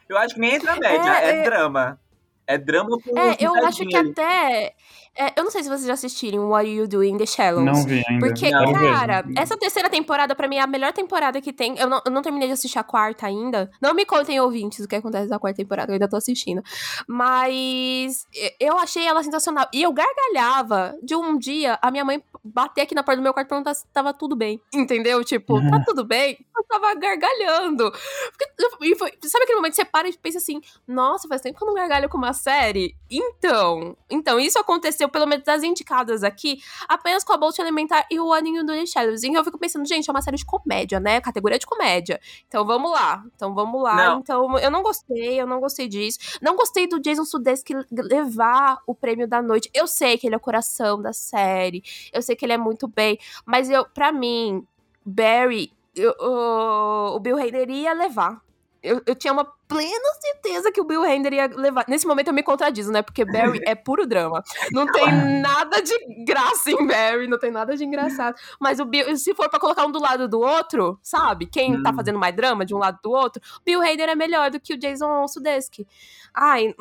Eu 0.09 0.17
acho 0.17 0.35
que 0.35 0.41
nem 0.41 0.55
é 0.55 0.59
dramédia, 0.59 1.11
É, 1.13 1.25
é, 1.25 1.41
é- 1.41 1.43
drama. 1.45 2.01
É 2.47 2.57
drama 2.57 2.99
com 2.99 3.19
É, 3.19 3.37
eu 3.39 3.55
acho 3.67 3.85
que 3.87 3.95
ali. 3.95 4.11
até. 4.11 4.75
É, 5.19 5.33
eu 5.37 5.45
não 5.45 5.51
sei 5.51 5.63
se 5.63 5.69
vocês 5.69 5.85
já 5.87 5.95
assistiram 5.95 6.49
What 6.49 6.69
You 6.69 6.87
Do 6.87 7.03
in 7.05 7.17
the 7.19 7.27
Shallows. 7.27 7.65
Não 7.65 7.85
vi 7.85 8.03
ainda. 8.09 8.27
Porque, 8.27 8.51
Não. 8.51 8.73
cara, 8.73 9.25
essa 9.37 9.57
terceira 9.57 9.91
temporada, 9.91 10.35
pra 10.35 10.47
mim, 10.49 10.57
é 10.57 10.61
a 10.61 10.67
melhor 10.67 10.93
temporada 10.93 11.41
que 11.41 11.53
tem. 11.53 11.77
Eu 11.79 11.89
não, 11.89 12.01
eu 12.05 12.11
não 12.13 12.23
terminei 12.23 12.49
de 12.49 12.55
assistir 12.55 12.79
a 12.79 12.85
quarta 12.85 13.27
ainda. 13.27 13.71
Não 13.83 13.95
me 13.95 14.05
contem, 14.07 14.41
ouvintes, 14.41 14.85
o 14.85 14.89
que 14.89 14.97
acontece 14.97 15.29
na 15.29 15.39
quarta 15.39 15.57
temporada, 15.57 15.91
eu 15.91 15.95
ainda 15.95 16.09
tô 16.09 16.17
assistindo. 16.17 16.63
Mas 17.07 18.27
eu 18.61 18.79
achei 18.79 19.07
ela 19.07 19.23
sensacional. 19.23 19.67
E 19.73 19.83
eu 19.83 19.93
gargalhava 19.93 20.97
de 21.03 21.15
um 21.15 21.37
dia 21.39 21.79
a 21.83 21.91
minha 21.91 22.05
mãe 22.05 22.23
bater 22.45 22.83
aqui 22.83 22.95
na 22.95 23.03
porta 23.03 23.17
do 23.21 23.23
meu 23.23 23.35
quarto 23.35 23.49
e 23.49 23.51
perguntar 23.51 23.75
se 23.75 23.87
tava 23.93 24.15
tudo 24.15 24.37
bem. 24.37 24.61
Entendeu? 24.73 25.23
Tipo, 25.25 25.55
Uhum. 25.59 25.71
tá 25.71 25.83
tudo 25.85 26.05
bem? 26.05 26.39
Eu 26.57 26.65
tava 26.65 26.95
gargalhando. 26.95 27.91
Porque- 27.91 28.95
foi- 28.97 29.13
sabe 29.25 29.45
aquele 29.45 29.57
momento 29.57 29.73
que 29.73 29.77
você 29.77 29.85
para 29.85 30.09
e 30.09 30.17
pensa 30.17 30.39
assim: 30.39 30.61
nossa, 30.87 31.27
faz 31.29 31.41
tempo 31.41 31.59
que 31.59 31.65
eu 31.65 31.67
não 31.69 31.75
gargalho 31.75 32.09
com 32.09 32.17
uma 32.19 32.33
série? 32.33 32.95
Então, 33.11 33.97
então 34.11 34.39
isso 34.41 34.59
aconteceu, 34.59 35.08
pelo 35.09 35.27
menos 35.27 35.45
das 35.45 35.63
indicadas 35.63 36.23
aqui, 36.23 36.61
apenas 36.89 37.25
com 37.25 37.33
a 37.33 37.37
Bolt 37.37 37.59
Elementar 37.59 38.07
e 38.11 38.19
o 38.21 38.33
Aninho 38.33 38.65
do 38.65 38.73
Shadows. 38.87 39.23
Então 39.25 39.41
eu 39.41 39.45
fico 39.45 39.59
pensando, 39.59 39.87
gente, 39.87 40.09
é 40.09 40.13
uma 40.13 40.23
série 40.23 40.37
de 40.37 40.45
comédia, 40.45 41.01
né? 41.01 41.21
Categoria 41.21 41.59
de 41.59 41.67
comédia. 41.67 42.21
Então 42.47 42.65
vamos 42.67 42.91
lá. 42.91 43.23
Então 43.35 43.55
vamos 43.55 43.83
lá. 43.83 43.97
Não. 43.97 44.21
Então 44.21 44.59
eu 44.59 44.71
não 44.71 44.83
gostei, 44.83 45.41
eu 45.41 45.47
não 45.47 45.61
gostei 45.61 45.89
disso. 45.89 46.19
Não 46.43 46.57
gostei 46.57 46.87
do 46.87 47.01
Jason 47.01 47.25
Sudeikis 47.25 47.75
levar 47.91 48.79
o 48.87 48.95
prêmio 48.95 49.27
da 49.29 49.41
noite. 49.43 49.71
Eu 49.75 49.87
sei 49.87 50.17
que 50.19 50.27
ele 50.27 50.35
é 50.35 50.39
o 50.39 50.41
coração 50.41 51.01
da 51.01 51.13
série. 51.13 51.83
Eu 52.13 52.23
sei 52.23 52.35
que 52.37 52.45
ele 52.45 52.53
é 52.53 52.59
muito 52.59 52.87
bem, 52.89 53.19
mas 53.45 53.69
eu, 53.71 53.85
para 53.87 54.13
mim, 54.13 54.67
Barry, 55.05 55.73
eu- 55.95 56.15
o, 56.21 57.17
o 57.17 57.21
Bill 57.21 57.39
Hader 57.39 57.71
ia 57.71 57.93
levar. 57.93 58.41
Eu, 58.83 59.03
eu 59.07 59.15
tinha 59.15 59.33
uma 59.33 59.45
plena 59.67 60.13
certeza 60.21 60.71
que 60.71 60.81
o 60.81 60.85
Bill 60.85 61.03
Hader 61.03 61.33
ia 61.33 61.47
levar. 61.49 61.85
Nesse 61.89 62.07
momento 62.07 62.29
eu 62.29 62.33
me 62.35 62.43
contradizo, 62.43 62.93
né? 62.93 63.03
Porque 63.03 63.25
Barry 63.25 63.61
é 63.67 63.75
puro 63.75 64.07
drama. 64.07 64.43
Não 64.73 64.87
tem 64.91 65.07
nada 65.41 65.81
de 65.83 66.25
graça 66.25 66.71
em 66.71 66.87
Barry, 66.87 67.27
não 67.27 67.39
tem 67.39 67.51
nada 67.51 67.77
de 67.77 67.85
engraçado. 67.85 68.37
Mas 68.61 68.79
o 68.81 68.85
Bill, 68.85 69.17
se 69.17 69.35
for 69.35 69.49
pra 69.51 69.59
colocar 69.59 69.85
um 69.85 69.91
do 69.93 70.01
lado 70.01 70.29
do 70.29 70.41
outro, 70.41 70.99
sabe? 71.03 71.47
Quem 71.47 71.83
tá 71.83 71.91
Hum. 71.91 71.97
fazendo 71.97 72.19
mais 72.19 72.35
drama 72.35 72.65
de 72.65 72.75
um 72.75 72.79
lado 72.79 72.99
do 73.03 73.11
outro, 73.11 73.43
o 73.61 73.65
Bill 73.65 73.81
Hader 73.83 74.09
é 74.09 74.15
melhor 74.15 74.51
do 74.51 74.61
que 74.61 74.75
o 74.75 74.79
Jason 74.79 75.27
Sudeikis. 75.27 75.85
Ai, 76.33 76.75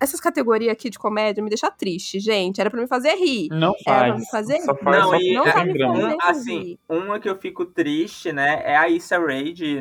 essas 0.00 0.18
categorias 0.20 0.72
aqui 0.72 0.88
de 0.90 0.98
comédia 0.98 1.42
me 1.44 1.50
deixam 1.50 1.70
triste, 1.70 2.18
gente. 2.18 2.60
Era 2.60 2.70
pra 2.70 2.80
me 2.80 2.86
fazer 2.88 3.14
rir. 3.16 3.48
Não 3.50 3.74
Era 3.86 3.98
pra 3.98 4.08
faz. 4.08 4.18
me 4.20 4.30
fazer? 4.30 4.60
Só 4.62 4.74
faz 4.74 4.96
Não, 4.98 5.10
só 5.10 5.16
e- 5.16 5.34
Não 5.34 5.46
é, 5.46 5.52
vai 5.52 5.64
me 5.66 5.84
Um, 5.84 6.16
assim, 6.22 6.58
rir. 6.60 6.78
uma 6.88 7.20
que 7.20 7.28
eu 7.28 7.36
fico 7.36 7.64
triste, 7.66 8.32
né, 8.32 8.62
é 8.64 8.76
a 8.76 8.88
Issa 8.88 9.18
Rae 9.18 9.52
de 9.52 9.80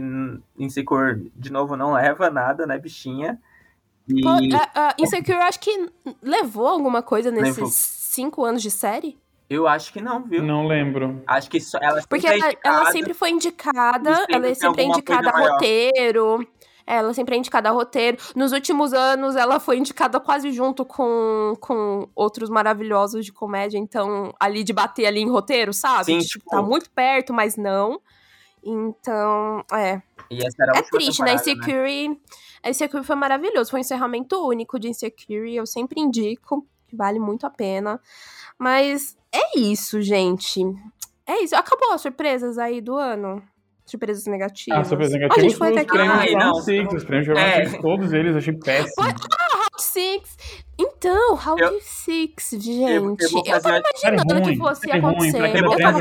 Insecure, 0.58 1.32
de 1.36 1.52
novo, 1.52 1.76
não 1.78 1.94
leva 1.94 2.30
nada, 2.30 2.68
né, 2.68 2.78
bichinha. 2.78 3.40
E 4.08 4.22
Pô, 4.22 4.30
a- 4.30 4.90
a 4.90 4.96
Insecure, 5.00 5.38
eu 5.38 5.44
acho 5.44 5.60
que 5.60 5.90
levou 6.22 6.68
alguma 6.68 7.02
coisa 7.02 7.32
nesses 7.32 7.56
Levou. 7.58 7.70
cinco 7.72 8.44
anos 8.44 8.62
de 8.62 8.72
série. 8.72 9.18
eu 9.50 9.68
acho 9.68 9.92
que 9.94 10.00
não, 10.00 10.22
viu? 10.24 10.44
Não 10.44 10.68
lembro. 10.68 11.24
Acho 11.26 11.50
que 11.50 11.60
só, 11.60 11.80
ela 11.82 12.02
Porque 12.08 12.28
sempre 12.28 12.46
é 12.48 12.58
ela, 12.64 12.78
ela 12.82 12.92
sempre 12.92 13.14
foi 13.16 13.32
indicada, 13.32 14.12
E 14.12 14.16
sempre 14.16 14.36
ela 14.36 14.48
é 14.48 14.54
sempre 14.54 14.82
é 14.84 14.86
indicada 14.86 15.30
a 15.32 15.40
roteiro. 15.40 16.48
Ela 16.92 17.14
sempre 17.14 17.36
é 17.36 17.38
indicada 17.38 17.70
a 17.70 17.72
roteiro. 17.72 18.18
Nos 18.36 18.52
últimos 18.52 18.94
anos, 18.94 19.36
ela 19.36 19.60
foi 19.60 19.78
indicada 19.78 20.20
quase 20.20 20.52
junto 20.52 20.84
com, 20.84 21.56
com 21.60 22.10
outros 22.16 22.50
maravilhosos 22.50 23.24
de 23.24 23.32
comédia. 23.32 23.78
Então, 23.78 24.34
ali 24.40 24.64
de 24.64 24.74
bater 24.74 25.06
ali 25.06 25.20
em 25.20 25.30
roteiro, 25.30 25.72
sabe? 25.72 26.06
Sim, 26.06 26.18
tipo, 26.20 26.40
tipo- 26.40 26.50
tá 26.50 26.64
muito 26.64 26.90
perto, 26.90 27.32
mas 27.32 27.56
não. 27.56 28.02
Então, 28.64 29.64
é. 29.72 30.02
É 30.78 30.82
triste, 30.82 31.22
né? 31.22 31.36
temporada, 31.36 31.36
Insecurity. 31.36 32.22
Insecurity 32.66 33.08
foi 33.08 33.16
maravilhoso. 33.16 33.70
Foi 33.70 33.80
um 33.80 33.82
encerramento 33.82 34.44
único 34.48 34.80
de 34.80 34.90
Insecurity. 34.90 35.56
Eu 35.56 35.68
sempre 35.68 36.02
indico. 36.02 36.66
Que 36.88 36.96
vale 36.96 37.20
muito 37.20 37.46
a 37.46 37.52
pena. 37.52 38.02
Mas 38.58 39.16
é 39.32 39.60
isso, 39.60 40.02
gente. 40.02 40.60
É 41.28 41.44
isso. 41.44 41.56
Acabou 41.56 41.94
as 41.94 42.02
surpresas 42.02 42.58
aí 42.58 42.82
do 42.82 42.96
ano. 42.98 43.44
Surpresas 43.90 44.26
negativas. 44.26 44.80
Ah, 44.80 44.84
sobre 44.84 45.06
os 45.06 45.14
A 45.14 45.40
gente 45.40 45.56
foi 45.56 45.70
até 45.70 45.80
aqui. 45.82 45.90
prêmios 45.92 46.14
Ai, 46.20 46.32
não. 46.32 46.40
Round 46.52 46.64
Six, 46.64 46.94
os 46.94 47.04
prêmios 47.04 47.26
de 47.28 47.34
Round 47.34 47.50
É. 47.50 47.66
Six, 47.66 47.82
todos 47.82 48.14
eles 48.14 48.32
eu 48.32 48.38
achei 48.38 48.54
péssimo. 48.54 49.04
Round 49.04 49.20
Six. 49.78 50.38
Então, 50.78 51.36
Round 51.36 51.62
Eu- 51.62 51.80
Six, 51.82 52.54
eu 52.54 52.60
gente. 52.62 53.00
vou 53.00 53.12
Eu, 53.12 53.18
fazer 53.18 53.62
tava 53.62 53.82
imaginando 54.04 54.34
ruim, 54.34 54.44
que 54.54 54.58
fosse 54.58 54.90
ruim, 54.90 55.00
acontecer. 55.00 55.58
Eu 55.58 55.64
não 55.64 55.78
tava. 55.78 56.00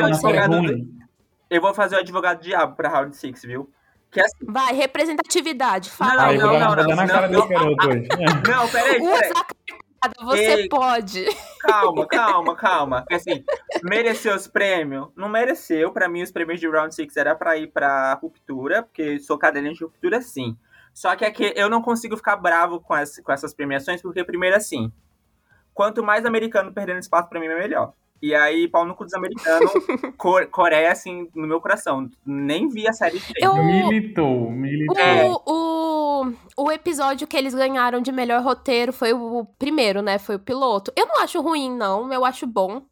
Eu 1.51 1.61
vou 1.62 1.72
fazer 1.72 1.96
o 1.96 1.98
advogado 2.01 2.42
diabo 2.42 2.77
pra 2.77 2.90
Round 2.90 3.16
6, 3.16 3.42
viu? 3.42 3.70
Que 4.11 4.20
é 4.20 4.24
assim. 4.24 4.37
Vai, 4.46 4.74
representatividade. 4.74 5.90
Fala 5.90 6.14
Não, 6.14 6.29
Aí, 6.29 6.38
vou 6.38 6.53
não, 6.53 6.59
não, 6.61 6.77
não, 6.77 6.85
não. 6.85 6.96
Não. 8.48 8.64
Usa 8.64 9.33
a 9.35 9.44
cartada, 9.44 10.24
você 10.24 10.68
pode. 10.68 11.24
Calma, 11.68 12.07
calma, 12.07 12.57
calma. 12.57 13.00
Porque, 13.02 13.14
Assim, 13.14 13.44
mereceu 13.83 14.35
os 14.35 14.46
prêmios? 14.46 15.09
Não 15.16 15.28
mereceu. 15.28 15.92
Pra 15.92 16.09
mim, 16.09 16.22
os 16.22 16.31
prêmios 16.33 16.59
de 16.61 16.68
Round 16.68 16.94
6 16.94 17.16
era 17.16 17.35
pra 17.35 17.57
ir 17.57 17.68
pra 17.68 18.14
ruptura, 18.14 18.83
porque 18.83 19.18
sou 19.20 19.38
cadeirante 19.38 19.78
de 19.78 19.85
ruptura, 19.85 20.20
sim. 20.20 20.57
Só 20.94 21.14
que 21.14 21.24
aqui 21.24 21.52
eu 21.54 21.68
não 21.70 21.81
consigo 21.83 22.16
ficar 22.16 22.37
bravo 22.37 22.81
com, 22.81 22.96
essa- 22.96 23.22
com 23.22 23.31
essas 23.33 23.54
premiações, 23.54 24.02
porque, 24.02 24.24
primeiro, 24.24 24.57
assim, 24.57 24.90
quanto 25.72 26.02
mais 26.02 26.24
americano 26.26 26.72
perdendo 26.72 26.98
espaço 26.98 27.28
pra 27.28 27.38
mim, 27.38 27.46
é 27.46 27.54
melhor. 27.59 27.92
E 28.20 28.35
aí, 28.35 28.66
pau 28.66 28.85
no 28.85 28.96
cu 28.96 29.04
dos 29.04 29.14
americanos, 29.14 29.70
Cor- 30.18 30.48
Coreia, 30.48 30.90
assim, 30.90 31.28
no 31.37 31.46
meu 31.46 31.61
coração. 31.61 32.11
Nem 32.26 32.68
vi 32.68 32.88
a 32.88 32.92
série. 32.92 33.22
Eu- 33.37 33.54
Militou, 33.62 34.50
militou. 34.50 34.98
É. 34.98 35.24
O, 35.28 35.40
o, 36.22 36.64
o 36.64 36.72
episódio 36.72 37.26
que 37.26 37.37
eles 37.37 37.54
ganharam 37.54 38.00
de 38.00 38.11
melhor 38.12 38.42
roteiro 38.42 38.92
foi 38.92 39.12
o 39.12 39.44
primeiro, 39.59 40.02
né? 40.02 40.18
Foi 40.18 40.37
o 40.37 40.38
piloto. 40.40 40.92
Eu 40.96 41.07
não 41.07 41.20
acho 41.22 41.40
ruim, 41.40 41.70
não. 41.70 42.12
Eu 42.12 42.24
acho 42.24 42.46
bom. 42.46 42.83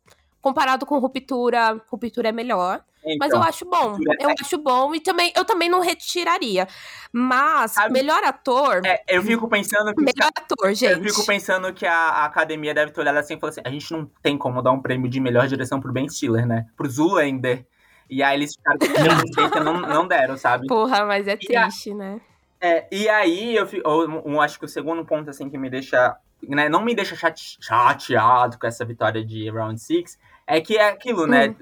Comparado 0.41 0.87
com 0.87 0.99
Ruptura, 0.99 1.81
Ruptura 1.91 2.29
é 2.29 2.33
melhor. 2.33 2.83
Mas 3.21 3.29
Então, 3.29 3.41
eu 3.41 3.43
acho 3.49 3.65
bom. 3.65 3.97
É 4.21 4.25
Eu 4.27 4.31
acho 4.41 4.59
bom. 4.59 4.95
E 4.95 5.01
também, 5.01 5.33
eu 5.37 5.45
também 5.45 5.69
não 5.69 5.81
retiraria. 5.81 6.67
Mas, 7.13 7.73
Sabe- 7.73 7.93
melhor 7.93 8.23
ator. 8.25 8.85
é, 8.85 9.01
eu 9.09 9.23
fico 9.23 9.49
pensando 9.49 9.95
que... 9.95 10.03
melhor 10.03 10.31
ator, 10.37 10.69
Eu 10.71 10.75
gente. 10.75 11.09
fico 11.09 11.25
pensando 11.25 11.73
que 11.73 11.87
a, 11.87 11.95
a 11.95 12.25
academia 12.25 12.75
deve 12.75 12.91
ter 12.93 13.01
olhado 13.01 13.17
assim 13.19 13.35
e 13.35 13.41
falado 13.41 13.53
assim: 13.53 13.63
a 13.65 13.71
gente 13.71 13.93
não 13.93 14.11
tem 14.23 14.37
como 14.37 14.61
dar 14.61 14.73
um 14.73 14.81
prêmio 14.83 15.09
de 15.09 15.21
melhor 15.21 15.47
direção 15.47 15.81
pro 15.81 15.93
Ben 15.93 16.09
Stiller, 16.09 16.47
né? 16.47 16.67
Pro 16.77 16.89
Zoolander. 16.91 17.65
E 18.11 18.23
aí 18.23 18.37
eles 18.37 18.55
ficaram 18.55 18.79
com 18.79 19.61
não, 19.65 19.81
não 19.81 20.07
deram, 20.09 20.37
sabe? 20.37 20.67
Porra, 20.67 21.05
mas 21.05 21.27
é 21.29 21.39
E 21.49 21.57
a- 21.57 21.63
triste, 21.65 21.95
né? 21.95 22.21
É, 22.61 22.87
e 22.91 23.09
aí 23.09 23.55
eu, 23.57 23.67
eu, 23.67 24.23
eu 24.25 24.41
acho 24.41 24.59
que 24.59 24.65
o 24.65 24.69
segundo 24.69 25.05
ponto, 25.05 25.29
assim, 25.31 25.49
que 25.51 25.59
me 25.59 25.69
deixa. 25.71 26.17
Né, 26.43 26.69
não 26.69 26.83
me 26.83 26.95
deixa 26.95 27.17
chate- 27.17 27.57
chateado 27.61 28.59
com 28.59 28.67
essa 28.67 28.85
vitória 28.85 29.25
de 29.25 29.49
Round 29.51 29.81
Six 29.81 30.19
é 30.47 30.61
que 30.61 30.77
é 30.77 30.89
aquilo, 30.91 31.27
né? 31.27 31.57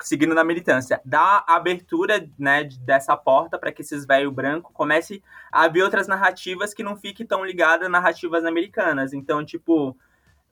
Seguindo 0.00 0.34
na 0.34 0.42
militância, 0.44 1.00
dá 1.04 1.44
abertura, 1.46 2.26
né, 2.38 2.64
de- 2.64 2.78
dessa 2.78 3.16
porta 3.16 3.58
para 3.58 3.70
que 3.72 3.82
esses 3.82 4.06
velho 4.06 4.30
branco 4.30 4.72
comece 4.72 5.22
a 5.50 5.64
abrir 5.64 5.82
outras 5.82 6.06
narrativas 6.08 6.72
que 6.72 6.82
não 6.82 6.96
fiquem 6.96 7.26
tão 7.26 7.44
ligadas 7.44 7.86
a 7.86 7.90
narrativas 7.90 8.44
americanas. 8.44 9.12
Então, 9.12 9.44
tipo, 9.44 9.96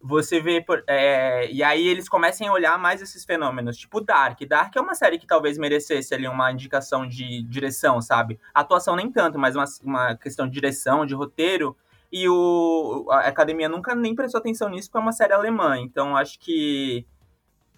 você 0.00 0.40
vê. 0.40 0.64
é, 0.86 1.50
e 1.52 1.62
aí 1.62 1.86
eles 1.86 2.08
comecem 2.08 2.48
a 2.48 2.52
olhar 2.52 2.78
mais 2.78 3.02
esses 3.02 3.24
fenômenos, 3.24 3.76
tipo 3.76 4.00
Dark. 4.00 4.40
Dark 4.48 4.74
é 4.74 4.80
uma 4.80 4.94
série 4.94 5.18
que 5.18 5.26
talvez 5.26 5.58
merecesse 5.58 6.14
ali 6.14 6.26
uma 6.26 6.50
indicação 6.50 7.06
de 7.06 7.42
direção, 7.42 8.00
sabe? 8.00 8.38
Atuação 8.54 8.96
nem 8.96 9.10
tanto, 9.12 9.38
mas 9.38 9.54
uma, 9.54 9.64
uma 9.82 10.16
questão 10.16 10.46
de 10.46 10.52
direção, 10.54 11.04
de 11.04 11.14
roteiro. 11.14 11.76
E 12.12 12.28
o, 12.28 13.06
a 13.10 13.20
academia 13.28 13.68
nunca 13.68 13.94
nem 13.94 14.14
prestou 14.14 14.38
atenção 14.40 14.68
nisso, 14.68 14.88
porque 14.88 14.98
é 14.98 15.02
uma 15.02 15.12
série 15.12 15.32
alemã. 15.32 15.78
Então 15.78 16.16
acho 16.16 16.40
que 16.40 17.06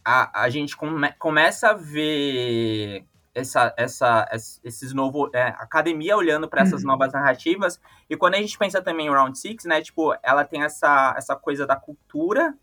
a, 0.05 0.45
a 0.45 0.49
gente 0.49 0.77
come- 0.77 1.13
começa 1.19 1.71
a 1.71 1.75
ver 1.75 3.05
essa, 3.35 3.73
essa, 3.77 4.29
es- 4.33 4.61
esses 4.65 4.93
novos. 4.93 5.31
É, 5.35 5.49
academia 5.59 6.17
olhando 6.17 6.49
para 6.49 6.63
essas 6.63 6.85
novas 6.85 7.13
narrativas. 7.13 7.81
E 8.09 8.17
quando 8.17 8.35
a 8.35 8.39
gente 8.39 8.57
pensa 8.59 8.83
também 8.83 9.07
em 9.07 9.11
Round 9.11 9.39
Six, 9.39 9.65
né? 9.65 9.81
Tipo, 9.83 10.15
ela 10.23 10.45
tem 10.45 10.63
essa, 10.63 11.15
essa 11.17 11.37
coisa 11.37 11.67
da 11.67 11.77
cultura 11.77 12.55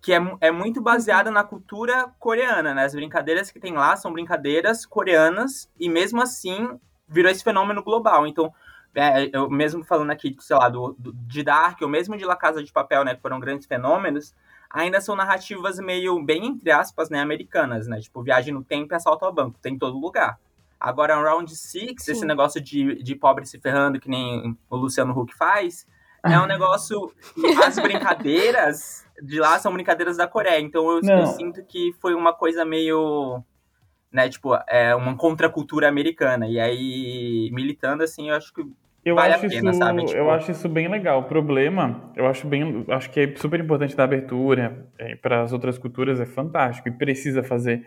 que 0.00 0.12
é, 0.12 0.18
é 0.40 0.50
muito 0.50 0.80
baseada 0.80 1.30
na 1.30 1.42
cultura 1.42 2.08
coreana, 2.18 2.74
né? 2.74 2.84
As 2.84 2.94
brincadeiras 2.94 3.50
que 3.50 3.58
tem 3.58 3.72
lá 3.72 3.96
são 3.96 4.12
brincadeiras 4.12 4.86
coreanas 4.86 5.68
e 5.78 5.88
mesmo 5.88 6.22
assim 6.22 6.78
virou 7.08 7.30
esse 7.30 7.42
fenômeno 7.42 7.82
global. 7.82 8.26
Então, 8.26 8.52
é, 8.94 9.28
eu 9.32 9.50
mesmo 9.50 9.84
falando 9.84 10.10
aqui, 10.10 10.36
sei 10.40 10.56
lá, 10.56 10.68
do, 10.68 10.94
do- 10.98 11.12
de 11.12 11.42
Dark, 11.42 11.80
ou 11.82 11.88
mesmo 11.88 12.16
de 12.16 12.24
La 12.24 12.36
Casa 12.36 12.62
de 12.62 12.72
Papel, 12.72 13.04
né? 13.04 13.14
Que 13.14 13.20
foram 13.22 13.40
grandes 13.40 13.66
fenômenos, 13.66 14.34
ainda 14.70 15.00
são 15.00 15.16
narrativas 15.16 15.78
meio, 15.78 16.22
bem 16.22 16.46
entre 16.46 16.70
aspas, 16.70 17.10
né? 17.10 17.20
Americanas, 17.20 17.86
né? 17.86 18.00
Tipo, 18.00 18.22
viagem 18.22 18.52
no 18.52 18.64
tempo 18.64 18.92
e 18.92 18.96
assalto 18.96 19.24
ao 19.24 19.32
banco. 19.32 19.58
Tem 19.60 19.74
em 19.74 19.78
todo 19.78 19.98
lugar. 19.98 20.38
Agora, 20.78 21.16
Round 21.16 21.54
Six, 21.56 22.04
Sim. 22.04 22.12
esse 22.12 22.24
negócio 22.24 22.60
de, 22.60 23.02
de 23.02 23.14
pobre 23.14 23.46
se 23.46 23.58
ferrando, 23.58 23.98
que 23.98 24.10
nem 24.10 24.56
o 24.68 24.76
Luciano 24.76 25.18
Huck 25.18 25.34
faz, 25.34 25.86
é 26.22 26.38
um 26.38 26.46
negócio. 26.46 27.12
As 27.64 27.78
brincadeiras 27.78 29.06
de 29.22 29.40
lá 29.40 29.58
são 29.58 29.72
brincadeiras 29.72 30.16
da 30.16 30.26
Coreia. 30.26 30.60
Então 30.60 30.90
eu, 30.90 31.00
eu 31.02 31.26
sinto 31.28 31.64
que 31.64 31.92
foi 32.00 32.14
uma 32.14 32.32
coisa 32.32 32.64
meio. 32.64 33.42
Né, 34.12 34.28
tipo, 34.28 34.54
é 34.68 34.94
uma 34.94 35.16
contracultura 35.16 35.88
americana. 35.88 36.46
E 36.48 36.58
aí, 36.58 37.50
militando, 37.52 38.02
assim, 38.02 38.28
eu 38.28 38.34
acho 38.34 38.52
que. 38.52 38.62
Eu 39.06 39.14
Vale 39.14 39.34
acho 39.34 39.48
pena, 39.48 39.70
isso, 39.70 39.78
sabe? 39.78 40.04
Tipo- 40.04 40.18
eu 40.18 40.30
acho 40.32 40.50
isso 40.50 40.68
bem 40.68 40.88
legal. 40.88 41.20
O 41.20 41.22
problema, 41.22 42.10
eu 42.16 42.26
acho 42.26 42.44
bem, 42.44 42.84
acho 42.88 43.08
que 43.08 43.20
é 43.20 43.36
super 43.36 43.60
importante 43.60 43.96
dar 43.96 44.02
abertura 44.02 44.84
para 45.22 45.42
as 45.42 45.52
outras 45.52 45.78
culturas 45.78 46.18
é 46.20 46.26
fantástico 46.26 46.88
e 46.88 46.90
precisa 46.90 47.40
fazer. 47.44 47.84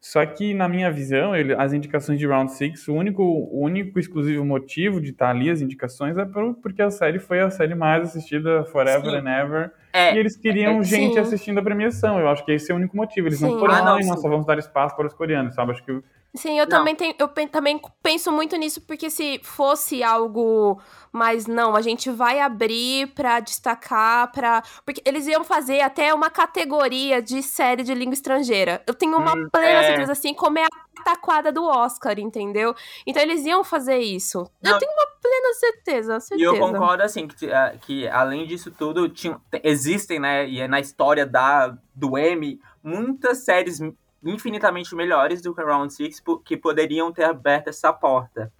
Só 0.00 0.24
que 0.24 0.54
na 0.54 0.68
minha 0.68 0.88
visão, 0.90 1.34
ele- 1.34 1.52
as 1.54 1.72
indicações 1.72 2.20
de 2.20 2.26
Round 2.26 2.52
Six, 2.52 2.86
o 2.86 2.94
único, 2.94 3.20
o 3.22 3.60
único 3.64 3.98
exclusivo 3.98 4.44
motivo 4.44 5.00
de 5.00 5.10
estar 5.10 5.30
ali 5.30 5.50
as 5.50 5.60
indicações 5.60 6.16
é 6.16 6.24
por- 6.24 6.54
porque 6.54 6.80
a 6.80 6.90
série 6.90 7.18
foi 7.18 7.40
a 7.40 7.50
série 7.50 7.74
mais 7.74 8.04
assistida 8.04 8.64
forever 8.66 9.10
Sim. 9.10 9.16
and 9.16 9.28
ever. 9.28 9.72
É, 9.92 10.14
E 10.14 10.18
eles 10.18 10.36
queriam 10.36 10.78
é- 10.78 10.84
gente 10.84 11.14
Sim. 11.14 11.18
assistindo 11.20 11.58
a 11.58 11.62
premiação. 11.62 12.18
Eu 12.20 12.28
acho 12.28 12.44
que 12.44 12.52
esse 12.52 12.70
é 12.70 12.74
o 12.74 12.78
único 12.78 12.96
motivo. 12.96 13.26
Eles 13.26 13.40
não 13.40 13.50
Sim. 13.54 13.58
foram, 13.58 13.74
Ah, 13.74 13.82
não, 13.82 13.94
"Ai, 13.96 14.02
sim. 14.04 14.08
nossa, 14.08 14.28
vamos 14.28 14.46
dar 14.46 14.56
espaço 14.56 14.94
para 14.96 15.06
os 15.08 15.12
coreanos, 15.12 15.54
sabe? 15.56 15.72
Acho 15.72 15.84
que 15.84 16.00
Sim, 16.34 16.58
eu 16.58 16.64
Não. 16.64 16.78
também 16.78 16.94
tenho, 16.94 17.14
eu 17.18 17.28
pen- 17.28 17.48
também 17.48 17.80
penso 18.02 18.30
muito 18.30 18.56
nisso, 18.56 18.80
porque 18.82 19.10
se 19.10 19.40
fosse 19.42 20.02
algo 20.02 20.80
mais 21.12 21.46
não, 21.46 21.74
a 21.74 21.82
gente 21.82 22.08
vai 22.10 22.38
abrir 22.40 23.08
pra 23.14 23.40
destacar, 23.40 24.30
pra. 24.30 24.62
Porque 24.84 25.02
eles 25.04 25.26
iam 25.26 25.42
fazer 25.42 25.80
até 25.80 26.14
uma 26.14 26.30
categoria 26.30 27.20
de 27.20 27.42
série 27.42 27.82
de 27.82 27.92
língua 27.94 28.14
estrangeira. 28.14 28.80
Eu 28.86 28.94
tenho 28.94 29.16
uma 29.18 29.32
Hum, 29.36 29.48
plena 29.50 29.80
é. 29.80 29.82
certeza, 29.82 30.12
assim, 30.12 30.32
como 30.32 30.58
é 30.58 30.64
a 30.64 31.02
taquada 31.04 31.50
do 31.50 31.64
Oscar, 31.64 32.18
entendeu? 32.18 32.74
Então 33.06 33.22
eles 33.22 33.44
iam 33.44 33.64
fazer 33.64 33.98
isso. 33.98 34.48
Não. 34.62 34.70
Eu 34.72 34.78
tenho 34.78 34.92
uma 34.92 35.06
plena 35.20 35.54
certeza, 35.54 36.14
E 36.16 36.20
certeza. 36.20 36.46
eu 36.46 36.58
concordo, 36.58 37.02
assim, 37.02 37.26
que, 37.26 37.46
eh, 37.50 37.78
que 37.80 38.06
além 38.08 38.46
disso 38.46 38.70
tudo, 38.70 39.08
tinha- 39.08 39.40
te- 39.50 39.60
existem, 39.64 40.20
né, 40.20 40.48
e 40.48 40.60
é 40.60 40.68
na 40.68 40.78
história 40.78 41.26
da, 41.26 41.76
do 41.94 42.16
M, 42.16 42.60
muitas 42.84 43.44
séries 43.44 43.80
infinitamente 44.24 44.94
melhores 44.94 45.40
do 45.40 45.54
que 45.54 45.62
Round 45.62 45.92
Six 45.92 46.20
po- 46.20 46.38
que 46.38 46.56
poderiam 46.56 47.12
ter 47.12 47.24
aberto 47.24 47.68
essa 47.68 47.92
porta. 47.92 48.52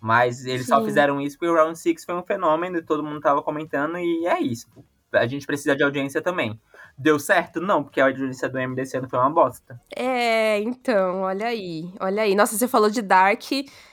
Mas 0.00 0.44
eles 0.44 0.66
só 0.66 0.78
Sim. 0.78 0.86
fizeram 0.86 1.20
isso 1.20 1.36
porque 1.36 1.50
o 1.50 1.54
Round 1.54 1.78
Six 1.78 2.04
foi 2.04 2.14
um 2.14 2.22
fenômeno 2.22 2.78
e 2.78 2.82
todo 2.82 3.02
mundo 3.02 3.20
tava 3.20 3.42
comentando, 3.42 3.98
e 3.98 4.26
é 4.26 4.40
isso. 4.40 4.68
A 5.12 5.26
gente 5.26 5.46
precisa 5.46 5.74
de 5.74 5.82
audiência 5.82 6.20
também. 6.20 6.60
Deu 6.96 7.18
certo? 7.18 7.60
Não, 7.60 7.82
porque 7.82 8.00
a 8.00 8.06
audiência 8.06 8.48
do 8.48 8.58
M 8.58 8.74
desse 8.74 8.96
ano 8.96 9.08
foi 9.08 9.18
uma 9.18 9.30
bosta. 9.30 9.80
É, 9.94 10.60
então, 10.60 11.22
olha 11.22 11.46
aí, 11.46 11.92
olha 12.00 12.22
aí. 12.22 12.34
Nossa, 12.34 12.56
você 12.56 12.68
falou 12.68 12.90
de 12.90 13.00
Dark, 13.00 13.42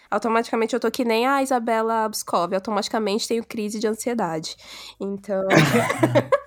automaticamente 0.09 0.73
eu 0.73 0.79
tô 0.79 0.91
que 0.91 1.05
nem 1.05 1.25
a 1.27 1.41
Isabela 1.41 2.09
Boscov, 2.09 2.53
automaticamente 2.53 3.27
tenho 3.27 3.45
crise 3.45 3.79
de 3.79 3.88
ansiedade. 3.88 4.55
Então. 4.99 5.43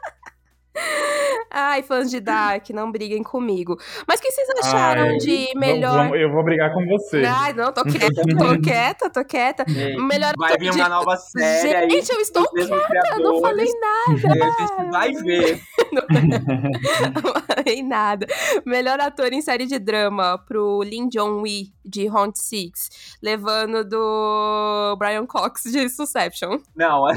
Ai, 1.51 1.83
fãs 1.83 2.11
de 2.11 2.21
Dark, 2.21 2.69
não 2.71 2.91
briguem 2.93 3.23
comigo. 3.23 3.79
Mas 4.07 4.21
o 4.21 4.23
que 4.23 4.31
vocês 4.31 4.49
acharam 4.63 5.09
Ai, 5.09 5.17
de 5.19 5.49
melhor. 5.57 5.97
vamos- 5.97 6.19
eu 6.19 6.31
vou 6.33 6.45
brigar 6.45 6.73
com 6.73 6.85
você. 6.87 7.25
Ai, 7.25 7.53
não, 7.53 7.73
tô 7.73 7.83
quieta, 7.85 8.23
tô 8.23 8.61
quieta, 8.61 9.11
tô 9.11 9.25
quieta. 9.25 9.65
Melhor 9.99 10.33
Vai 10.39 10.57
vir 10.59 10.71
de- 10.71 10.79
uma 10.79 10.89
nova 10.89 11.17
série 11.17 11.75
aí. 11.77 11.91
Gente, 11.91 12.11
eu 12.13 12.21
estou 12.21 12.47
Eu 12.55 13.19
não 13.21 13.41
falei 13.41 13.67
nada. 13.81 14.35
A 14.35 14.67
gente 14.77 14.91
vai 14.91 15.13
ver. 15.13 15.61
Não 15.99 17.33
falei 17.57 17.83
nada. 17.83 18.27
Melhor 18.67 19.01
ator 19.01 19.33
em 19.33 19.41
série 19.41 19.67
de 19.67 19.79
drama 19.79 20.39
pro 20.39 20.83
Lin 20.83 21.09
Jong-wi, 21.09 21.73
de 21.85 22.07
Round 22.07 22.39
Six, 22.39 23.17
levando 23.23 23.85
do 23.85 24.97
Brian 24.99 25.27
Cox, 25.27 25.65
de 25.65 25.89
Succession. 25.89 26.59
Não, 26.77 27.09
é 27.09 27.15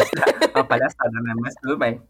uma 0.56 0.64
palhaçada, 0.64 1.12
né? 1.22 1.34
Mas 1.40 1.54
tudo 1.62 1.78
bem. 1.78 2.02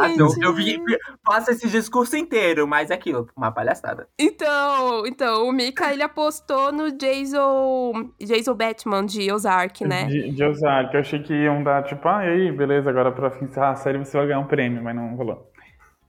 Assim, 0.00 0.20
eu, 0.42 0.48
eu 0.48 0.54
vi, 0.54 0.80
faço 1.24 1.50
esse 1.50 1.68
discurso 1.68 2.16
inteiro, 2.16 2.66
mas 2.66 2.90
é 2.90 2.94
aquilo, 2.94 3.28
uma 3.36 3.50
palhaçada. 3.50 4.08
Então, 4.18 5.06
então, 5.06 5.48
o 5.48 5.52
Mika, 5.52 5.92
ele 5.92 6.02
apostou 6.02 6.70
no 6.70 6.92
Jason, 6.92 8.10
Jason 8.20 8.54
Batman, 8.54 9.06
de 9.06 9.32
Ozark, 9.32 9.84
né? 9.84 10.06
De, 10.06 10.30
de 10.30 10.44
Ozark, 10.44 10.94
eu 10.94 11.00
achei 11.00 11.22
que 11.22 11.32
iam 11.32 11.62
dar, 11.62 11.84
tipo, 11.84 12.06
ah, 12.08 12.24
e 12.24 12.28
aí, 12.28 12.52
beleza, 12.52 12.90
agora 12.90 13.10
pra 13.10 13.32
encerrar 13.40 13.70
a 13.70 13.76
série 13.76 13.98
você 13.98 14.16
vai 14.16 14.26
ganhar 14.26 14.40
um 14.40 14.46
prêmio, 14.46 14.82
mas 14.82 14.94
não 14.94 15.14
rolou. 15.14 15.50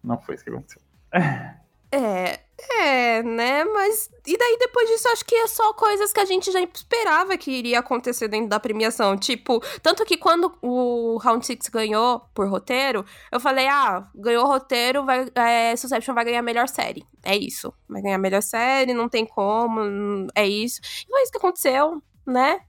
Não 0.04 0.20
foi 0.20 0.36
isso 0.36 0.44
que 0.44 0.50
aconteceu. 0.50 0.82
É, 1.92 2.40
é, 2.78 3.24
né? 3.24 3.64
Mas. 3.64 4.10
E 4.28 4.38
daí, 4.38 4.58
depois 4.60 4.88
disso, 4.90 5.08
acho 5.10 5.26
que 5.26 5.36
é 5.36 5.48
só 5.48 5.74
coisas 5.74 6.14
que 6.14 6.20
a 6.20 6.26
gente 6.26 6.52
já 6.52 6.62
esperava 6.62 7.38
que 7.38 7.52
iria 7.52 7.80
acontecer 7.80 8.28
dentro 8.28 8.50
da 8.50 8.60
premiação. 8.60 9.18
Tipo, 9.18 9.60
tanto 9.82 10.06
que 10.06 10.18
quando 10.18 10.56
o 10.62 11.18
Round 11.18 11.46
Six 11.46 11.70
ganhou 11.70 12.22
por 12.34 12.48
roteiro, 12.48 13.04
eu 13.32 13.40
falei: 13.40 13.68
ah, 13.68 14.08
ganhou 14.14 14.46
roteiro, 14.46 15.06
vai, 15.06 15.28
é, 15.36 15.74
vai 16.14 16.26
ganhar 16.26 16.40
a 16.40 16.44
melhor 16.44 16.68
série. 16.68 17.04
É 17.24 17.36
isso. 17.36 17.74
Vai 17.88 18.02
ganhar 18.02 18.16
a 18.16 18.20
melhor 18.20 18.44
série, 18.44 18.94
não 18.94 19.10
tem 19.10 19.26
como, 19.26 20.28
é 20.36 20.48
isso. 20.48 20.80
E 21.08 21.10
foi 21.10 21.24
isso 21.24 21.32
que 21.32 21.38
aconteceu, 21.38 22.02
né? 22.26 22.62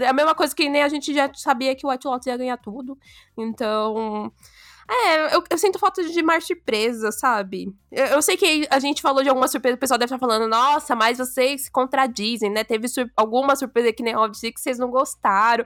É 0.00 0.08
a 0.08 0.12
mesma 0.12 0.34
coisa 0.34 0.54
que 0.54 0.68
nem 0.68 0.82
a 0.82 0.88
gente 0.88 1.14
já 1.14 1.32
sabia 1.34 1.74
que 1.74 1.86
o 1.86 1.90
White 1.90 2.06
Lotus 2.06 2.26
ia 2.26 2.36
ganhar 2.36 2.56
tudo. 2.56 2.98
Então. 3.36 4.32
É, 4.88 5.34
eu, 5.34 5.42
eu 5.48 5.58
sinto 5.58 5.78
falta 5.78 6.04
de 6.04 6.22
mais 6.22 6.46
surpresa, 6.46 7.10
sabe? 7.10 7.74
Eu, 7.90 8.06
eu 8.06 8.22
sei 8.22 8.36
que 8.36 8.66
a 8.70 8.78
gente 8.78 9.00
falou 9.00 9.22
de 9.22 9.28
alguma 9.28 9.48
surpresa, 9.48 9.76
o 9.76 9.80
pessoal 9.80 9.98
deve 9.98 10.14
estar 10.14 10.18
falando, 10.18 10.46
nossa, 10.48 10.94
mas 10.94 11.18
vocês 11.18 11.62
se 11.64 11.70
contradizem, 11.70 12.50
né? 12.50 12.64
Teve 12.64 12.86
sur- 12.88 13.10
alguma 13.16 13.56
surpresa 13.56 13.92
que 13.92 14.02
nem 14.02 14.14
Six 14.34 14.54
que 14.54 14.60
vocês 14.60 14.78
não 14.78 14.90
gostaram. 14.90 15.64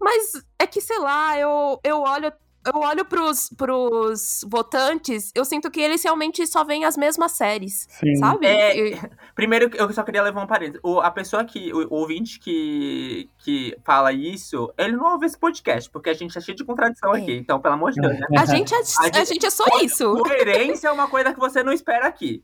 Mas 0.00 0.32
é 0.58 0.66
que, 0.66 0.80
sei 0.80 0.98
lá, 0.98 1.38
eu, 1.38 1.80
eu 1.82 2.00
olho. 2.02 2.32
Eu 2.64 2.80
olho 2.80 3.04
pros, 3.04 3.50
pros 3.56 4.44
votantes, 4.48 5.32
eu 5.34 5.44
sinto 5.44 5.70
que 5.70 5.80
eles 5.80 6.02
realmente 6.02 6.46
só 6.46 6.62
veem 6.64 6.84
as 6.84 6.96
mesmas 6.96 7.32
séries, 7.32 7.86
Sim. 7.98 8.14
sabe? 8.16 8.46
É, 8.46 9.00
Primeiro, 9.34 9.70
eu 9.74 9.92
só 9.92 10.02
queria 10.02 10.22
levar 10.22 10.42
um 10.42 10.46
parênteses. 10.46 10.80
O, 10.82 11.00
a 11.00 11.10
pessoa 11.10 11.44
que, 11.44 11.72
o, 11.72 11.88
o 11.88 11.94
ouvinte 12.00 12.38
que, 12.38 13.28
que 13.38 13.76
fala 13.84 14.12
isso, 14.12 14.72
ele 14.78 14.96
não 14.96 15.12
ouve 15.12 15.26
esse 15.26 15.36
podcast, 15.38 15.90
porque 15.90 16.10
a 16.10 16.14
gente 16.14 16.36
é 16.36 16.40
cheio 16.40 16.56
de 16.56 16.64
contradição 16.64 17.14
É. 17.14 17.18
aqui. 17.20 17.32
Então, 17.32 17.60
pelo 17.60 17.74
amor 17.74 17.90
de 17.92 18.00
Deus, 18.00 18.12
né? 18.18 18.26
a, 18.38 18.44
gente 18.46 18.72
é, 18.74 18.78
a, 18.78 18.82
gente- 19.06 19.24
gente 19.26 19.46
é 19.46 19.50
só 19.50 19.64
isso. 19.82 20.12
Coerência 20.18 20.88
é 20.88 20.92
uma 20.92 21.08
coisa 21.08 21.32
que 21.32 21.40
você 21.40 21.62
não 21.62 21.72
espera 21.72 22.06
aqui. 22.06 22.42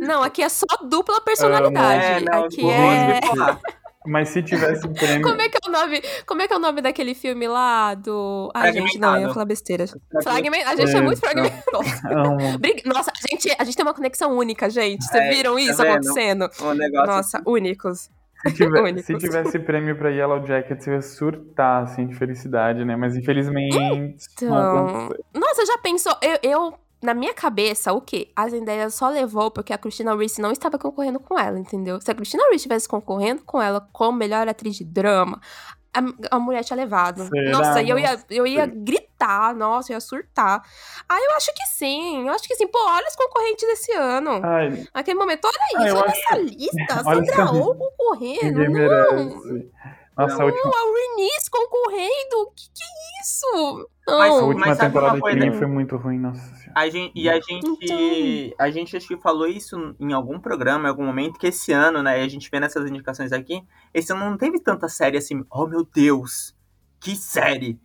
Não, 0.00 0.22
aqui 0.22 0.42
é 0.42 0.48
só 0.48 0.66
dupla 0.88 1.20
personalidade. 1.20 2.04
É, 2.04 2.20
não, 2.20 2.44
aqui 2.44 2.68
é. 2.68 3.20
Mas 4.06 4.30
se 4.30 4.42
tivesse 4.42 4.86
um 4.86 4.94
prêmio. 4.94 5.20
Como 5.22 5.40
é 5.42 5.48
que 5.48 5.58
é 5.62 5.68
o 5.68 5.70
nome? 5.70 6.02
Como 6.26 6.40
é 6.40 6.48
que 6.48 6.54
é 6.54 6.56
o 6.56 6.60
nome 6.60 6.80
daquele 6.80 7.14
filme 7.14 7.46
lá 7.46 7.94
do. 7.94 8.50
Ai, 8.54 8.72
gente, 8.72 8.98
não, 8.98 9.14
eu 9.16 9.28
ia 9.28 9.34
falar 9.34 9.44
besteira. 9.44 9.84
Fragment. 10.22 10.62
A 10.66 10.74
gente 10.74 10.94
é, 10.94 10.98
É, 10.98 11.02
muito 11.02 11.20
fragmentado. 11.20 11.62
Nossa, 12.86 13.10
a 13.10 13.28
gente, 13.30 13.54
a 13.58 13.64
gente 13.64 13.76
tem 13.76 13.84
uma 13.84 13.92
conexão 13.94 14.36
única, 14.36 14.70
gente. 14.70 15.04
Vocês 15.04 15.22
É, 15.24 15.30
viram 15.30 15.54
tá 15.54 15.60
isso 15.60 15.76
vendo? 15.76 15.90
acontecendo? 15.90 16.50
Um 16.62 16.74
negócio 16.74 17.06
Nossa, 17.06 17.42
únicos. 17.46 18.08
se, 18.46 18.54
tiver- 18.54 18.82
Únicos. 18.82 19.04
se 19.04 19.18
tivesse 19.18 19.58
prêmio 19.58 19.94
pra 19.96 20.08
Yellow 20.08 20.46
Jackets, 20.46 20.86
eu 20.86 20.94
ia 20.94 21.02
surtar, 21.02 21.82
assim, 21.82 22.06
de 22.06 22.14
felicidade, 22.14 22.82
né? 22.86 22.96
Mas 22.96 23.14
infelizmente. 23.16 23.76
Então. 24.42 25.10
Nossa, 25.34 25.66
já 25.66 25.76
pensou? 25.76 26.16
Eu, 26.22 26.38
eu, 26.42 26.74
na 27.02 27.14
minha 27.14 27.32
cabeça, 27.34 27.92
o 27.92 28.00
quê? 28.00 28.30
A 28.36 28.48
Zendaya 28.48 28.90
só 28.90 29.08
levou 29.08 29.50
porque 29.50 29.72
a 29.72 29.78
Christina 29.78 30.14
Ricci 30.14 30.40
não 30.40 30.52
estava 30.52 30.78
concorrendo 30.78 31.18
com 31.20 31.38
ela, 31.38 31.58
entendeu? 31.58 32.00
Se 32.00 32.10
a 32.10 32.14
Christina 32.14 32.42
Ricci 32.44 32.56
estivesse 32.56 32.88
concorrendo 32.88 33.42
com 33.44 33.60
ela 33.60 33.86
como 33.92 34.18
melhor 34.18 34.46
atriz 34.48 34.76
de 34.76 34.84
drama, 34.84 35.40
a, 35.92 36.36
a 36.36 36.38
mulher 36.38 36.62
tinha 36.62 36.76
levado. 36.76 37.24
Será? 37.26 37.50
Nossa, 37.50 37.82
e 37.82 37.88
eu 37.90 37.98
ia, 37.98 38.16
eu 38.30 38.46
ia 38.46 38.64
gritar, 38.66 39.54
nossa, 39.54 39.90
eu 39.92 39.96
ia 39.96 40.00
surtar. 40.00 40.62
Ah, 41.08 41.18
eu 41.18 41.36
acho 41.36 41.52
que 41.54 41.66
sim, 41.66 42.26
eu 42.28 42.32
acho 42.32 42.46
que 42.46 42.54
sim. 42.54 42.68
Pô, 42.68 42.78
olha 42.78 43.08
os 43.08 43.16
concorrentes 43.16 43.66
desse 43.66 43.92
ano. 43.92 44.40
Ai, 44.44 44.86
Naquele 44.94 45.18
momento, 45.18 45.46
olha 45.46 45.58
Ah, 45.58 45.78
isso, 45.86 45.88
eu 45.88 45.96
olha 45.96 46.10
acho- 46.10 46.20
essa 46.20 46.36
lista. 46.38 47.02
Sandra 47.02 47.50
Oh 47.52 47.74
concorrendo. 47.74 48.60
Não, 48.62 48.70
merece. 48.70 49.70
Nossa, 50.16 50.34
a 50.34 50.38
não, 50.38 50.46
última, 50.46 50.70
a 50.70 51.16
Renice 51.16 51.50
concorrendo. 51.50 52.52
Que 52.54 52.64
que 52.74 52.82
é 52.84 53.22
isso? 53.22 53.88
Mas 54.06 54.32
a 54.34 54.36
Não. 54.36 54.46
última 54.48 54.66
Mas 54.66 54.78
temporada 54.78 55.14
de 55.14 55.20
coisa? 55.20 55.52
Foi 55.52 55.66
muito 55.66 55.96
ruim, 55.96 56.18
nossa. 56.18 56.59
A 56.74 56.88
gente, 56.88 57.12
e 57.14 57.28
a 57.28 57.40
gente, 57.40 58.54
a 58.58 58.70
gente 58.70 58.96
acho 58.96 59.08
que 59.08 59.16
falou 59.16 59.46
isso 59.46 59.94
em 59.98 60.12
algum 60.12 60.38
programa, 60.38 60.86
em 60.86 60.90
algum 60.90 61.04
momento, 61.04 61.38
que 61.38 61.46
esse 61.48 61.72
ano, 61.72 62.02
né, 62.02 62.20
e 62.20 62.24
a 62.24 62.28
gente 62.28 62.50
vê 62.50 62.60
nessas 62.60 62.88
indicações 62.88 63.32
aqui, 63.32 63.62
esse 63.92 64.12
ano 64.12 64.28
não 64.30 64.36
teve 64.36 64.60
tanta 64.60 64.88
série 64.88 65.16
assim, 65.18 65.44
oh 65.50 65.66
meu 65.66 65.84
Deus, 65.84 66.54
que 67.00 67.16
série 67.16 67.78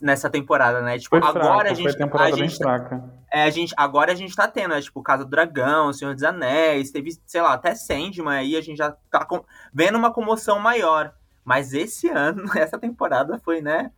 nessa 0.00 0.30
temporada, 0.30 0.80
né? 0.80 0.98
Tipo, 0.98 1.18
Foi 1.18 1.28
agora 1.28 1.44
fraca, 1.44 1.70
a 1.70 1.74
gente, 1.74 1.88
foi 1.90 1.98
temporada 1.98 2.32
a 2.34 2.36
bem 2.38 2.48
gente, 2.48 2.58
fraca. 2.58 3.14
é, 3.30 3.42
a 3.44 3.50
gente, 3.50 3.74
agora 3.76 4.12
a 4.12 4.14
gente 4.14 4.34
tá 4.34 4.48
tendo, 4.48 4.70
né? 4.70 4.80
Tipo, 4.80 5.02
Casa 5.02 5.24
do 5.24 5.30
Dragão, 5.30 5.92
Senhor 5.92 6.14
dos 6.14 6.22
Anéis, 6.22 6.90
teve, 6.90 7.10
sei 7.26 7.42
lá, 7.42 7.52
até 7.52 7.74
Sandman 7.74 8.38
aí, 8.38 8.56
a 8.56 8.60
gente 8.62 8.78
já 8.78 8.92
tá 9.10 9.24
com- 9.24 9.44
vendo 9.72 9.98
uma 9.98 10.12
comoção 10.12 10.58
maior. 10.58 11.12
Mas 11.44 11.72
esse 11.74 12.08
ano, 12.08 12.42
essa 12.56 12.78
temporada 12.78 13.38
foi, 13.38 13.60
né, 13.60 13.90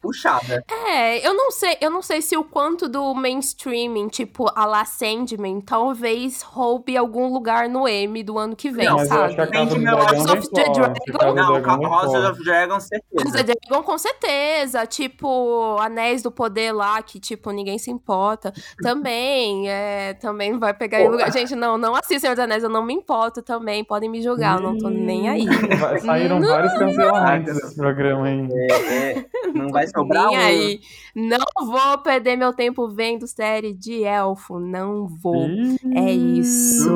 puxada. 0.00 0.64
É, 0.86 1.26
eu 1.26 1.34
não 1.34 1.50
sei, 1.50 1.76
eu 1.80 1.90
não 1.90 2.02
sei 2.02 2.22
se 2.22 2.36
o 2.36 2.44
quanto 2.44 2.88
do 2.88 3.14
mainstreaming, 3.14 4.08
tipo, 4.08 4.50
a 4.54 4.64
La 4.64 4.84
Sandman, 4.84 5.60
talvez 5.60 6.42
roube 6.42 6.96
algum 6.96 7.32
lugar 7.32 7.68
no 7.68 7.88
M 7.88 8.22
do 8.22 8.38
ano 8.38 8.54
que 8.54 8.70
vem, 8.70 8.86
Não, 8.86 8.96
Mas 8.96 9.10
eu 9.10 9.22
acho 9.22 9.36
sabe? 9.36 9.56
House 9.56 10.26
of 10.26 10.50
the. 10.50 10.64
Dragon. 10.64 11.34
Não, 11.34 11.90
House 11.90 12.14
of 12.14 12.44
Dragon, 12.44 12.72
House 12.72 12.88
certeza. 12.88 13.28
of 13.28 13.44
the 13.44 13.54
Dragon, 13.68 13.82
com 13.82 13.98
certeza. 13.98 14.86
Tipo, 14.86 15.76
Anéis 15.80 16.22
do 16.22 16.30
Poder 16.30 16.72
lá, 16.72 17.00
que, 17.02 17.18
tipo, 17.18 17.50
ninguém 17.50 17.78
se 17.78 17.90
importa. 17.90 18.52
Também, 18.82 19.68
é, 19.70 20.14
também 20.14 20.58
vai 20.58 20.74
pegar 20.74 21.00
em 21.00 21.08
lugar. 21.08 21.32
Gente, 21.32 21.54
não, 21.54 21.76
não 21.78 21.94
assisto 21.94 22.20
Senhor 22.20 22.34
dos 22.34 22.44
Anéis, 22.44 22.62
eu 22.62 22.70
não 22.70 22.84
me 22.84 22.94
importo 22.94 23.42
também. 23.42 23.84
Podem 23.84 24.08
me 24.10 24.22
julgar, 24.22 24.56
eu 24.56 24.62
não 24.62 24.78
tô 24.78 24.88
nem 24.88 25.28
aí. 25.28 25.46
Saíram 26.04 26.40
Não, 26.40 26.48
vários 26.48 26.72
cancelamentos 26.74 27.54
não. 27.54 27.60
desse 27.60 27.76
programa 27.76 28.26
aí. 28.26 28.48
É, 28.52 29.18
é, 29.18 29.26
não 29.54 29.68
vai 29.68 29.85
sobrar 29.86 30.26
Nem 30.28 30.36
um. 30.36 30.40
aí. 30.40 30.80
Não 31.14 31.38
vou 31.66 31.98
perder 31.98 32.36
meu 32.36 32.52
tempo 32.52 32.88
vendo 32.88 33.26
série 33.26 33.72
de 33.72 34.02
elfo. 34.04 34.58
Não 34.58 35.06
vou. 35.06 35.46
Ih. 35.48 35.76
É 35.94 36.10
isso. 36.12 36.90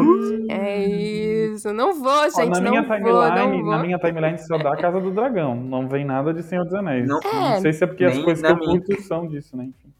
É 0.48 0.84
isso. 0.86 1.72
Não 1.72 1.94
vou, 1.94 2.10
Ó, 2.10 2.28
gente. 2.28 2.50
na, 2.50 2.60
não 2.60 2.70
minha 2.70 2.82
vou, 2.82 2.96
timeline, 2.96 3.34
não 3.56 3.62
vou. 3.64 3.70
na 3.72 3.78
minha 3.82 3.98
timeline 3.98 4.38
só 4.38 4.58
dá 4.58 4.72
a 4.74 4.76
Casa 4.76 5.00
do 5.00 5.10
Dragão. 5.10 5.54
Não 5.54 5.88
vem 5.88 6.04
nada 6.04 6.32
de 6.34 6.42
Senhor 6.42 6.64
dos 6.64 6.74
Anéis. 6.74 7.06
Não- 7.08 7.20
É. 7.20 7.60
sei 7.60 7.72
se 7.72 7.84
é 7.84 7.86
porque 7.86 8.04
as 8.04 8.18
coisas 8.18 8.42
que 8.44 8.52
na 8.52 8.58
eu 8.58 8.64
curto 8.64 9.02
são 9.02 9.26
disso, 9.26 9.56
né? 9.56 9.64
Enfim. 9.64 9.90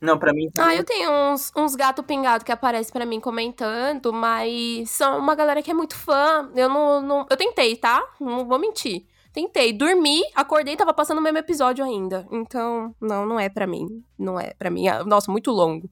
Não, 0.00 0.18
pra 0.18 0.32
mim. 0.32 0.48
Ah, 0.58 0.74
eu 0.74 0.82
tenho 0.82 1.10
uns, 1.10 1.52
uns 1.54 1.74
gato 1.74 2.02
pingado 2.02 2.42
que 2.42 2.50
aparecem 2.50 2.90
pra 2.90 3.04
mim 3.04 3.20
comentando, 3.20 4.10
mas 4.14 4.88
são 4.90 5.18
uma 5.18 5.34
galera 5.34 5.60
que 5.62 5.70
é 5.70 5.74
muito 5.74 5.94
fã. 5.94 6.48
Eu 6.56 6.70
não, 6.70 7.02
não- 7.02 7.26
Eu 7.28 7.36
tentei, 7.36 7.76
tá? 7.76 8.02
Não 8.18 8.46
vou 8.46 8.58
mentir. 8.58 9.04
Tentei. 9.32 9.72
Dormi, 9.72 10.22
acordei, 10.34 10.76
tava 10.76 10.92
passando 10.92 11.18
o 11.18 11.22
mesmo 11.22 11.38
episódio 11.38 11.84
ainda. 11.84 12.26
Então, 12.32 12.94
não, 13.00 13.24
não 13.24 13.38
é 13.38 13.48
pra 13.48 13.66
mim. 13.66 13.86
Não 14.18 14.38
é 14.38 14.52
pra 14.58 14.70
mim. 14.70 14.88
Ah, 14.88 15.04
Nossa, 15.04 15.30
muito 15.30 15.50
longo. 15.50 15.88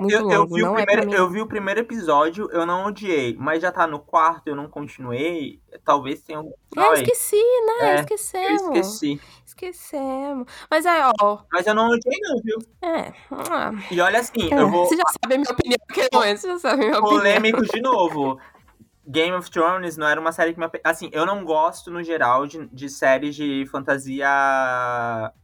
muito 0.00 0.14
É, 0.14 0.18
eu, 0.20 0.30
eu 0.30 0.40
longo. 0.40 0.54
vi 0.54 0.62
o 0.62 0.66
não 0.66 0.78
é 0.78 0.84
eu 1.16 1.30
vi 1.30 1.40
o 1.40 1.46
primeiro 1.46 1.80
episódio, 1.80 2.48
eu 2.52 2.64
não 2.66 2.84
odiei, 2.86 3.34
mas 3.38 3.60
já 3.62 3.72
tá 3.72 3.86
no 3.86 3.98
quarto, 3.98 4.48
eu 4.48 4.54
não 4.56 4.68
continuei. 4.68 5.60
Talvez 5.84 6.20
tenha 6.22 6.40
um. 6.40 6.52
É, 6.76 6.92
esqueci, 6.94 7.36
né? 7.80 7.90
É, 7.92 7.94
Esquecemos. 8.00 8.62
Esqueci. 8.62 9.20
Esquecemos. 9.44 10.46
Mas 10.70 10.84
é, 10.86 11.02
ó. 11.22 11.38
Mas 11.52 11.66
eu 11.66 11.74
não 11.74 11.88
odiei, 11.88 12.18
não, 12.20 12.40
viu? 12.42 12.58
É. 12.82 13.12
ah, 13.50 13.72
E 13.90 14.00
olha 14.00 14.20
assim, 14.20 14.52
é, 14.52 14.60
eu 14.60 14.68
vou. 14.68 14.86
Você 14.86 14.96
já 14.96 15.02
sabe 15.22 15.34
a 15.34 15.38
minha 15.38 15.50
opinião 15.50 15.78
naquele 15.88 16.08
momento. 16.12 16.38
Você 16.38 16.48
já 16.48 16.58
sabe 16.58 16.74
a 16.74 16.86
minha 16.86 16.98
opinião. 16.98 17.18
Polêmico 17.18 17.62
de 17.62 17.80
novo. 17.80 18.38
Game 19.06 19.32
of 19.36 19.50
Thrones 19.50 19.96
não 19.96 20.06
era 20.06 20.20
uma 20.20 20.30
série 20.32 20.54
que 20.54 20.60
me. 20.60 20.66
Assim, 20.84 21.10
eu 21.12 21.26
não 21.26 21.44
gosto, 21.44 21.90
no 21.90 22.02
geral, 22.04 22.46
de, 22.46 22.66
de 22.68 22.88
séries 22.88 23.34
de 23.34 23.66
fantasia 23.70 24.28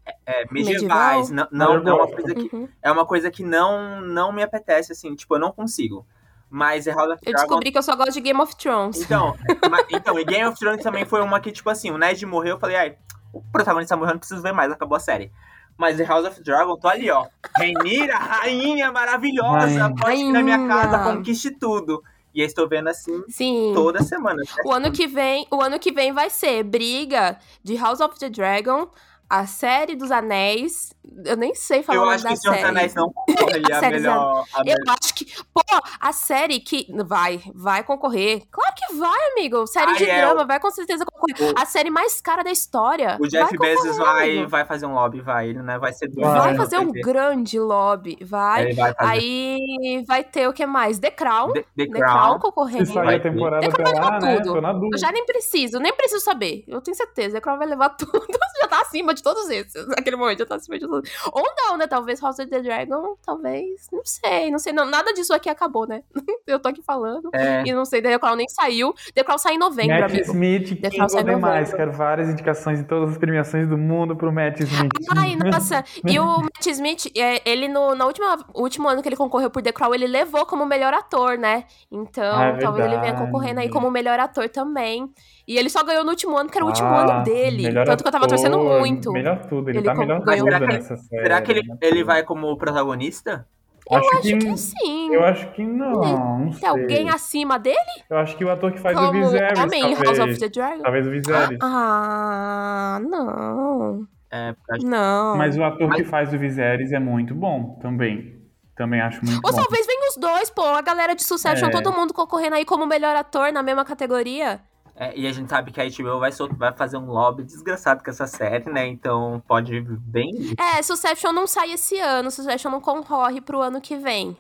é, 0.07 0.43
é, 0.43 0.45
medievais. 0.51 1.31
Não, 1.31 1.47
não, 1.51 1.75
Eu 1.75 1.83
não 1.83 1.93
é 1.93 1.95
uma 2.03 2.07
coisa 2.09 2.35
que, 2.35 2.51
Uhum. 2.57 2.69
é 2.83 2.91
uma 2.93 3.07
coisa 3.07 3.31
que 3.31 3.43
não, 3.43 4.01
não 4.01 4.33
me 4.33 4.43
apetece, 4.43 4.93
assim. 4.93 5.15
Tipo, 5.15 5.35
eu 5.37 5.41
não 5.41 5.53
consigo. 5.53 6.07
Mas 6.51 6.87
é 6.87 6.93
House 6.93 7.11
of 7.13 7.21
Eu 7.27 7.33
Dragon 7.33 7.47
descobri 7.47 7.73
que 7.73 7.79
eu 7.79 7.83
só 7.83 7.95
gosto 7.95 8.13
de 8.13 8.21
Game 8.21 8.41
of 8.41 8.57
Thrones. 8.57 9.03
Então, 9.03 9.37
ma- 9.71 9.85
então, 9.91 10.19
e 10.19 10.25
Game 10.25 10.47
of 10.47 10.59
Thrones 10.59 10.83
também 10.83 11.05
foi 11.05 11.21
uma 11.21 11.41
que, 11.41 11.53
tipo 11.53 11.69
assim, 11.69 11.91
o 11.91 11.99
Ned 11.99 12.25
morreu, 12.25 12.55
eu 12.55 12.59
falei, 12.61 12.77
ai, 12.77 12.97
o 13.33 13.43
protagonista 13.53 13.97
morreu, 13.97 14.13
não 14.15 14.19
preciso 14.19 14.41
ver 14.41 14.53
mais, 14.53 14.73
acabou 14.73 14.97
a 14.97 15.01
série. 15.01 15.31
Mas 15.77 15.97
The 15.99 16.05
House 16.05 16.27
of 16.27 16.43
Dragon, 16.43 16.77
tô 16.77 16.89
ali, 16.89 17.11
ó. 17.11 17.27
Renira, 17.57 18.17
rainha 18.17 18.91
maravilhosa, 18.91 19.93
pode 19.95 20.17
ir 20.17 20.33
na 20.33 20.43
minha 20.43 20.67
casa, 20.67 20.99
conquiste 21.05 21.51
tudo. 21.51 22.03
E 22.39 22.41
eu 22.41 22.47
estou 22.47 22.69
vendo 22.69 22.87
assim 22.87 23.25
Sim. 23.29 23.73
toda 23.75 24.01
semana. 24.01 24.41
O 24.65 24.73
ano 24.73 24.93
que 24.93 25.09
vem, 25.09 25.45
o 25.51 25.61
ano 25.61 25.77
que 25.77 25.91
vem 25.91 26.13
vai 26.13 26.31
ser 26.31 26.63
briga 26.63 27.37
de 27.65 27.75
House 27.75 27.99
of 27.99 28.17
the 28.17 28.29
Dragon, 28.29 28.89
a 29.29 29.45
série 29.45 29.97
dos 29.97 30.13
Anéis. 30.13 30.95
Eu 31.25 31.37
nem 31.37 31.55
sei 31.55 31.83
falar 31.83 31.97
Eu 31.99 32.03
o 32.03 32.05
nome 32.05 32.15
acho 32.17 32.25
da 32.25 32.31
que 32.31 32.37
Senhor 32.37 32.53
dos 32.55 32.61
série. 32.63 32.71
Anéis 32.77 32.95
não 32.95 33.11
concorre 33.13 33.63
A 33.73 33.77
a 33.77 33.81
série 33.81 33.97
melhor. 33.97 34.45
a 34.55 34.59
Eu 34.61 34.65
melhor- 34.65 34.97
acho 35.03 35.15
que, 35.15 35.25
pô, 35.55 35.61
a 36.01 36.13
série 36.13 36.61
que 36.61 36.87
vai, 37.05 37.41
vai 37.55 37.83
concorrer. 37.83 38.43
Claro 38.51 38.75
que 38.77 38.95
vai, 38.95 39.33
amigo. 39.33 39.67
Série 39.67 39.91
Ah, 39.93 39.95
de 39.95 40.05
é, 40.09 40.21
drama 40.21 40.45
vai 40.45 40.61
com 40.61 40.71
certeza 40.71 41.05
concorrer. 41.05 41.53
o- 41.55 41.59
A 41.59 41.65
série 41.67 41.91
mais 41.91 42.21
cara 42.21 42.43
da 42.43 42.51
história. 42.51 43.17
O 43.21 43.27
Jeff 43.27 43.57
vai 43.57 43.69
Bezos 43.75 43.97
vai, 43.97 44.31
amigo. 44.31 44.49
vai 44.49 44.65
fazer 44.65 44.87
um 44.87 44.95
lobby, 44.95 45.21
vai. 45.21 45.49
Ele 45.49 45.63
né, 45.63 45.79
vai 45.79 45.93
ser 45.93 46.09
dono. 46.09 46.27
Vai 46.29 46.39
Vai, 46.49 46.57
fazer 46.57 46.79
um 46.79 46.91
grande 46.93 47.59
lobby, 47.59 48.17
vai. 48.23 48.73
Vai 48.73 48.95
Aí 48.99 50.05
vai 50.07 50.23
ter 50.25 50.49
o 50.49 50.53
que 50.53 50.65
mais? 50.67 50.99
The 50.99 51.11
Crown. 51.11 51.53
The, 51.53 51.63
The 51.63 51.87
The 51.87 51.99
Crown 51.99 52.13
Crown. 52.29 52.39
concorrendo. 52.39 52.87
Se 52.87 52.93
sair 52.93 53.05
Vai 53.05 53.17
a 53.17 53.21
temporada 53.21 53.67
The 53.67 53.73
Crown 53.73 53.93
vai 53.93 54.03
levar 54.03 54.21
né? 54.21 54.41
tudo. 54.43 54.89
Eu 54.93 54.99
já 54.99 55.11
nem 55.13 55.25
preciso, 55.27 55.79
nem 55.79 55.93
preciso 55.95 56.25
saber. 56.25 56.65
Eu 56.69 56.81
tenho 56.81 56.97
certeza. 56.97 57.35
The 57.35 57.41
Crown 57.41 57.59
vai 57.59 57.67
levar 57.67 57.89
tudo. 57.99 58.23
já 58.61 58.69
tá 58.69 58.81
acima 58.83 59.15
de 59.15 59.23
todos 59.23 59.49
esses. 59.51 59.87
Naquele 59.89 60.17
momento 60.17 60.39
já 60.41 60.47
tá 60.47 60.57
acima 60.57 60.79
de 60.79 60.87
todos. 60.87 60.98
Ou 61.33 61.45
não, 61.57 61.77
né? 61.77 61.87
Talvez 61.87 62.21
House 62.21 62.39
of 62.39 62.49
the 62.49 62.61
Dragon, 62.61 63.17
talvez. 63.25 63.89
Não 63.93 64.03
sei, 64.05 64.51
não 64.51 64.59
sei. 64.59 64.73
Não, 64.73 64.85
nada 64.87 65.13
disso 65.13 65.33
aqui 65.35 65.49
acabou, 65.49 65.87
né? 65.87 66.03
Eu 66.47 66.59
tô 66.59 66.69
aqui 66.69 66.83
falando. 66.83 67.31
É, 67.33 67.63
E 67.67 67.73
não 67.73 67.85
sei, 67.85 68.01
The 68.03 68.19
Crown 68.19 68.37
nem 68.37 68.49
saiu. 68.49 68.95
The 69.15 69.25
Crown 69.25 69.39
sai 69.39 69.55
em 69.55 69.59
novembro, 69.59 70.01
Matt 70.01 70.11
amigo. 70.11 70.25
Smith, 70.27 70.81
The 70.81 70.91
quem 70.91 70.99
Crown 70.99 71.09
sai 71.09 71.23
em 71.23 71.25
novembro. 71.37 71.77
Quero 71.77 71.93
várias 71.93 72.29
indicações 72.29 72.81
em 72.81 72.85
todas 72.85 73.11
as 73.11 73.19
premiações 73.19 73.69
do 73.69 73.77
mundo 73.77 74.17
pro 74.17 74.33
Matt 74.33 74.61
Smith. 74.61 74.93
Ai, 75.17 75.37
nossa. 75.37 75.85
E 76.05 76.19
o 76.19 76.39
Matt 76.43 76.67
Smith, 76.67 77.07
é, 77.17 77.43
ele 77.49 77.69
no, 77.69 77.95
na 77.95 78.07
última, 78.07 78.37
último 78.55 78.89
ano 78.89 79.03
que 79.03 79.09
ele 79.09 79.17
concorreu 79.17 79.51
por 79.51 79.63
The 79.63 79.73
Crown, 79.73 79.95
ele 79.95 80.07
levou 80.07 80.45
como 80.47 80.65
melhor 80.67 80.95
ator, 80.95 81.37
né? 81.39 81.65
Então, 81.91 82.37
Ah, 82.39 82.45
é 82.47 82.59
talvez 82.59 82.87
ele 82.87 82.99
venha 82.99 83.15
concorrendo 83.15 83.61
aí 83.61 83.69
como 83.69 83.91
melhor 83.91 84.19
ator 84.19 84.49
também. 84.49 85.13
E 85.49 85.57
ele 85.59 85.71
só 85.71 85.83
ganhou 85.83 86.05
no 86.05 86.11
último 86.11 86.37
ano, 86.37 86.51
que 86.51 86.59
era 86.59 86.65
o 86.65 86.69
último 86.69 86.87
Ah, 86.89 87.01
ano 87.11 87.25
dele. 87.25 87.63
melhor 87.63 87.87
Tanto 87.87 88.03
que 88.05 88.09
eu 88.09 88.13
tava 88.13 88.27
ator, 88.27 88.37
torcendo 88.37 88.59
muito. 88.59 89.11
Melhor 89.11 89.39
tudo, 89.47 89.71
ele, 89.71 89.79
Ele 89.79 89.85
tá 89.87 89.95
melhor 89.95 90.21
ganhou- 90.21 90.45
tudo 90.47 90.53
Será 90.55 90.67
que- 90.67 90.73
nessa 90.75 90.97
série. 90.99 91.23
será 91.23 91.41
que 91.41 91.51
ele, 91.53 91.63
melhor 91.63 91.79
ele 91.81 92.05
vai 92.05 92.23
como 92.23 92.55
protagonista? 92.59 93.47
Acho, 93.91 94.07
Acho 94.07 94.21
que, 94.21 94.37
que 94.37 94.57
sim. 94.59 95.15
Eu 95.15 95.25
acho 95.25 95.51
que 95.53 95.65
não, 95.65 96.39
não 96.41 96.53
sei. 96.53 96.61
Tem 96.61 96.69
alguém 96.69 97.09
acima 97.09 97.59
dele? 97.59 97.79
Eu 98.11 98.19
acho 98.19 98.37
que 98.37 98.45
o 98.45 98.51
ator 98.51 98.71
que 98.73 98.79
faz 98.79 98.95
o 98.95 99.01
como 99.01 99.13
Viserys, 99.15 99.59
homem 99.59 99.81
em 99.81 99.95
House 99.95 100.19
talvez. 100.19 100.19
of 100.37 100.39
the 100.41 100.49
Dragon? 100.51 100.83
Talvez 100.83 101.07
o 101.07 101.11
Viserys. 101.11 101.59
Ah, 101.63 103.01
não. 103.09 104.07
É, 104.31 104.53
porque 104.53 104.73
acho- 104.75 104.87
Não. 104.87 105.37
Mas 105.39 105.57
o 105.57 105.65
ator 105.65 105.91
que 105.95 106.03
Mas- 106.03 106.11
faz 106.11 106.35
o 106.35 106.39
Viserys 106.39 106.93
é 106.93 106.99
muito 106.99 107.35
bom 107.35 107.79
também. 107.81 108.37
Também 108.77 109.01
acho 109.01 109.25
muito 109.25 109.41
Ou 109.45 109.51
bom. 109.53 109.57
talvez 109.59 109.87
venham 109.87 110.09
os 110.11 110.17
dois, 110.19 110.51
pô. 110.51 110.63
A 110.63 110.83
galera 110.83 111.15
de 111.15 111.23
Succession, 111.25 111.69
É. 111.69 111.71
todo 111.71 111.91
mundo 111.91 112.13
concorrendo 112.13 112.57
aí 112.57 112.65
como 112.67 112.87
melhor 112.87 113.17
ator 113.17 113.51
na 113.53 113.63
mesma 113.63 113.85
categoria. 113.85 114.61
É, 115.01 115.17
e 115.17 115.29
a 115.29 115.33
gente 115.33 115.49
sabe 115.49 115.71
que 115.71 115.81
a 115.81 115.85
HBO 115.85 116.19
vai, 116.19 116.31
vai 116.57 116.73
fazer 116.77 116.97
um 116.97 117.07
lobby 117.07 117.45
desgraçado 117.45 118.03
com 118.03 118.11
essa 118.11 118.27
série, 118.27 118.69
né? 118.69 118.87
Então 118.89 119.41
pode 119.47 119.71
vir 119.81 119.97
bem. 120.01 120.55
É, 120.59 120.83
Succession 120.83 121.33
não 121.33 121.47
sai 121.47 121.73
esse 121.73 121.99
ano. 122.01 122.33
Succession 122.33 122.69
não 122.71 122.81
concorre 122.81 123.41
pro 123.41 123.61
ano 123.61 123.81
que 123.81 123.97
vem. 123.97 124.37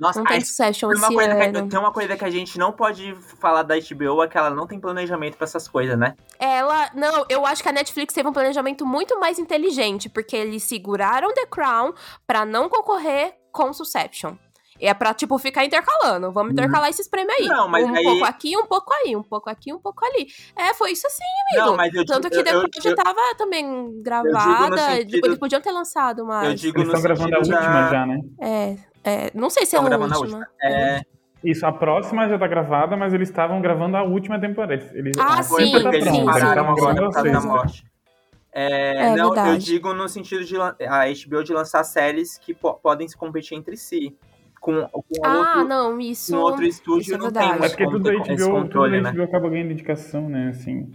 Nossa, 0.00 0.18
Não 0.18 0.26
a 0.26 0.30
tem 0.30 0.40
Succession 0.40 0.90
esse 0.90 1.06
coisa 1.06 1.36
que, 1.36 1.42
ano. 1.58 1.68
tem 1.68 1.78
uma 1.78 1.92
coisa 1.92 2.16
que 2.16 2.24
a 2.24 2.30
gente 2.30 2.58
não 2.58 2.72
pode 2.72 3.14
falar 3.38 3.62
da 3.62 3.74
HBO, 3.76 4.22
é 4.24 4.28
que 4.28 4.36
ela 4.36 4.48
não 4.50 4.66
tem 4.66 4.80
planejamento 4.80 5.36
pra 5.36 5.44
essas 5.44 5.68
coisas, 5.68 5.96
né? 5.96 6.16
Ela. 6.38 6.90
Não, 6.94 7.26
eu 7.28 7.44
acho 7.46 7.62
que 7.62 7.68
a 7.68 7.72
Netflix 7.72 8.14
teve 8.14 8.26
um 8.26 8.32
planejamento 8.32 8.84
muito 8.86 9.20
mais 9.20 9.38
inteligente, 9.38 10.08
porque 10.08 10.34
eles 10.34 10.64
seguraram 10.64 11.32
The 11.34 11.46
Crown 11.46 11.92
pra 12.26 12.46
não 12.46 12.68
concorrer 12.68 13.34
com 13.52 13.72
Succession. 13.74 14.36
É 14.80 14.94
pra, 14.94 15.12
tipo, 15.12 15.38
ficar 15.38 15.64
intercalando. 15.64 16.32
Vamos 16.32 16.52
intercalar 16.52 16.88
esses 16.88 17.06
prêmios 17.06 17.36
aí. 17.38 17.46
Uhum. 17.48 17.54
Não, 17.56 17.68
mas 17.68 17.84
um 17.88 17.94
aí- 17.94 18.02
pouco 18.04 18.24
aqui, 18.24 18.56
um 18.56 18.66
pouco 18.66 18.92
aí, 18.94 19.14
um 19.16 19.22
pouco 19.22 19.50
aqui, 19.50 19.72
um 19.72 19.78
pouco 19.78 20.04
ali. 20.04 20.26
É, 20.56 20.72
foi 20.74 20.92
isso 20.92 21.06
assim, 21.06 21.22
amigo. 21.52 21.70
Não, 21.70 21.76
mas 21.76 21.92
eu 21.94 22.04
Tanto 22.06 22.30
digo- 22.30 22.36
que 22.36 22.42
The 22.50 22.56
eu- 22.56 22.62
eu- 22.62 22.68
já 22.82 22.94
tava 22.94 23.20
também 23.36 24.02
gravada. 24.02 24.76
sentido- 24.78 25.26
Eles 25.26 25.38
podiam 25.38 25.60
ter 25.60 25.70
lançado, 25.70 26.20
Eu 26.44 26.54
digo 26.54 26.78
Eles 26.78 26.88
estão 26.88 27.02
gravando 27.02 27.34
a 27.34 27.38
última 27.38 27.56
da- 27.60 27.90
já, 27.90 28.06
né? 28.06 28.20
É, 28.40 28.76
é. 29.04 29.30
Não 29.34 29.50
sei 29.50 29.66
se 29.66 29.76
é 29.76 29.78
a 29.78 29.82
Estão 29.82 29.88
gravando 29.88 30.14
a 30.14 30.18
última. 30.18 30.38
última. 30.38 30.54
É, 30.62 31.00
Isso, 31.42 31.64
a 31.64 31.72
próxima 31.72 32.28
já 32.28 32.38
tá 32.38 32.46
gravada, 32.46 32.96
mas 32.98 33.14
eles 33.14 33.30
estavam 33.30 33.62
gravando 33.62 33.96
a 33.96 34.02
última 34.02 34.38
temporada. 34.38 34.74
Eles, 34.74 34.92
eles, 34.94 35.16
Ah, 35.18 35.42
sim, 35.42 35.72
tá 35.82 35.88
eles 35.88 36.04
sim, 36.04 36.12
sim. 36.12 36.20
agora 36.28 36.50
gravando 36.50 36.76
por 36.76 36.90
a 36.90 36.94
causa 37.12 37.30
da 37.32 37.40
morte. 37.40 37.84
É, 38.52 39.12
É 39.12 39.16
não, 39.16 39.28
eu 39.28 39.32
verdade. 39.34 39.64
digo 39.64 39.94
no 39.94 40.06
sentido 40.08 40.44
de 40.44 40.56
a 40.60 41.06
HBO 41.08 41.42
de 41.42 41.52
lançar 41.54 41.82
séries 41.84 42.36
que 42.36 42.52
po- 42.52 42.74
podem 42.74 43.08
se 43.08 43.16
competir 43.16 43.56
entre 43.56 43.76
si. 43.76 44.14
Com, 44.60 44.86
com 44.88 45.02
Ah, 45.24 45.38
outro, 45.38 45.64
não, 45.64 45.98
isso. 45.98 46.32
com 46.32 46.38
outro 46.38 46.62
isso 46.62 46.78
estúdio 46.78 47.14
é 47.14 47.18
não 47.18 47.32
tem. 47.32 47.50
É 47.50 47.56
porque 47.68 47.84
tudo 47.88 48.10
esse 48.12 48.18
HBO, 48.18 48.36
tudo 48.36 48.50
controle, 48.50 49.00
da 49.00 49.10
né? 49.10 49.12
HBO 49.12 49.22
acaba 49.24 49.48
ganhando 49.48 49.72
indicação, 49.72 50.28
né? 50.28 50.48
Assim. 50.50 50.86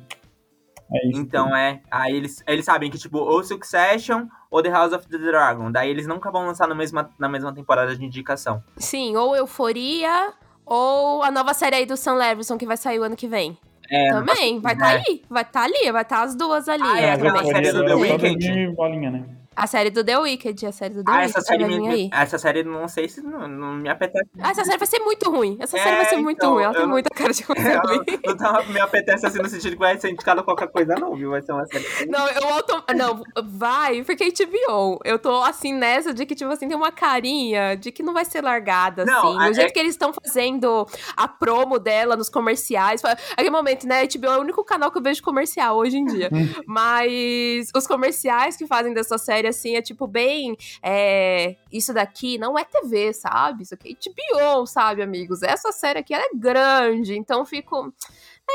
É 0.93 1.07
isso. 1.09 1.19
Então 1.19 1.55
é, 1.55 1.81
aí 1.89 2.15
eles, 2.15 2.43
eles 2.47 2.63
sabem 2.63 2.91
que, 2.91 2.97
tipo, 2.99 3.17
ou 3.17 3.43
Succession 3.43 4.27
ou 4.51 4.61
The 4.61 4.69
House 4.69 4.93
of 4.93 5.07
the 5.07 5.17
Dragon. 5.17 5.71
Daí 5.71 5.89
eles 5.89 6.05
nunca 6.05 6.29
vão 6.31 6.45
lançar 6.45 6.67
na 6.67 6.75
mesma, 6.75 7.09
na 7.17 7.27
mesma 7.27 7.51
temporada 7.53 7.95
de 7.95 8.05
indicação. 8.05 8.63
Sim, 8.77 9.15
ou 9.15 9.35
Euforia, 9.35 10.31
ou 10.63 11.23
a 11.23 11.31
nova 11.31 11.53
série 11.55 11.77
aí 11.77 11.85
do 11.87 11.97
Sam 11.97 12.13
Levinson 12.15 12.59
que 12.59 12.67
vai 12.67 12.77
sair 12.77 12.99
o 12.99 13.03
ano 13.03 13.15
que 13.15 13.27
vem. 13.27 13.57
É, 13.89 14.09
Também, 14.11 14.59
vai 14.59 14.73
estar 14.73 14.91
é. 14.93 14.95
ali, 14.95 15.23
vai 15.29 15.43
estar 15.43 15.63
ali, 15.63 15.91
vai 15.91 16.01
estar 16.03 16.23
as 16.23 16.35
duas 16.35 16.67
ali. 16.69 16.83
Ah, 16.85 16.99
é, 16.99 17.01
né, 17.01 17.11
aquela 17.13 17.33
também. 17.43 17.51
série 17.51 17.71
do 17.71 17.83
The 17.83 17.89
só 17.89 17.97
Weeknd? 17.97 18.67
bolinha, 18.75 19.11
né? 19.11 19.25
A 19.55 19.67
série 19.67 19.89
do 19.89 20.03
The 20.03 20.17
Wicked, 20.19 20.65
a 20.65 20.71
série 20.71 20.93
do 20.95 21.03
The 21.03 21.11
Ah, 21.11 21.15
Wicked 21.19 21.29
essa 21.37 21.41
série, 21.41 21.63
vai 21.63 21.69
vir 21.73 21.81
me, 21.81 21.87
aí. 21.89 22.09
essa 22.11 22.37
série 22.37 22.63
não 22.63 22.87
sei 22.87 23.07
se 23.07 23.21
não, 23.21 23.47
não 23.47 23.73
me 23.73 23.87
apetece. 23.89 24.29
Ah, 24.41 24.51
essa 24.51 24.65
série 24.65 24.77
vai 24.77 24.87
ser 24.87 24.99
muito 24.99 25.29
ruim. 25.31 25.57
Essa 25.61 25.77
série 25.77 25.89
É, 25.91 25.95
vai 25.97 26.05
ser 26.05 26.17
muito 26.17 26.37
então, 26.37 26.53
ruim. 26.55 26.63
Ela 26.63 26.73
tem 26.73 26.81
não- 26.83 26.89
muita 26.89 27.09
cara 27.09 27.31
de 27.31 27.37
ser 27.45 27.57
Ela 27.57 27.81
ruim. 27.83 27.99
não 28.25 28.37
tá, 28.37 28.63
me 28.63 28.79
apetece 28.79 29.25
assim 29.25 29.39
no 29.39 29.47
sentido 29.47 29.71
que 29.73 29.79
vai 29.79 29.97
ser 29.99 30.09
indicado 30.11 30.43
qualquer 30.43 30.67
coisa, 30.67 30.95
não, 30.95 31.15
viu? 31.15 31.29
Vai 31.31 31.41
ser 31.41 31.53
uma 31.53 31.65
série. 31.67 31.85
Não, 32.07 32.27
eu 32.29 32.47
auto... 32.49 32.83
Não, 32.95 33.23
vai, 33.45 34.03
porque 34.03 34.25
HBO. 34.31 34.99
Eu 35.05 35.17
tô 35.17 35.41
assim 35.43 35.73
nessa 35.73 36.13
de 36.13 36.25
que, 36.25 36.35
tipo 36.35 36.51
assim, 36.51 36.67
tem 36.67 36.75
uma 36.77 36.91
carinha 36.91 37.75
de 37.75 37.91
que 37.91 38.03
não 38.03 38.13
vai 38.13 38.25
ser 38.25 38.41
largada, 38.43 39.05
Não, 39.05 39.17
assim. 39.37 39.43
é- 39.43 39.47
Do 39.49 39.53
jeito 39.55 39.69
é- 39.69 39.71
que 39.73 39.79
eles 39.79 39.91
estão 39.93 40.11
fazendo 40.13 40.85
a 41.15 41.27
promo 41.27 41.79
dela 41.79 42.15
nos 42.17 42.29
comerciais. 42.29 43.01
Aquele 43.31 43.49
momento, 43.49 43.87
né? 43.87 44.03
HBO 44.05 44.27
é 44.27 44.37
o 44.37 44.41
único 44.41 44.63
canal 44.65 44.91
que 44.91 44.97
eu 44.97 45.01
vejo 45.01 45.21
comercial 45.23 45.77
hoje 45.77 45.97
em 45.97 46.05
dia. 46.05 46.29
Mas 46.67 47.69
os 47.75 47.87
comerciais 47.87 48.57
que 48.57 48.67
fazem 48.67 48.93
dessa 48.93 49.17
série, 49.17 49.44
assim, 49.47 49.75
é 49.75 49.81
tipo 49.81 50.07
bem. 50.07 50.55
é, 50.81 51.55
isso 51.71 51.93
daqui 51.93 52.37
não 52.37 52.57
é 52.57 52.63
TV, 52.63 53.13
sabe? 53.13 53.63
Isso 53.63 53.73
aqui 53.73 53.97
é 53.97 54.35
HBO, 54.35 54.65
sabe, 54.65 55.01
amigos? 55.01 55.41
Essa 55.43 55.71
série 55.71 55.99
aqui 55.99 56.13
ela 56.13 56.23
é 56.25 56.29
grande, 56.35 57.17
então 57.17 57.39
eu 57.39 57.45
fico. 57.45 57.93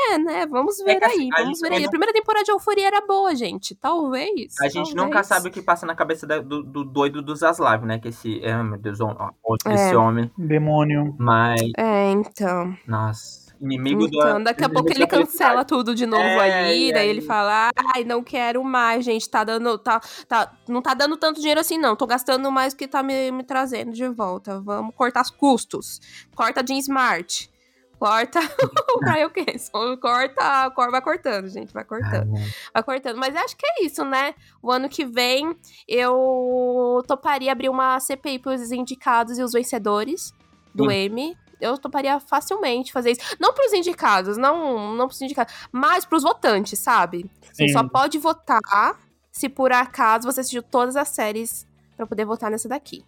É, 0.09 0.17
né? 0.17 0.45
Vamos 0.45 0.77
ver 0.77 0.97
que 0.99 1.03
assim, 1.05 1.29
aí, 1.33 1.41
a 1.41 1.43
vamos 1.43 1.59
ver 1.59 1.73
aí. 1.73 1.79
não- 1.81 1.87
A 1.87 1.89
primeira 1.89 2.13
temporada 2.13 2.45
de 2.45 2.51
Euforia 2.51 2.87
era 2.87 3.01
boa, 3.05 3.35
gente. 3.35 3.75
Talvez. 3.75 4.55
A 4.61 4.69
gente 4.69 4.95
nunca 4.95 5.09
talvez. 5.21 5.27
sabe 5.27 5.49
o 5.49 5.51
que 5.51 5.61
passa 5.61 5.85
na 5.85 5.93
cabeça 5.93 6.25
da- 6.25 6.39
do, 6.39 6.63
do 6.63 6.85
doido 6.85 7.21
do 7.21 7.35
Zaslav, 7.35 7.85
né? 7.85 7.99
Que 7.99 8.07
esse. 8.07 8.39
Meu 8.63 8.77
Deus, 8.79 9.01
ó, 9.01 9.31
ó, 9.43 9.55
É. 9.67 9.73
esse 9.73 9.95
homem. 9.95 10.31
Demônio. 10.37 11.13
Mas. 11.19 11.59
É, 11.77 12.09
então. 12.09 12.73
Nossa. 12.87 13.40
Inimigo 13.61 14.07
Então, 14.07 14.37
da. 14.39 14.51
daqui 14.51 14.63
a 14.63 14.69
pouco 14.69 14.91
ele 14.91 15.05
cancela 15.05 15.63
tudo 15.63 15.93
de 15.93 16.05
novo 16.07 16.23
É, 16.23 16.39
aí, 16.65 16.89
e 16.89 16.93
daí 16.93 17.03
aí? 17.03 17.09
ele 17.09 17.21
fala: 17.21 17.69
"Ai, 17.93 18.03
não 18.03 18.23
quero 18.23 18.63
mais, 18.63 19.05
gente, 19.05 19.29
tá 19.29 19.43
dando 19.43 19.77
tá, 19.77 20.01
tá 20.27 20.51
não 20.67 20.81
tá 20.81 20.93
dando 20.95 21.15
tanto 21.15 21.39
dinheiro 21.39 21.59
assim 21.61 21.77
não, 21.77 21.95
tô 21.95 22.07
gastando 22.07 22.51
mais 22.51 22.73
do 22.73 22.77
que 22.77 22.87
tá 22.87 23.03
me, 23.03 23.31
me 23.31 23.43
trazendo 23.43 23.91
de 23.91 24.07
volta. 24.07 24.59
Vamos 24.61 24.95
cortar 24.95 25.21
os 25.21 25.29
custos. 25.29 25.99
Corta 26.35 26.63
Jean 26.67 26.79
Smart. 26.79 27.51
Corta 27.99 28.39
o 28.95 28.99
Brian 28.99 29.29
Kenson. 29.29 29.95
Corta, 29.97 30.71
cor- 30.71 30.89
vai 30.89 31.01
cortando, 31.03 31.47
gente, 31.47 31.71
vai 31.71 31.83
cortando. 31.85 32.31
Vai 32.73 32.81
cortando. 32.81 33.17
Mas 33.17 33.35
acho 33.35 33.55
que 33.55 33.63
é 33.63 33.85
isso, 33.85 34.03
né? 34.03 34.33
O 34.59 34.71
ano 34.71 34.89
que 34.89 35.05
vem 35.05 35.55
eu 35.87 37.03
toparia 37.07 37.51
abrir 37.51 37.69
uma 37.69 37.99
CPI 37.99 38.39
pros 38.39 38.71
indicados 38.71 39.37
e 39.37 39.43
os 39.43 39.51
vencedores 39.51 40.33
do. 40.73 40.89
M. 40.89 41.37
Eu 41.61 41.77
toparia 41.77 42.19
facilmente 42.19 42.91
fazer 42.91 43.11
isso. 43.11 43.35
Não 43.39 43.53
pros 43.53 43.71
indicados, 43.73 44.37
não, 44.37 44.93
não 44.95 45.07
pros 45.07 45.21
indicados, 45.21 45.53
mas 45.71 46.03
pros 46.03 46.23
votantes, 46.23 46.79
sabe? 46.79 47.29
Você 47.51 47.67
Sim. 47.67 47.73
só 47.73 47.87
pode 47.87 48.17
votar 48.17 48.99
se 49.31 49.47
por 49.47 49.71
acaso 49.71 50.31
você 50.31 50.41
assistiu 50.41 50.63
todas 50.63 50.95
as 50.95 51.09
séries 51.09 51.67
pra 51.95 52.05
poder 52.05 52.25
votar 52.25 52.49
nessa 52.51 52.67
daqui. 52.67 53.05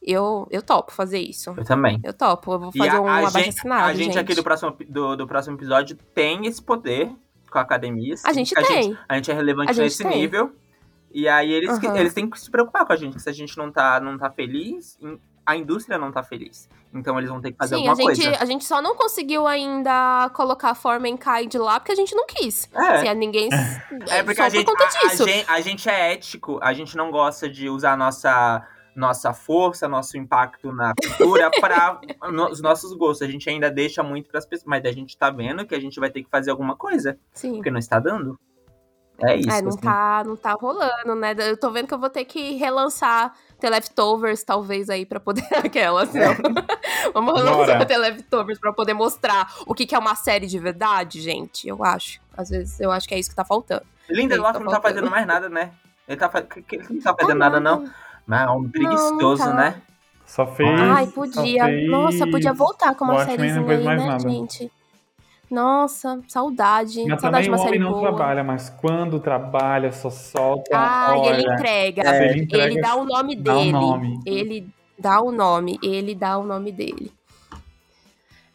Eu, 0.00 0.46
eu 0.50 0.62
topo 0.62 0.92
fazer 0.92 1.18
isso. 1.18 1.52
Eu 1.56 1.64
também. 1.64 1.98
Eu 2.04 2.12
topo. 2.12 2.52
Eu 2.52 2.60
vou 2.60 2.72
fazer 2.72 2.90
a, 2.96 3.00
um 3.00 3.08
a 3.08 3.18
abaixo 3.18 3.38
gente, 3.38 3.58
assinado, 3.58 3.84
a 3.84 3.94
gente, 3.94 4.18
aqui 4.18 4.34
do 4.34 4.42
próximo, 4.44 4.76
do, 4.88 5.16
do 5.16 5.26
próximo 5.26 5.56
episódio 5.56 5.96
tem 6.14 6.46
esse 6.46 6.62
poder 6.62 7.10
com 7.50 7.58
a 7.58 7.62
academia. 7.62 8.14
A 8.24 8.32
gente 8.32 8.54
que 8.54 8.62
tem. 8.62 8.82
Gente, 8.84 8.98
a 9.08 9.14
gente 9.16 9.30
é 9.32 9.34
relevante 9.34 9.70
A 9.70 9.72
gente 9.72 9.84
nesse 9.84 10.02
tem. 10.04 10.20
nível. 10.20 10.54
E 11.10 11.26
aí 11.28 11.50
eles, 11.50 11.70
Aham. 11.70 11.98
eles 11.98 12.14
têm 12.14 12.28
que 12.28 12.38
se 12.38 12.50
preocupar 12.50 12.86
com 12.86 12.92
a 12.92 12.96
gente. 12.96 13.16
que 13.16 13.22
Se 13.22 13.28
a 13.28 13.32
gente 13.32 13.56
não 13.56 13.72
tá, 13.72 13.98
não 13.98 14.16
tá 14.16 14.30
feliz, 14.30 14.98
a 15.46 15.56
indústria 15.56 15.96
não 15.96 16.10
tá 16.10 16.22
feliz. 16.22 16.68
Então 16.92 17.16
eles 17.18 17.30
vão 17.30 17.40
ter 17.40 17.52
que 17.52 17.56
fazer 17.56 17.76
Sim, 17.76 17.86
a 17.86 17.90
alguma 17.90 18.14
gente, 18.14 18.24
coisa. 18.24 18.42
a 18.42 18.44
gente 18.44 18.64
só 18.64 18.82
não 18.82 18.96
conseguiu 18.96 19.46
ainda 19.46 20.28
colocar 20.34 20.70
a 20.70 20.74
forma 20.74 21.08
em 21.08 21.16
Kind 21.16 21.54
lá 21.54 21.78
porque 21.78 21.92
a 21.92 21.94
gente 21.94 22.14
não 22.14 22.26
quis. 22.26 22.68
É. 22.74 22.78
Assim, 22.78 23.08
a 23.08 23.14
ninguém. 23.14 23.48
É 24.08 24.22
porque 24.22 24.36
só 24.36 24.44
a 24.44 24.48
gente, 24.48 24.64
por 24.64 24.76
conta 24.76 24.84
a, 24.84 24.86
a 24.86 25.10
disso. 25.10 25.24
gente, 25.24 25.50
a 25.50 25.60
gente 25.60 25.88
é 25.88 26.12
ético, 26.12 26.58
a 26.60 26.72
gente 26.72 26.96
não 26.96 27.10
gosta 27.10 27.48
de 27.48 27.68
usar 27.68 27.92
a 27.92 27.96
nossa, 27.96 28.66
nossa 28.94 29.32
força, 29.32 29.86
nosso 29.86 30.16
impacto 30.16 30.72
na 30.72 30.92
cultura 30.94 31.50
para 31.60 32.00
os 32.50 32.60
nossos 32.60 32.92
gostos. 32.96 33.26
A 33.26 33.30
gente 33.30 33.48
ainda 33.48 33.70
deixa 33.70 34.02
muito 34.02 34.28
para 34.28 34.38
as 34.38 34.46
pessoas, 34.46 34.66
mas 34.66 34.84
a 34.84 34.92
gente 34.92 35.16
tá 35.16 35.30
vendo 35.30 35.64
que 35.64 35.74
a 35.74 35.80
gente 35.80 36.00
vai 36.00 36.10
ter 36.10 36.24
que 36.24 36.30
fazer 36.30 36.50
alguma 36.50 36.76
coisa, 36.76 37.18
Sim. 37.32 37.54
porque 37.54 37.70
não 37.70 37.78
está 37.78 38.00
dando. 38.00 38.38
É 39.18 39.36
isso. 39.36 39.50
É, 39.50 39.62
não 39.62 39.68
assim. 39.68 39.80
tá, 39.80 40.24
não 40.26 40.36
tá 40.36 40.52
rolando, 40.52 41.14
né? 41.14 41.34
Eu 41.38 41.56
tô 41.56 41.70
vendo 41.70 41.88
que 41.88 41.94
eu 41.94 41.98
vou 41.98 42.10
ter 42.10 42.24
que 42.24 42.54
relançar 42.56 43.32
The 43.58 43.70
Leftovers, 43.70 44.42
talvez, 44.42 44.90
aí, 44.90 45.06
pra 45.06 45.18
poder. 45.18 45.46
Aquela, 45.64 46.02
assim, 46.02 46.18
ó. 46.20 46.34
Vamos 47.12 47.42
Bora. 47.42 47.84
The 47.84 47.98
Leftovers 47.98 48.58
pra 48.58 48.72
poder 48.72 48.94
mostrar 48.94 49.52
o 49.66 49.74
que, 49.74 49.86
que 49.86 49.94
é 49.94 49.98
uma 49.98 50.14
série 50.14 50.46
de 50.46 50.58
verdade, 50.58 51.20
gente. 51.20 51.66
Eu 51.66 51.82
acho. 51.84 52.20
Às 52.36 52.50
vezes, 52.50 52.80
eu 52.80 52.90
acho 52.90 53.08
que 53.08 53.14
é 53.14 53.18
isso 53.18 53.30
que 53.30 53.36
tá 53.36 53.44
faltando. 53.44 53.82
Lindelof 54.08 54.52
Tá 54.52 54.60
não 54.60 54.70
tá 54.70 54.80
fazendo 54.80 55.10
mais 55.10 55.26
nada, 55.26 55.48
né? 55.48 55.72
Ele, 56.06 56.16
tá, 56.16 56.30
ele 56.72 56.86
não 56.90 57.00
tá 57.00 57.14
fazendo 57.18 57.38
nada, 57.38 57.58
não. 57.58 57.90
Mas 58.26 58.46
é 58.46 58.50
um 58.50 58.68
preguiçoso, 58.68 59.42
tá. 59.42 59.54
né? 59.54 59.82
Só 60.26 60.46
fez. 60.46 60.68
Ai, 60.80 61.06
podia. 61.06 61.64
fez 61.64 61.90
Nossa, 61.90 62.26
podia 62.26 62.52
voltar 62.52 62.94
com 62.94 63.04
uma 63.04 63.14
não 63.14 63.26
fez 63.26 63.56
aí, 63.56 63.84
mais 63.84 63.84
né, 63.84 64.06
nada. 64.06 64.28
gente? 64.28 64.70
Nossa, 65.50 66.20
saudade. 66.26 67.04
Mas 67.06 67.20
saudade 67.20 67.44
de 67.44 67.48
também 67.48 67.50
o 67.50 67.52
uma 67.52 67.58
série 67.58 67.68
homem 67.68 67.80
não 67.80 67.90
boa. 67.92 68.02
trabalha, 68.02 68.42
mas 68.42 68.68
quando 68.68 69.20
trabalha, 69.20 69.92
só 69.92 70.10
solta. 70.10 70.70
Ah, 70.72 71.14
e 71.16 71.28
ele 71.28 71.44
olha, 71.44 71.54
entrega. 71.54 72.02
É, 72.02 72.30
ele 72.30 72.42
entrega, 72.42 72.72
ele 72.72 72.80
dá 72.80 72.96
o 72.96 73.04
nome 73.04 73.36
dá 73.36 73.54
o 73.54 73.58
dele. 73.58 73.72
nome. 73.72 74.20
Ele 74.26 74.68
dá 74.98 75.20
o 75.20 75.30
nome. 75.30 75.78
Ele 75.82 76.14
dá 76.14 76.38
o 76.38 76.44
nome 76.44 76.72
dele. 76.72 77.12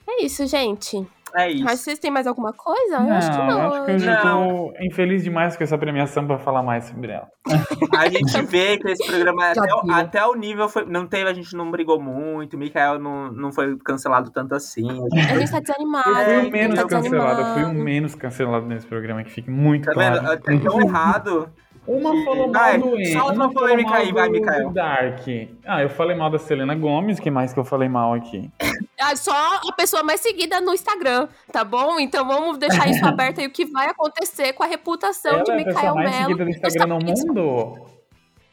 É 0.07 0.23
isso, 0.23 0.45
gente. 0.45 1.07
É 1.35 1.49
isso. 1.51 1.63
Mas 1.63 1.79
vocês 1.79 1.97
têm 1.99 2.11
mais 2.11 2.27
alguma 2.27 2.53
coisa? 2.53 2.99
Não, 2.99 3.07
eu 3.09 3.13
acho 3.15 3.31
que 3.31 3.37
não. 3.37 3.73
acho 3.73 3.85
que 3.85 3.91
eu 3.91 3.99
já 3.99 4.21
tô 4.21 4.73
infeliz 4.81 5.23
demais 5.23 5.55
com 5.57 5.63
essa 5.63 5.77
premiação 5.77 6.25
pra 6.27 6.37
falar 6.37 6.63
mais 6.63 6.85
sobre 6.85 7.11
ela. 7.11 7.27
A 7.97 8.09
gente 8.09 8.41
vê 8.45 8.77
que 8.77 8.89
esse 8.89 9.05
programa, 9.07 9.53
Já 9.53 9.63
até, 9.63 9.73
o- 9.73 9.91
até 9.91 10.25
o 10.25 10.35
nível 10.35 10.67
foi. 10.69 10.85
Não 10.85 11.07
teve, 11.07 11.29
a 11.29 11.33
gente 11.33 11.55
não 11.55 11.69
brigou 11.71 12.01
muito, 12.01 12.55
o 12.55 12.59
Mikael 12.59 12.99
não, 12.99 13.31
não 13.31 13.51
foi 13.51 13.77
cancelado 13.79 14.31
tanto 14.31 14.53
assim. 14.55 14.87
A 15.13 15.37
gente 15.39 15.51
tá 15.51 15.59
desanimado. 15.59 16.09
Eu 16.09 16.15
fui 16.15 16.23
É, 16.23 16.37
o 16.37 16.41
gente 16.43 16.51
menos 16.51 16.79
tá 16.79 16.87
cancelado, 16.87 17.41
eu 17.41 17.53
fui 17.53 17.63
o 17.63 17.73
menos 17.73 18.15
cancelado 18.15 18.65
nesse 18.65 18.85
programa, 18.87 19.23
que 19.23 19.31
fique 19.31 19.49
muito 19.49 19.85
Tá 19.85 19.93
vendo? 19.93 20.19
claro. 20.19 20.41
É 20.47 20.57
tão 20.59 20.81
errado. 20.81 21.49
Uma 21.87 22.23
falou 22.23 22.47
mal 22.51 22.77
do 22.79 23.05
solta 23.07 23.33
uma 23.33 23.51
polêmica 23.51 23.89
mal 23.89 23.99
aí, 23.99 24.11
vai, 24.11 24.27
do- 24.27 24.33
Mikael. 24.33 24.69
Dark. 24.69 25.21
Ah, 25.65 25.81
eu 25.81 25.89
falei 25.89 26.15
mal 26.15 26.29
da 26.29 26.37
Selena 26.37 26.75
Gomes, 26.75 27.19
que 27.19 27.31
mais 27.31 27.53
que 27.53 27.59
eu 27.59 27.65
falei 27.65 27.89
mal 27.89 28.13
aqui? 28.13 28.49
Ah, 29.03 29.15
só 29.15 29.31
a 29.67 29.71
pessoa 29.75 30.03
mais 30.03 30.21
seguida 30.21 30.61
no 30.61 30.75
Instagram, 30.75 31.27
tá 31.51 31.63
bom? 31.63 31.99
Então 31.99 32.23
vamos 32.27 32.59
deixar 32.59 32.87
isso 32.87 33.03
aberto 33.05 33.39
aí, 33.41 33.47
o 33.47 33.51
que 33.51 33.65
vai 33.65 33.87
acontecer 33.89 34.53
com 34.53 34.61
a 34.61 34.67
reputação 34.67 35.31
Ela 35.33 35.43
de 35.43 35.51
é 35.51 35.53
a 35.55 35.57
pessoa 35.57 35.73
Mikael 35.75 35.95
mais 35.95 36.11
Mello. 36.11 36.21
seguida 36.23 36.43
do 36.43 36.45
nos 36.45 36.55
Instagram 36.55 36.87
no 36.87 36.99
mundo? 36.99 37.79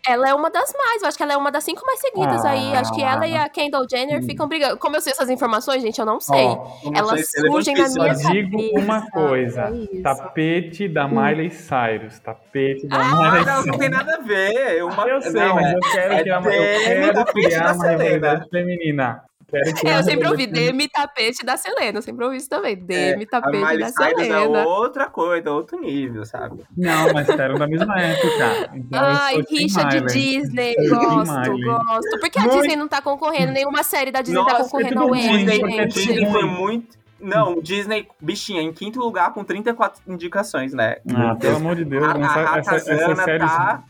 Ela 0.06 0.30
é 0.30 0.34
uma 0.34 0.48
das 0.50 0.72
mais, 0.72 1.02
eu 1.02 1.08
acho 1.08 1.16
que 1.16 1.22
ela 1.22 1.32
é 1.34 1.36
uma 1.36 1.50
das 1.50 1.64
cinco 1.64 1.84
mais 1.84 2.00
seguidas 2.00 2.44
aí. 2.44 2.74
Acho 2.74 2.92
que 2.94 3.02
ela 3.02 3.26
e 3.26 3.36
a 3.36 3.48
Kendall 3.48 3.84
Jenner 3.90 4.20
Hum. 4.20 4.22
ficam 4.22 4.48
brigando. 4.48 4.78
Como 4.78 4.96
eu 4.96 5.00
sei 5.00 5.12
essas 5.12 5.28
informações, 5.28 5.82
gente, 5.82 5.98
eu 5.98 6.06
não 6.06 6.18
sei. 6.20 6.44
Eu 6.46 6.56
não 6.90 6.92
Elas 6.94 7.10
sei 7.14 7.22
se 7.24 7.40
surgem 7.50 7.74
na 7.74 7.88
minha 7.90 8.14
Só 8.14 8.30
digo 8.30 8.50
cabeça. 8.56 8.78
uma 8.80 9.10
coisa. 9.10 9.62
É. 9.92 10.00
Tapete 10.02 10.88
da 10.88 11.06
Miley 11.08 11.50
Cyrus. 11.50 12.18
Tapete 12.20 12.86
da 12.86 12.96
Ah, 12.96 13.04
Miley 13.04 13.26
Ah, 13.42 13.44
não, 13.44 13.54
não 13.56 13.62
Cyrus. 13.64 13.78
tem 13.78 13.88
nada 13.90 14.14
a 14.14 14.20
ver. 14.20 14.84
Uma... 14.84 15.08
Eu 15.08 15.20
sei, 15.22 15.32
não, 15.32 15.54
mas 15.56 15.66
é- 15.66 15.74
eu 15.74 15.80
quero 15.80 16.14
é 16.14 16.22
que 16.22 16.30
a 16.30 16.36
eu 16.36 16.42
quero 16.42 17.24
criar 17.26 17.74
uma 17.74 17.88
rivalidade 17.88 18.48
feminina. 18.50 19.22
É, 19.52 19.98
eu 19.98 20.02
sempre 20.02 20.28
ouvi 20.28 20.46
Demi 20.46 20.88
Tapete 20.88 21.44
da 21.44 21.56
Selena. 21.56 21.98
Eu 21.98 22.02
sempre 22.02 22.24
ouvi 22.24 22.36
isso 22.36 22.48
também. 22.50 22.76
Demi 22.76 23.24
a 23.24 23.26
Tapete 23.26 23.56
Miley 23.56 23.78
da 23.78 23.88
Cyrus 23.88 24.22
Selena. 24.22 24.58
é 24.58 24.66
outra 24.66 25.08
coisa, 25.08 25.50
outro 25.50 25.80
nível, 25.80 26.24
sabe? 26.26 26.62
Não, 26.76 27.12
mas 27.14 27.28
eram 27.28 27.54
da 27.56 27.66
mesma 27.66 27.98
época. 27.98 28.70
Então 28.74 29.00
Ai, 29.02 29.42
rixa 29.50 29.84
de. 29.84 30.00
Disney. 30.02 30.74
Gosto, 30.88 31.50
gosto. 31.62 32.20
Por 32.20 32.30
que 32.30 32.38
a 32.38 32.42
Muito. 32.42 32.56
Disney 32.58 32.76
não 32.76 32.88
tá 32.88 33.00
concorrendo? 33.00 33.52
Nenhuma 33.52 33.82
série 33.82 34.10
da 34.10 34.20
Disney 34.20 34.44
tá 34.44 34.52
Nossa, 34.52 34.64
concorrendo 34.64 34.94
tudo 34.94 35.02
ao 35.04 35.14
Emmy, 35.16 35.38
Disney, 35.38 35.60
porque 35.60 35.76
gente. 35.76 35.94
Disney 35.94 36.30
foi 36.30 36.44
muito. 36.44 36.98
Não, 37.20 37.60
Disney, 37.60 38.06
bichinha, 38.20 38.62
em 38.62 38.72
quinto 38.72 39.00
lugar 39.00 39.32
com 39.34 39.42
34 39.42 40.00
indicações, 40.06 40.72
né? 40.72 40.96
Ah, 41.12 41.34
pelo 41.34 41.56
amor 41.56 41.74
de 41.74 41.84
Deus, 41.84 42.04
A, 42.04 42.10
essa, 42.10 42.38
a 42.54 42.58
essa, 42.58 42.74
essa 42.76 42.92
Ratazana 42.92 43.24
série. 43.24 43.38
tá. 43.40 43.82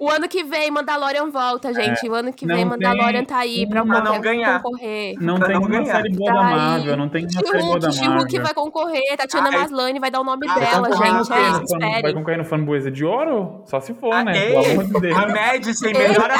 O 0.00 0.10
ano 0.10 0.28
que 0.28 0.42
vem, 0.44 0.70
Mandalorian 0.70 1.30
volta, 1.30 1.72
gente. 1.72 2.08
O 2.08 2.14
ano 2.14 2.32
que 2.32 2.44
É, 2.44 2.54
vem, 2.54 2.64
Mandalorian 2.64 3.12
tem 3.18 3.24
tá 3.24 3.38
aí 3.38 3.66
pra 3.68 3.82
uma- 3.82 4.00
não 4.00 4.20
ganhar. 4.20 4.62
concorrer. 4.62 5.14
Não 5.20 5.36
Pra 5.36 5.46
tem 5.46 5.54
não 5.56 5.62
uma 5.62 5.70
ganhar. 5.70 5.96
série 5.96 6.10
boa 6.16 6.32
da 6.32 6.38
Tá 6.40 6.46
aí. 6.48 6.54
Marvel, 6.56 6.96
não 6.96 7.08
tem 7.08 7.22
uma 7.24 7.30
série 7.30 7.42
boa 7.62 7.78
da 7.78 7.90
She-Hulk, 7.90 7.94
She-Hulk 7.98 8.22
Marvel. 8.38 8.42
vai 8.42 8.54
concorrer. 8.54 9.16
Tatiana 9.16 9.48
Ah, 9.50 9.54
é- 9.54 9.58
Maslany 9.58 10.00
vai 10.00 10.10
dar 10.10 10.20
o 10.20 10.24
nome 10.24 10.46
Ah, 10.48 10.54
dela, 10.58 10.92
gente. 10.92 11.02
É 11.02 11.20
isso, 11.20 11.28
Vai 11.28 11.48
concorrer- 11.60 11.78
Vai 11.80 11.90
espere. 11.96 12.14
concorrer 12.14 12.38
no 12.38 12.44
Framboesa 12.44 12.90
de 12.90 13.04
Ouro? 13.04 13.62
Só 13.66 13.80
se 13.80 13.94
for, 13.94 14.12
Ah, 14.14 14.24
né? 14.24 14.32
ei, 14.36 14.48
Pelo 14.54 14.70
amor 14.70 14.84
de 14.84 15.00
Deus. 15.00 15.18
A 15.18 15.26
Madison, 15.28 15.86
melhor. 15.92 16.30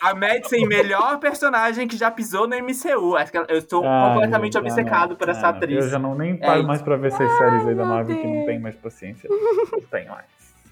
A 0.00 0.14
Madison, 0.14 0.66
melhor 0.66 1.18
personagem 1.18 1.86
que 1.86 1.96
já 1.96 2.10
pisou 2.10 2.46
no 2.46 2.54
MCU. 2.56 3.16
Acho 3.16 3.32
que 3.32 3.38
eu 3.38 3.44
estou 3.58 3.84
Ai, 3.84 4.12
completamente 4.14 4.56
ah, 4.56 4.60
obcecado 4.60 5.10
não, 5.10 5.16
por 5.16 5.28
ah, 5.28 5.32
essa 5.32 5.48
atriz. 5.48 5.84
Eu 5.84 5.90
já 5.90 5.98
não 5.98 6.14
nem 6.14 6.32
É 6.32 6.36
paro 6.36 6.64
mais 6.66 6.80
pra 6.82 6.96
ver 6.96 7.08
essas 7.08 7.30
séries 7.38 7.66
aí 7.66 7.74
da 7.74 7.84
Marvel 7.84 8.16
que 8.16 8.26
não 8.26 8.46
tem 8.46 8.58
mais 8.58 8.76
paciência. 8.76 9.28
Não 9.30 9.80
tem 9.90 10.06
mais. 10.08 10.24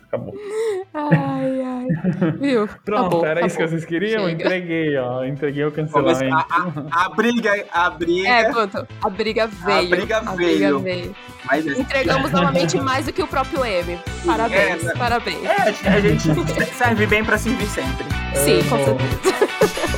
Acabou. 0.08 0.34
Ai, 0.94 1.60
ai. 1.62 1.86
Viu? 2.40 2.66
Pronto, 2.84 3.06
Acabou, 3.18 3.26
era 3.26 3.46
isso 3.46 3.56
que 3.56 3.62
acabou. 3.62 3.78
vocês 3.78 3.84
queriam? 3.84 4.24
Chega. 4.26 4.32
Entreguei, 4.42 4.96
ó. 4.96 5.24
Entreguei 5.24 5.64
o 5.66 5.70
cancelamento. 5.72 6.34
a, 6.34 6.46
a- 6.48 7.04
a 7.04 7.08
briga, 7.10 7.64
a 7.72 7.90
briga. 7.90 8.28
É, 8.28 8.50
pronto. 8.50 8.88
A 9.02 9.10
briga 9.10 9.46
veio. 9.46 9.90
briga 9.90 10.20
veio. 10.34 10.78
veio. 10.80 11.14
mas, 11.44 11.66
Entregamos 11.66 12.30
novamente 12.32 12.80
mais 12.80 13.04
do 13.04 13.12
que 13.12 13.22
o 13.22 13.26
próprio 13.26 13.62
M. 13.64 13.98
Parabéns, 14.24 14.86
É, 14.86 14.94
parabéns. 14.96 15.44
é, 15.44 15.88
a 15.90 16.00
gente 16.00 16.28
serve 16.74 17.06
bem 17.06 17.22
pra 17.22 17.36
servir 17.36 17.66
sempre. 17.66 18.06
Sim, 18.34 18.66
com 18.68 18.76
Amo. 18.76 18.84
certeza. 18.84 19.97